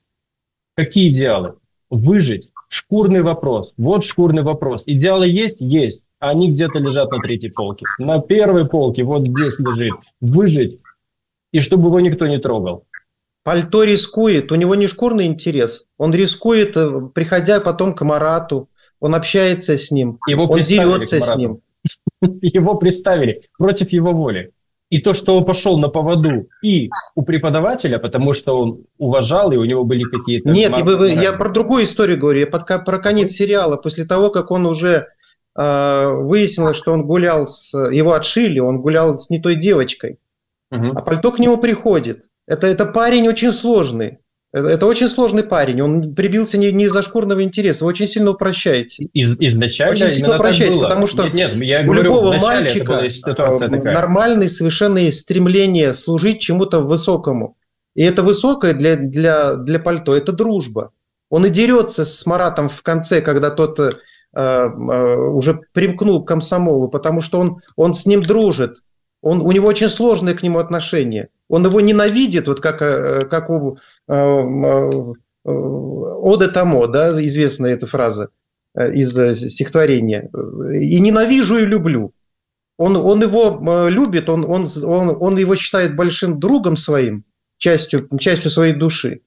какие 0.77 1.11
идеалы? 1.11 1.57
Выжить. 1.91 2.49
Шкурный 2.69 3.21
вопрос. 3.21 3.75
Вот 3.77 4.05
шкурный 4.05 4.43
вопрос. 4.43 4.85
Идеалы 4.87 5.29
есть? 5.29 5.61
Есть. 5.61 6.07
Они 6.21 6.51
где-то 6.53 6.79
лежат 6.79 7.11
на 7.11 7.19
третьей 7.19 7.51
полке. 7.51 7.85
На 7.99 8.21
первой 8.21 8.67
полке 8.67 9.03
вот 9.03 9.27
здесь 9.27 9.59
лежит. 9.59 9.93
Выжить. 10.21 10.79
И 11.53 11.61
чтобы 11.61 11.89
его 11.89 12.01
никто 12.01 12.27
не 12.29 12.39
трогал. 12.39 12.87
Пальто 13.43 13.83
рискует. 13.83 14.53
У 14.53 14.55
него 14.55 14.77
не 14.77 14.87
шкурный 14.87 15.27
интерес. 15.27 15.87
Он 15.99 16.15
рискует, 16.15 16.77
э, 16.77 17.01
приходя 17.13 17.61
потом 17.61 17.95
к 17.95 18.03
Марату. 18.05 18.71
Он 19.01 19.17
общается 19.17 19.77
с 19.77 19.91
ним. 19.91 20.19
Его 20.29 20.45
он 20.45 20.63
дерется 20.63 21.21
с 21.21 21.37
ним. 21.37 21.61
Его 22.41 22.77
представили 22.77 23.49
против 23.59 23.91
его 23.91 24.13
воли. 24.13 24.53
И 24.93 24.99
то, 24.99 25.15
что 25.15 25.39
он 25.39 25.47
пошел 25.47 25.79
на 25.79 25.89
поводу 25.89 26.49
и 26.63 26.91
у 27.15 27.23
преподавателя, 27.23 27.99
потому 27.99 28.35
что 28.35 28.61
он 28.61 28.85
уважал, 28.99 29.51
и 29.51 29.57
у 29.57 29.65
него 29.65 29.85
были 29.85 30.03
какие-то... 30.03 30.51
Нет, 30.51 30.77
вы, 30.83 30.99
вы, 30.99 31.09
я 31.13 31.33
про 31.33 31.49
другую 31.49 31.85
историю 31.85 32.19
говорю, 32.19 32.41
я 32.41 32.47
под, 32.47 32.67
про 32.67 32.99
конец 32.99 33.31
сериала, 33.31 33.79
после 33.79 34.05
того, 34.05 34.29
как 34.29 34.51
он 34.51 34.67
уже 34.67 35.07
э, 35.57 36.09
выяснилось, 36.09 36.77
что 36.77 36.93
он 36.93 37.07
гулял 37.07 37.47
с... 37.47 37.73
Его 37.91 38.13
отшили, 38.13 38.59
он 38.59 38.83
гулял 38.83 39.19
с 39.19 39.31
не 39.31 39.41
той 39.41 39.55
девочкой. 39.55 40.19
Угу. 40.71 40.89
А 40.95 41.01
пальто 41.01 41.33
к 41.33 41.39
нему 41.39 41.57
приходит. 41.57 42.25
Это, 42.47 42.67
это 42.67 42.85
парень 42.85 43.29
очень 43.29 43.53
сложный. 43.53 44.19
Это, 44.53 44.69
это 44.69 44.87
очень 44.87 45.09
сложный 45.09 45.45
парень. 45.45 45.81
Он 45.81 46.15
прибился 46.15 46.59
не, 46.59 46.71
не 46.73 46.85
из-за 46.85 47.03
шкурного 47.03 47.43
интереса. 47.43 47.85
Вы 47.85 47.91
очень 47.91 48.07
сильно 48.07 48.33
упрощаете. 48.33 49.05
Из, 49.13 49.35
изначально 49.39 49.95
очень 49.95 50.09
сильно 50.09 50.37
упрощаете, 50.37 50.79
потому 50.79 51.07
что 51.07 51.29
нет, 51.29 51.55
нет, 51.55 51.63
я 51.63 51.81
у 51.81 51.85
говорю, 51.85 52.03
любого 52.03 52.35
мальчика 52.35 53.03
а, 53.25 53.59
нормальное 53.69 54.49
совершенно 54.49 54.99
есть 54.99 55.21
стремление 55.21 55.95
служить 55.95 56.41
чему-то 56.41 56.81
высокому. 56.81 57.57
И 57.95 58.03
это 58.03 58.23
высокое 58.23 58.75
для, 58.75 58.97
для, 58.97 59.57
для 59.57 59.79
пальто– 59.79 60.15
это 60.17 60.33
дружба. 60.33 60.93
Он 61.31 61.47
и 61.47 61.51
дерется 61.51 62.05
с 62.05 62.27
Маратом 62.27 62.69
в 62.69 62.83
конце, 62.83 63.23
когда 63.23 63.51
тот 63.51 63.79
э, 63.79 63.93
э, 64.35 64.67
уже 64.69 65.61
примкнул 65.73 66.23
к 66.23 66.29
комсомолу, 66.29 66.89
потому 66.89 67.23
что 67.23 67.41
он, 67.41 67.63
он 67.77 67.95
с 67.95 68.05
ним 68.07 68.23
дружит. 68.23 68.83
Он, 69.23 69.41
у 69.41 69.53
него 69.53 69.69
очень 69.69 69.89
сложные 69.89 70.35
к 70.35 70.43
нему 70.43 70.59
отношения. 70.59 71.29
Он 71.53 71.67
его 71.67 71.83
ненавидит, 71.83 72.47
вот 72.49 72.61
как, 72.61 72.81
э, 72.81 73.27
как 73.27 73.51
у 73.51 73.77
э, 74.09 74.15
э, 74.15 75.13
Ода 75.45 76.49
Тамо, 76.49 76.87
да, 76.87 77.11
известная 77.27 77.75
эта 77.75 77.87
фраза 77.87 78.31
из 78.75 79.13
стихотворения. 79.51 80.31
«И 80.81 80.99
ненавижу, 80.99 81.59
и 81.59 81.67
люблю». 81.67 82.15
Он, 82.79 82.97
он 82.97 83.21
его 83.21 83.89
любит, 83.91 84.31
он, 84.31 84.47
он, 84.49 84.67
он, 84.83 85.17
он 85.21 85.37
его 85.37 85.55
считает 85.55 85.95
большим 85.95 86.41
другом 86.41 86.79
своим, 86.79 87.25
частью, 87.59 88.09
частью 88.19 88.51
своей 88.51 88.73
души. 88.73 89.21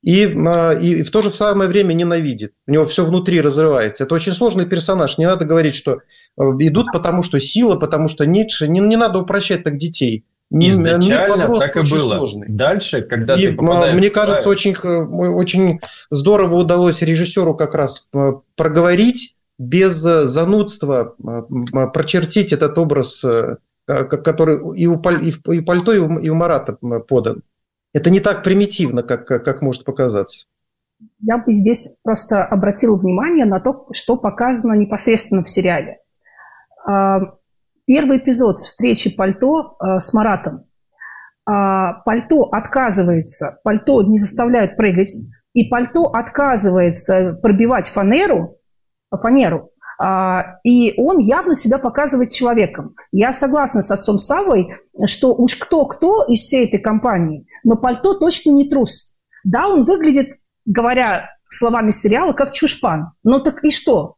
и, 0.00 0.22
и 0.22 1.02
в 1.02 1.10
то 1.10 1.20
же 1.20 1.30
самое 1.30 1.68
время 1.68 1.92
ненавидит. 1.92 2.54
У 2.66 2.70
него 2.70 2.86
все 2.86 3.04
внутри 3.04 3.42
разрывается. 3.42 4.04
Это 4.04 4.14
очень 4.14 4.32
сложный 4.32 4.64
персонаж. 4.64 5.18
Не 5.18 5.26
надо 5.26 5.44
говорить, 5.44 5.74
что 5.74 5.98
идут 6.38 6.86
потому, 6.92 7.22
что 7.22 7.38
сила, 7.40 7.76
потому 7.76 8.08
что 8.08 8.24
Ницше. 8.24 8.68
Не, 8.68 8.80
не 8.80 8.96
надо 8.96 9.18
упрощать 9.18 9.64
так 9.64 9.76
детей. 9.76 10.24
Изначально 10.50 11.58
так 11.58 11.76
и 11.76 11.80
было. 11.80 12.16
Сложный. 12.16 12.48
Дальше, 12.48 13.02
когда 13.02 13.34
и, 13.34 13.48
ты 13.48 13.54
попадаешь... 13.54 13.96
Мне 13.96 14.10
кажется, 14.10 14.48
очень, 14.48 14.74
очень 14.74 15.80
здорово 16.10 16.54
удалось 16.56 17.02
режиссеру 17.02 17.54
как 17.54 17.74
раз 17.74 18.08
проговорить 18.56 19.36
без 19.58 19.94
занудства, 19.94 21.14
прочертить 21.92 22.52
этот 22.52 22.78
образ, 22.78 23.24
который 23.86 24.78
и 24.78 24.86
у, 24.86 25.00
и 25.00 25.58
у 25.58 25.64
Пальто, 25.64 25.92
и 25.92 25.98
у, 25.98 26.18
и 26.18 26.28
у 26.30 26.34
Марата 26.34 26.78
подан. 27.06 27.42
Это 27.92 28.10
не 28.10 28.20
так 28.20 28.42
примитивно, 28.42 29.02
как, 29.02 29.26
как 29.26 29.62
может 29.62 29.84
показаться. 29.84 30.46
Я 31.20 31.38
бы 31.38 31.54
здесь 31.54 31.94
просто 32.02 32.44
обратила 32.44 32.96
внимание 32.96 33.46
на 33.46 33.60
то, 33.60 33.86
что 33.92 34.16
показано 34.16 34.74
непосредственно 34.74 35.44
в 35.44 35.50
сериале. 35.50 36.00
А, 37.88 37.92
первый 37.92 38.18
эпизод 38.18 38.58
встречи 38.58 39.14
Пальто 39.14 39.76
а, 39.78 40.00
с 40.00 40.12
Маратом. 40.12 40.64
А, 41.46 41.94
Пальто 42.04 42.44
отказывается, 42.44 43.58
Пальто 43.64 44.02
не 44.02 44.16
заставляют 44.16 44.76
прыгать, 44.76 45.14
и 45.54 45.68
Пальто 45.68 46.04
отказывается 46.04 47.38
пробивать 47.42 47.88
фанеру, 47.88 48.58
фанеру, 49.10 49.70
и 50.62 50.94
он 50.96 51.18
явно 51.18 51.56
себя 51.56 51.78
показывает 51.78 52.30
человеком. 52.30 52.94
Я 53.10 53.32
согласна 53.32 53.82
с 53.82 53.90
отцом 53.90 54.18
Савой, 54.18 54.68
что 55.06 55.34
уж 55.34 55.56
кто-кто 55.56 56.24
из 56.28 56.42
всей 56.42 56.68
этой 56.68 56.78
компании, 56.78 57.46
но 57.64 57.74
Пальто 57.74 58.14
точно 58.14 58.50
не 58.50 58.68
трус. 58.68 59.14
Да, 59.42 59.66
он 59.66 59.86
выглядит, 59.86 60.36
говоря 60.66 61.30
словами 61.48 61.90
сериала, 61.90 62.32
как 62.32 62.52
чушпан. 62.52 63.12
Но 63.24 63.40
так 63.40 63.64
и 63.64 63.72
что? 63.72 64.17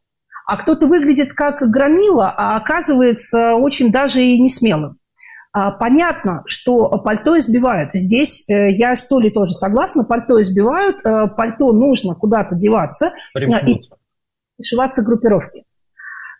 А 0.51 0.57
кто-то 0.57 0.85
выглядит 0.87 1.31
как 1.31 1.61
громила, 1.61 2.29
а 2.35 2.57
оказывается 2.57 3.53
очень 3.53 3.89
даже 3.89 4.21
и 4.21 4.37
не 4.37 4.49
смелым. 4.49 4.97
Понятно, 5.53 6.43
что 6.45 6.89
пальто 6.89 7.37
избивают. 7.37 7.93
Здесь 7.93 8.43
э, 8.49 8.71
я 8.71 8.97
с 8.97 9.07
Толей 9.07 9.31
тоже 9.31 9.53
согласна. 9.53 10.03
Пальто 10.03 10.41
избивают, 10.41 10.97
э, 11.05 11.27
пальто 11.37 11.71
нужно 11.71 12.15
куда-то 12.15 12.55
деваться 12.55 13.13
и 13.33 13.81
пришиваться 14.57 15.03
группировки. 15.03 15.63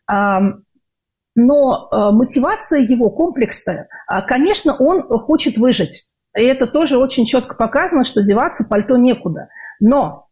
Но 0.10 1.90
э, 1.90 2.12
мотивация 2.12 2.82
его 2.82 3.12
комплексная. 3.12 3.88
Конечно, 4.28 4.76
он 4.76 5.04
хочет 5.04 5.58
выжить. 5.58 6.10
И 6.36 6.44
это 6.44 6.68
тоже 6.68 6.98
очень 6.98 7.26
четко 7.26 7.56
показано, 7.56 8.04
что 8.04 8.22
деваться 8.22 8.68
пальто 8.70 8.98
некуда. 8.98 9.48
Но 9.80 10.02
а, 10.14 10.31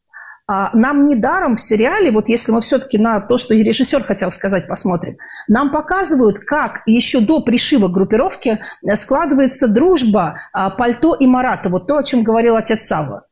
нам 0.73 1.07
не 1.07 1.15
даром 1.15 1.57
в 1.57 1.61
сериале, 1.61 2.09
вот 2.09 2.27
если 2.27 2.51
мы 2.51 2.61
все-таки 2.61 2.97
на 2.97 3.19
то, 3.19 3.37
что 3.37 3.53
и 3.53 3.61
режиссер 3.61 4.03
хотел 4.03 4.31
сказать, 4.31 4.67
посмотрим, 4.67 5.17
нам 5.47 5.71
показывают, 5.71 6.39
как 6.39 6.81
еще 6.87 7.19
до 7.19 7.41
пришива 7.41 7.87
группировки 7.87 8.59
э, 8.59 8.95
складывается 8.95 9.67
дружба 9.67 10.39
а, 10.51 10.71
пальто 10.71 11.13
и 11.13 11.27
Марата, 11.27 11.69
вот 11.69 11.85
то, 11.85 11.97
о 11.97 12.03
чем 12.03 12.23
говорил 12.23 12.55
отец 12.55 12.81
Савва. 12.81 13.25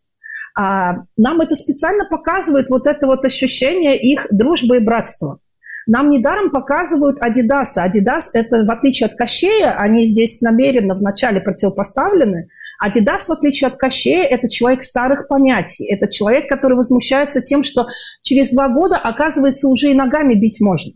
А, 0.56 0.98
нам 1.18 1.42
это 1.42 1.56
специально 1.56 2.06
показывает 2.06 2.70
вот 2.70 2.86
это 2.86 3.08
вот 3.08 3.26
ощущение 3.26 4.00
их 4.00 4.28
дружбы 4.30 4.78
и 4.78 4.80
братства. 4.80 5.40
Нам 5.88 6.10
недаром 6.10 6.52
показывают 6.52 7.22
Адидаса. 7.22 7.84
Адидас– 7.84 8.30
это, 8.36 8.64
в 8.64 8.70
отличие 8.70 9.08
от 9.08 9.16
Кощея, 9.16 9.72
они 9.78 10.06
здесь 10.06 10.42
намеренно 10.42 10.94
вначале 10.94 11.40
противопоставлены. 11.40 12.50
Адидас, 12.80 13.30
в 13.30 13.32
отличие 13.32 13.70
от 13.70 13.78
Кощея, 13.78 14.24
это 14.24 14.48
человек 14.48 14.84
старых 14.84 15.28
понятий. 15.28 15.86
Это 15.88 16.08
человек, 16.08 16.48
который 16.48 16.76
возмущается 16.76 17.42
тем, 17.42 17.64
что 17.64 17.88
через 18.22 18.52
два 18.52 18.70
года, 18.70 18.98
оказывается, 18.98 19.68
уже 19.68 19.90
и 19.90 19.96
ногами 19.96 20.36
бить 20.36 20.62
можно. 20.62 20.94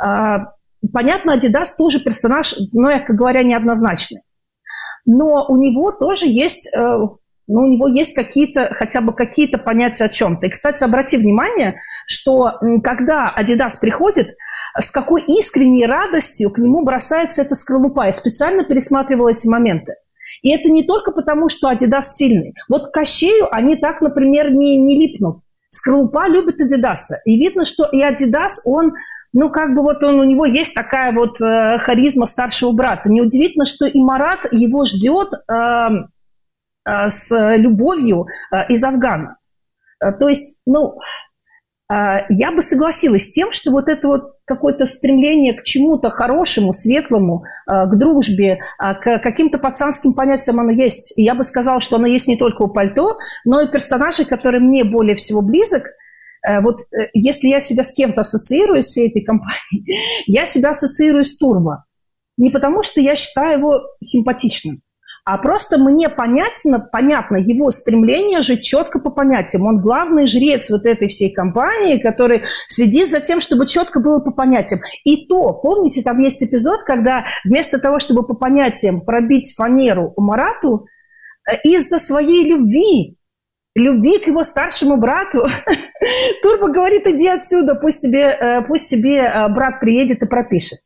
А, 0.00 0.52
понятно, 0.92 1.34
Адидас 1.34 1.76
тоже 1.76 2.00
персонаж, 2.00 2.54
ну, 2.72 2.88
мягко 2.88 3.12
говоря, 3.12 3.42
неоднозначный. 3.42 4.22
Но 5.04 5.46
у 5.48 5.56
него 5.56 5.92
тоже 5.92 6.26
есть 6.26 6.68
э, 6.74 6.80
ну, 7.48 7.60
у 7.60 7.66
него 7.66 7.86
есть 7.86 8.14
какие-то, 8.14 8.74
хотя 8.74 9.00
бы 9.00 9.12
какие-то 9.12 9.58
понятия 9.58 10.04
о 10.04 10.08
чем-то. 10.08 10.46
И, 10.46 10.50
кстати, 10.50 10.82
обрати 10.82 11.16
внимание, 11.16 11.76
что 12.08 12.54
когда 12.82 13.32
Adidas 13.38 13.78
приходит, 13.80 14.34
с 14.78 14.90
какой 14.90 15.22
искренней 15.22 15.86
радостью 15.86 16.50
к 16.50 16.58
нему 16.58 16.84
бросается 16.84 17.42
эта 17.42 17.54
скорлупа. 17.54 18.06
Я 18.06 18.12
специально 18.12 18.64
пересматривала 18.64 19.30
эти 19.30 19.48
моменты. 19.48 19.94
И 20.42 20.50
это 20.50 20.70
не 20.70 20.84
только 20.84 21.12
потому, 21.12 21.48
что 21.48 21.70
Adidas 21.70 22.02
сильный. 22.02 22.54
Вот 22.68 22.88
к 22.88 22.92
Кощею 22.92 23.46
они 23.50 23.76
так, 23.76 24.00
например, 24.00 24.50
не, 24.50 24.76
не 24.76 24.98
липнут. 24.98 25.40
Скорлупа 25.68 26.28
любит 26.28 26.60
Адидаса. 26.60 27.16
И 27.24 27.36
видно, 27.36 27.66
что 27.66 27.84
и 27.86 28.00
Адидас, 28.00 28.62
он, 28.66 28.92
ну, 29.32 29.50
как 29.50 29.74
бы 29.74 29.82
вот 29.82 30.02
он, 30.02 30.20
у 30.20 30.24
него 30.24 30.46
есть 30.46 30.74
такая 30.74 31.12
вот 31.12 31.40
э, 31.40 31.78
харизма 31.78 32.26
старшего 32.26 32.72
брата. 32.72 33.08
Неудивительно, 33.10 33.66
что 33.66 33.86
и 33.86 33.98
Марат 33.98 34.40
его 34.52 34.84
ждет 34.84 35.28
э, 35.32 35.88
Э, 36.86 37.10
с 37.10 37.34
любовью 37.56 38.26
э, 38.52 38.72
из 38.72 38.84
Афгана. 38.84 39.38
Э, 40.00 40.12
то 40.12 40.28
есть, 40.28 40.58
ну, 40.66 40.98
я 41.88 42.52
бы 42.52 42.62
согласилась 42.62 43.26
с 43.26 43.30
тем, 43.30 43.52
что 43.52 43.70
вот 43.70 43.88
это 43.88 44.08
вот 44.08 44.32
какое-то 44.44 44.86
стремление 44.86 45.54
к 45.54 45.62
чему-то 45.62 46.10
хорошему, 46.10 46.72
светлому, 46.72 47.44
к 47.66 47.96
дружбе, 47.96 48.60
к 48.78 49.18
каким-то 49.18 49.58
пацанским 49.58 50.14
понятиям 50.14 50.58
оно 50.60 50.70
есть. 50.70 51.12
И 51.16 51.22
я 51.22 51.34
бы 51.34 51.44
сказала, 51.44 51.80
что 51.80 51.96
оно 51.96 52.06
есть 52.06 52.28
не 52.28 52.36
только 52.36 52.62
у 52.62 52.68
Пальто, 52.68 53.18
но 53.44 53.60
и 53.60 53.70
персонажи, 53.70 54.24
который 54.24 54.60
мне 54.60 54.84
более 54.84 55.16
всего 55.16 55.42
близок. 55.42 55.84
Вот 56.62 56.80
если 57.12 57.48
я 57.48 57.60
себя 57.60 57.82
с 57.82 57.92
кем-то 57.92 58.20
ассоциирую, 58.20 58.82
с 58.82 58.96
этой 58.96 59.22
компанией, 59.22 59.98
я 60.26 60.46
себя 60.46 60.70
ассоциирую 60.70 61.24
с 61.24 61.36
Турбо. 61.36 61.84
Не 62.36 62.50
потому, 62.50 62.82
что 62.82 63.00
я 63.00 63.16
считаю 63.16 63.58
его 63.58 63.80
симпатичным, 64.04 64.82
а 65.26 65.38
просто 65.38 65.76
мне 65.76 66.08
понятно, 66.08 66.78
понятно 66.78 67.36
его 67.36 67.70
стремление 67.72 68.42
жить 68.42 68.62
четко 68.62 69.00
по 69.00 69.10
понятиям. 69.10 69.66
Он 69.66 69.80
главный 69.80 70.28
жрец 70.28 70.70
вот 70.70 70.86
этой 70.86 71.08
всей 71.08 71.34
компании, 71.34 72.00
который 72.00 72.44
следит 72.68 73.10
за 73.10 73.20
тем, 73.20 73.40
чтобы 73.40 73.66
четко 73.66 73.98
было 73.98 74.20
по 74.20 74.30
понятиям. 74.30 74.82
И 75.02 75.26
то, 75.26 75.52
помните, 75.52 76.02
там 76.04 76.20
есть 76.20 76.44
эпизод, 76.44 76.84
когда 76.84 77.24
вместо 77.44 77.80
того, 77.80 77.98
чтобы 77.98 78.24
по 78.24 78.34
понятиям 78.34 79.00
пробить 79.00 79.52
фанеру 79.56 80.14
Марату, 80.16 80.86
э, 81.44 81.56
из-за 81.64 81.98
своей 81.98 82.48
любви, 82.48 83.18
любви 83.74 84.20
к 84.20 84.28
его 84.28 84.44
старшему 84.44 84.96
брату, 84.96 85.44
Турбо 86.44 86.68
говорит, 86.68 87.04
иди 87.08 87.26
отсюда, 87.26 87.74
пусть 87.74 88.00
себе, 88.00 88.26
э, 88.26 88.62
пусть 88.62 88.86
себе 88.86 89.22
э, 89.22 89.48
брат 89.48 89.80
приедет 89.80 90.22
и 90.22 90.26
пропишет. 90.26 90.78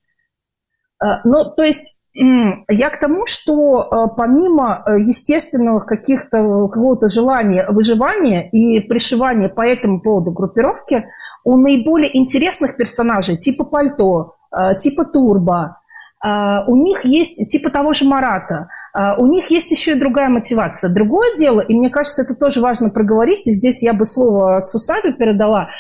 Ну, 1.25 1.45
то 1.57 1.63
есть 1.63 2.00
я 2.13 2.91
к 2.91 2.99
тому, 2.99 3.27
что 3.27 3.83
э, 3.83 4.15
помимо 4.17 4.83
э, 4.85 5.01
естественного 5.01 5.81
каких-то 5.81 6.69
какого-то 6.69 7.09
желания 7.09 7.67
выживания 7.69 8.49
и 8.51 8.81
пришивания 8.81 9.49
по 9.49 9.63
этому 9.63 10.01
поводу 10.01 10.33
группировки, 10.33 11.05
у 11.45 11.57
наиболее 11.57 12.17
интересных 12.19 12.77
персонажей, 12.77 13.37
типа 13.37 13.65
Пальто, 13.65 14.35
э, 14.53 14.77
типа 14.77 15.05
Турбо, 15.05 15.77
у 16.23 16.77
них 16.77 17.07
есть, 17.07 17.51
типа 17.51 17.71
того 17.71 17.95
же 17.95 18.05
Марата, 18.05 18.69
у 19.17 19.25
них 19.25 19.51
есть 19.51 19.71
еще 19.71 19.93
и 19.93 19.99
другая 19.99 20.29
мотивация. 20.29 20.93
Другое 20.93 21.35
дело, 21.35 21.61
и 21.61 21.75
мне 21.75 21.89
кажется, 21.89 22.21
это 22.21 22.35
тоже 22.35 22.61
важно 22.61 22.91
проговорить, 22.91 23.49
и 23.49 23.53
здесь 23.53 23.83
я 23.83 23.95
бы 23.95 24.05
слово 24.05 24.59
отцу 24.59 24.79
Саве 24.79 25.15
передала, 25.15 25.71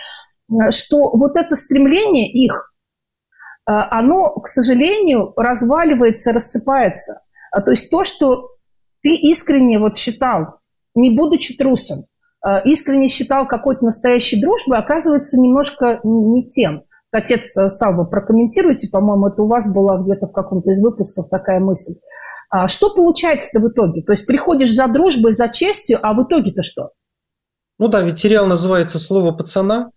что 0.71 1.11
вот 1.11 1.37
это 1.37 1.57
стремление 1.57 2.33
их 2.33 2.70
Э, 2.70 2.70
оно, 3.73 4.31
к 4.41 4.49
сожалению, 4.49 5.33
разваливается, 5.37 6.33
рассыпается. 6.33 7.21
А, 7.53 7.61
то 7.61 7.71
есть 7.71 7.91
то, 7.91 8.05
что 8.05 8.51
ты 9.03 9.15
искренне 9.15 9.79
вот 9.79 9.97
считал, 9.97 10.61
не 10.95 11.11
будучи 11.11 11.57
трусом, 11.57 12.07
э, 12.47 12.63
искренне 12.65 13.09
считал 13.09 13.47
какой-то 13.47 13.85
настоящей 13.85 14.41
дружбой, 14.41 14.79
оказывается 14.79 15.39
немножко 15.39 16.01
не 16.05 16.47
тем. 16.47 16.83
Отец 17.13 17.57
э, 17.57 17.69
Савва, 17.71 18.05
прокомментируйте, 18.05 18.89
по-моему, 18.91 19.29
это 19.29 19.43
у 19.43 19.47
вас 19.47 19.73
была 19.73 19.99
где-то 19.99 20.27
в 20.27 20.33
каком-то 20.33 20.71
из 20.71 20.83
выпусков 20.83 21.29
такая 21.29 21.61
мысль. 21.61 21.95
А 22.51 22.69
что 22.69 22.95
получается-то 22.95 23.61
в 23.61 23.69
итоге? 23.69 24.03
То 24.03 24.13
есть 24.13 24.27
приходишь 24.27 24.75
за 24.75 24.89
дружбой, 24.89 25.33
за 25.33 25.49
честью, 25.49 25.99
а 26.03 26.13
в 26.15 26.25
итоге-то 26.25 26.63
что? 26.63 26.91
Ну 27.79 27.89
да, 27.89 28.03
ведь 28.03 28.19
сериал 28.19 28.47
называется 28.47 28.99
«Слово 28.99 29.33
пацана», 29.33 29.91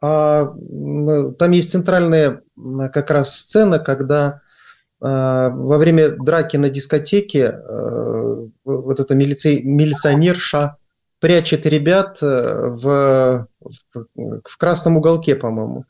там 0.00 1.50
есть 1.50 1.70
центральная 1.70 2.42
как 2.92 3.10
раз 3.10 3.38
сцена, 3.38 3.78
когда 3.78 4.40
а, 5.02 5.48
во 5.50 5.78
время 5.78 6.10
драки 6.10 6.56
на 6.56 6.68
дискотеке 6.68 7.48
а, 7.48 8.48
вот 8.64 9.00
эта 9.00 9.14
милици... 9.14 9.62
милиционерша 9.62 10.76
прячет 11.20 11.66
ребят 11.66 12.18
э, 12.22 12.26
в, 12.26 13.46
в, 13.60 14.06
в 14.42 14.56
красном 14.56 14.96
уголке, 14.96 15.36
по-моему. 15.36 15.84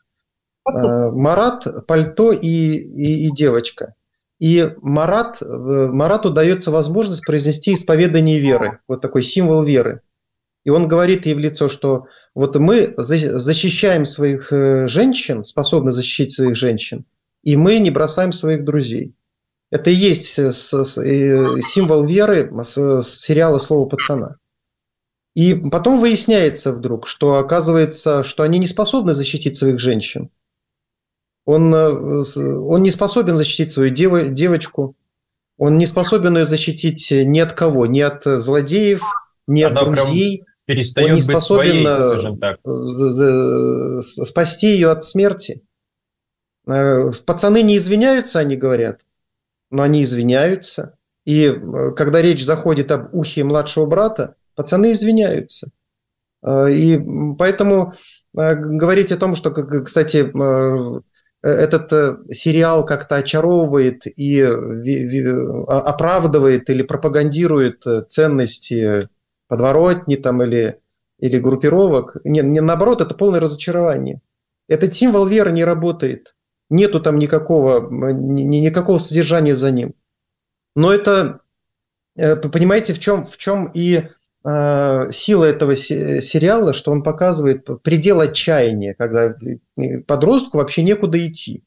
Марат, 0.65 1.65
пальто 1.87 2.33
и, 2.33 2.47
и, 2.47 3.27
и 3.27 3.31
девочка. 3.31 3.95
И 4.39 4.73
Марат, 4.81 5.37
Марату 5.41 6.31
дается 6.31 6.69
возможность 6.69 7.25
произнести 7.25 7.73
исповедание 7.73 8.39
веры, 8.39 8.79
вот 8.89 8.99
такой 9.01 9.23
символ 9.23 9.63
веры. 9.63 10.01
И 10.65 10.69
он 10.69 10.89
говорит 10.89 11.25
ей 11.25 11.33
в 11.33 11.39
лицо, 11.39 11.69
что 11.69 12.07
вот 12.33 12.55
мы 12.55 12.93
защищаем 12.97 14.05
своих 14.05 14.53
э, 14.53 14.87
женщин, 14.87 15.43
способны 15.43 15.91
защитить 15.91 16.33
своих 16.33 16.55
женщин, 16.55 17.05
и 17.43 17.57
мы 17.57 17.79
не 17.79 17.91
бросаем 17.91 18.31
своих 18.31 18.63
друзей. 18.63 19.13
Это 19.69 19.89
и 19.89 19.95
есть 19.95 20.39
э, 20.39 20.51
символ 20.51 22.05
веры 22.05 22.51
с 22.63 23.03
сериала 23.03 23.57
«Слово 23.57 23.87
пацана». 23.87 24.37
И 25.33 25.53
потом 25.55 25.99
выясняется 25.99 26.73
вдруг, 26.73 27.07
что 27.07 27.35
оказывается, 27.35 28.23
что 28.23 28.43
они 28.43 28.59
не 28.59 28.67
способны 28.67 29.13
защитить 29.13 29.55
своих 29.55 29.79
женщин. 29.79 30.29
Он, 31.45 31.73
э, 31.73 31.89
он 31.89 32.83
не 32.83 32.91
способен 32.91 33.35
защитить 33.35 33.71
свою 33.71 33.89
дев, 33.89 34.33
девочку, 34.33 34.95
он 35.57 35.77
не 35.77 35.85
спасобен 35.85 36.37
ее 36.37 36.45
защитить 36.45 37.11
ни 37.11 37.39
от 37.39 37.53
кого, 37.53 37.85
ни 37.85 37.99
от 37.99 38.23
злодеев, 38.23 39.01
ни 39.47 39.63
Она 39.63 39.81
от 39.81 39.85
друзей. 40.67 40.93
Он 40.97 41.13
не 41.13 41.21
способен 41.21 41.85
своей, 42.89 43.27
э, 43.27 44.01
спасти 44.01 44.73
ее 44.73 44.91
от 44.91 45.03
смерти. 45.03 45.61
Пацаны 46.65 47.63
не 47.63 47.77
извиняются, 47.77 48.39
они 48.39 48.55
говорят 48.55 48.99
но 49.71 49.81
они 49.83 50.03
извиняются. 50.03 50.97
И 51.25 51.45
э, 51.45 51.91
когда 51.95 52.21
речь 52.21 52.45
заходит 52.45 52.91
об 52.91 53.15
ухе 53.15 53.43
младшего 53.43 53.87
брата, 53.87 54.35
пацаны 54.55 54.91
извиняются. 54.91 55.71
Э, 56.43 56.69
и 56.69 57.01
поэтому 57.37 57.93
э, 58.37 58.55
говорить 58.55 59.11
о 59.11 59.17
том, 59.17 59.35
что, 59.35 59.49
кстати, 59.51 60.31
этот 61.43 61.89
сериал 62.31 62.85
как-то 62.85 63.15
очаровывает 63.15 64.05
и 64.05 64.43
оправдывает 64.43 66.69
или 66.69 66.83
пропагандирует 66.83 67.83
ценности 68.09 69.09
подворотни 69.51 70.15
там, 70.15 70.41
или, 70.41 70.79
или 71.19 71.37
группировок. 71.37 72.15
Не, 72.23 72.39
не 72.39 72.61
наоборот, 72.61 73.01
это 73.01 73.15
полное 73.15 73.41
разочарование. 73.41 74.21
Этот 74.69 74.93
символ 74.93 75.25
веры 75.25 75.51
не 75.51 75.65
работает 75.65 76.35
нету 76.69 77.01
там 77.01 77.19
никакого, 77.19 77.91
никакого 77.91 78.97
содержания 78.97 79.55
за 79.55 79.71
ним. 79.71 79.93
Но 80.73 80.93
это, 80.93 81.41
э, 82.15 82.37
понимаете, 82.37 82.93
в 82.93 82.99
чем, 82.99 83.25
в 83.25 83.37
чем 83.37 83.69
и 83.73 84.07
э, 84.45 85.11
сила 85.11 85.43
этого 85.43 85.75
сериала, 85.75 86.71
что 86.71 86.93
он 86.93 87.03
показывает 87.03 87.67
предел 87.83 88.21
отчаяния, 88.21 88.93
когда 88.93 89.35
подростку 90.07 90.59
вообще 90.59 90.83
некуда 90.83 91.27
идти. 91.27 91.65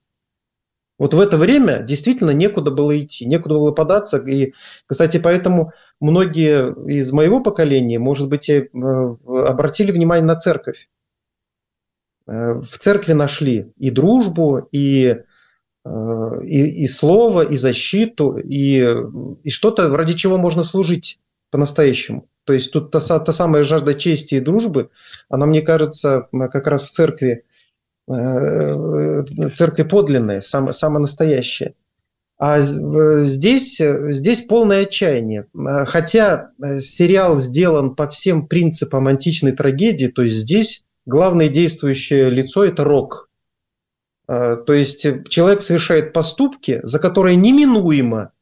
Вот 0.99 1.13
в 1.13 1.21
это 1.21 1.37
время 1.37 1.83
действительно 1.83 2.31
некуда 2.31 2.71
было 2.71 2.99
идти, 2.99 3.27
некуда 3.27 3.55
было 3.55 3.73
податься. 3.73 4.19
И, 4.19 4.53
кстати, 4.87 5.19
поэтому 5.19 5.73
многие 6.01 6.73
из 6.89 7.13
моего 7.13 7.41
поколения, 7.41 7.99
может 7.99 8.29
быть, 8.29 8.49
э, 8.49 8.69
обратили 8.73 9.91
внимание 9.91 10.25
на 10.25 10.37
церковь. 10.37 10.89
Э, 12.27 12.61
в 12.61 12.79
церкви 12.79 13.13
нашли 13.13 13.73
и 13.77 13.91
дружбу, 13.91 14.69
и, 14.71 15.17
э, 15.85 16.41
и, 16.45 16.85
и 16.85 16.87
слово, 16.87 17.43
и 17.43 17.57
защиту, 17.57 18.39
и, 18.39 18.87
и 19.43 19.51
что-то, 19.51 19.89
ради 19.97 20.15
чего 20.15 20.39
можно 20.39 20.63
служить 20.63 21.19
по-настоящему. 21.51 22.29
То 22.45 22.53
есть 22.53 22.71
тут 22.73 22.93
та, 22.93 23.01
та 23.01 23.33
самая 23.33 23.65
жажда 23.65 23.95
чести 23.95 24.37
и 24.37 24.41
дружбы, 24.41 24.91
она, 25.29 25.47
мне 25.47 25.63
кажется, 25.63 26.29
как 26.53 26.67
раз 26.69 26.85
в 26.85 26.91
церкви, 26.91 27.45
церкви 28.07 29.83
подлинная, 29.83 30.41
самая, 30.41 30.73
самая 30.73 31.01
настоящая. 31.01 31.75
А 32.39 32.61
здесь, 32.61 33.81
здесь 33.81 34.43
полное 34.43 34.83
отчаяние. 34.83 35.47
Хотя 35.87 36.51
сериал 36.81 37.39
сделан 37.39 37.95
по 37.95 38.09
всем 38.09 38.47
принципам 38.47 39.07
античной 39.07 39.53
трагедии, 39.53 40.07
то 40.07 40.23
есть 40.23 40.37
здесь 40.37 40.85
главное 41.07 41.49
действующее 41.49 42.31
лицо– 42.31 42.65
это 42.67 42.85
рок. 42.85 43.31
А, 44.27 44.57
то 44.57 44.73
есть 44.73 45.07
человек 45.29 45.63
совершает 45.63 46.13
поступки, 46.13 46.81
за 46.83 46.99
которые 46.99 47.37
неминуемо 47.37 48.33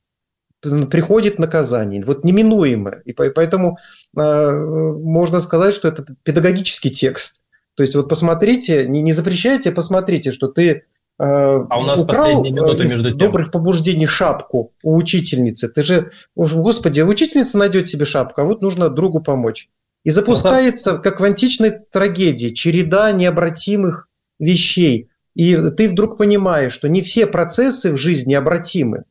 приходит 0.61 1.41
наказание. 1.41 2.05
Вот 2.05 2.25
неминуемо. 2.25 3.03
И 3.05 3.13
поэтому 3.13 3.79
а, 4.17 4.53
можно 4.53 5.41
сказать, 5.41 5.75
что 5.75 5.89
это 5.89 6.07
педагогический 6.23 6.91
текст. 6.91 7.43
То 7.83 7.85
есть 7.85 7.97
вот 7.97 8.09
посмотрите, 8.09 8.87
не, 8.87 9.03
не 9.03 9.13
запрещайте, 9.13 9.71
а 9.71 9.73
посмотрите, 9.73 10.31
что 10.31 10.47
ты 10.47 10.85
а, 11.19 11.67
а 11.69 11.81
у 11.81 11.83
нас 11.83 12.01
украл 12.01 12.45
из 12.45 13.15
добрых 13.17 13.51
побуждений 13.51 14.07
шапку 14.07 14.73
у 14.85 14.95
учительницы. 14.95 15.69
Ты 15.69 15.83
же, 15.83 16.13
господи, 16.37 17.01
учительница 17.01 17.59
найдет 17.59 17.89
себе 17.89 18.05
шапку, 18.05 18.41
а 18.41 18.45
вот 18.45 18.63
нужно 18.63 18.89
другу 18.89 19.19
помочь. 19.19 19.69
И 20.05 20.11
запускается, 20.11 20.99
как 20.99 21.19
в 21.19 21.25
античной 21.25 21.73
трагедии, 21.91 22.51
череда 22.51 23.11
необратимых 23.11 24.09
вещей. 24.39 25.09
И 25.35 25.57
ты 25.57 25.89
вдруг 25.89 26.19
понимаешь, 26.19 26.73
что 26.73 26.89
не 26.89 27.03
все 27.03 27.27
процессы 27.27 27.91
в 27.91 27.97
жизни 27.97 28.35
обратимы. 28.35 29.03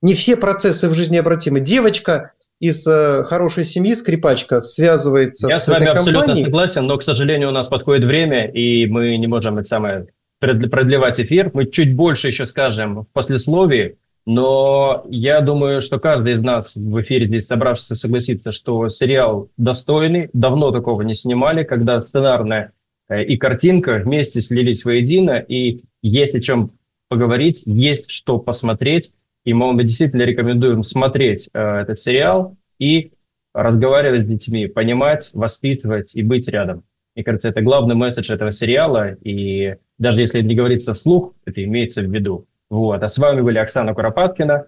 Не 0.00 0.14
все 0.14 0.36
процессы 0.36 0.88
в 0.88 0.94
жизни 0.94 1.18
обратимы. 1.18 1.60
Девочка 1.60 2.32
из 2.60 2.86
э, 2.86 3.24
хорошей 3.24 3.64
семьи, 3.64 3.94
скрипачка, 3.94 4.60
связывается 4.60 5.48
Я 5.48 5.58
с, 5.58 5.64
с 5.64 5.68
вами 5.68 5.82
этой 5.82 5.92
абсолютно 5.92 6.20
компанией. 6.20 6.44
согласен, 6.44 6.86
но, 6.86 6.96
к 6.96 7.02
сожалению, 7.02 7.48
у 7.48 7.52
нас 7.52 7.66
подходит 7.66 8.04
время, 8.04 8.46
и 8.46 8.86
мы 8.86 9.16
не 9.16 9.26
можем 9.26 9.58
это 9.58 9.68
самое 9.68 10.06
продлевать 10.40 11.20
эфир. 11.20 11.50
Мы 11.54 11.66
чуть 11.66 11.94
больше 11.94 12.28
еще 12.28 12.46
скажем 12.46 13.02
в 13.02 13.06
послесловии. 13.12 13.96
Но 14.26 15.04
я 15.10 15.40
думаю, 15.40 15.82
что 15.82 15.98
каждый 15.98 16.34
из 16.34 16.40
нас 16.40 16.72
в 16.74 17.00
эфире 17.02 17.26
здесь 17.26 17.46
собравшийся 17.46 17.94
согласится, 17.94 18.52
что 18.52 18.88
сериал 18.88 19.50
достойный, 19.58 20.30
давно 20.32 20.70
такого 20.70 21.02
не 21.02 21.14
снимали, 21.14 21.62
когда 21.62 22.00
сценарная 22.00 22.72
э, 23.08 23.22
и 23.22 23.36
картинка 23.36 24.00
вместе 24.02 24.40
слились 24.40 24.84
воедино, 24.84 25.44
и 25.46 25.82
есть 26.00 26.34
о 26.34 26.40
чем 26.40 26.72
поговорить, 27.10 27.62
есть 27.66 28.10
что 28.10 28.38
посмотреть, 28.38 29.12
и 29.44 29.52
мы 29.52 29.82
действительно 29.84 30.22
рекомендуем 30.22 30.82
смотреть 30.82 31.48
э, 31.52 31.80
этот 31.80 32.00
сериал 32.00 32.56
и 32.78 33.12
разговаривать 33.52 34.24
с 34.24 34.28
детьми, 34.28 34.66
понимать, 34.66 35.30
воспитывать 35.32 36.14
и 36.14 36.22
быть 36.22 36.48
рядом. 36.48 36.84
Мне 37.14 37.24
кажется, 37.24 37.48
это 37.48 37.60
главный 37.60 37.94
месседж 37.94 38.32
этого 38.32 38.50
сериала, 38.50 39.14
и 39.22 39.76
даже 39.98 40.20
если 40.20 40.42
не 40.42 40.56
говорится 40.56 40.94
вслух, 40.94 41.34
это 41.44 41.62
имеется 41.62 42.02
в 42.02 42.12
виду. 42.12 42.46
Вот. 42.70 43.02
А 43.02 43.08
с 43.08 43.16
вами 43.18 43.40
были 43.40 43.58
Оксана 43.58 43.94
Куропаткина, 43.94 44.66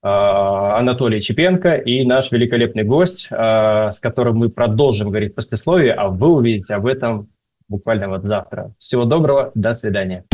а, 0.00 0.78
Анатолий 0.78 1.20
Чепенко 1.20 1.74
и 1.74 2.04
наш 2.04 2.30
великолепный 2.30 2.84
гость, 2.84 3.26
а, 3.30 3.90
с 3.90 3.98
которым 3.98 4.36
мы 4.36 4.48
продолжим 4.48 5.08
говорить 5.08 5.34
послесловие, 5.34 5.92
а 5.92 6.08
вы 6.08 6.32
увидите 6.32 6.74
об 6.74 6.86
этом 6.86 7.30
буквально 7.68 8.08
вот 8.08 8.22
завтра. 8.22 8.72
Всего 8.78 9.04
доброго, 9.04 9.50
до 9.56 9.74
свидания. 9.74 10.24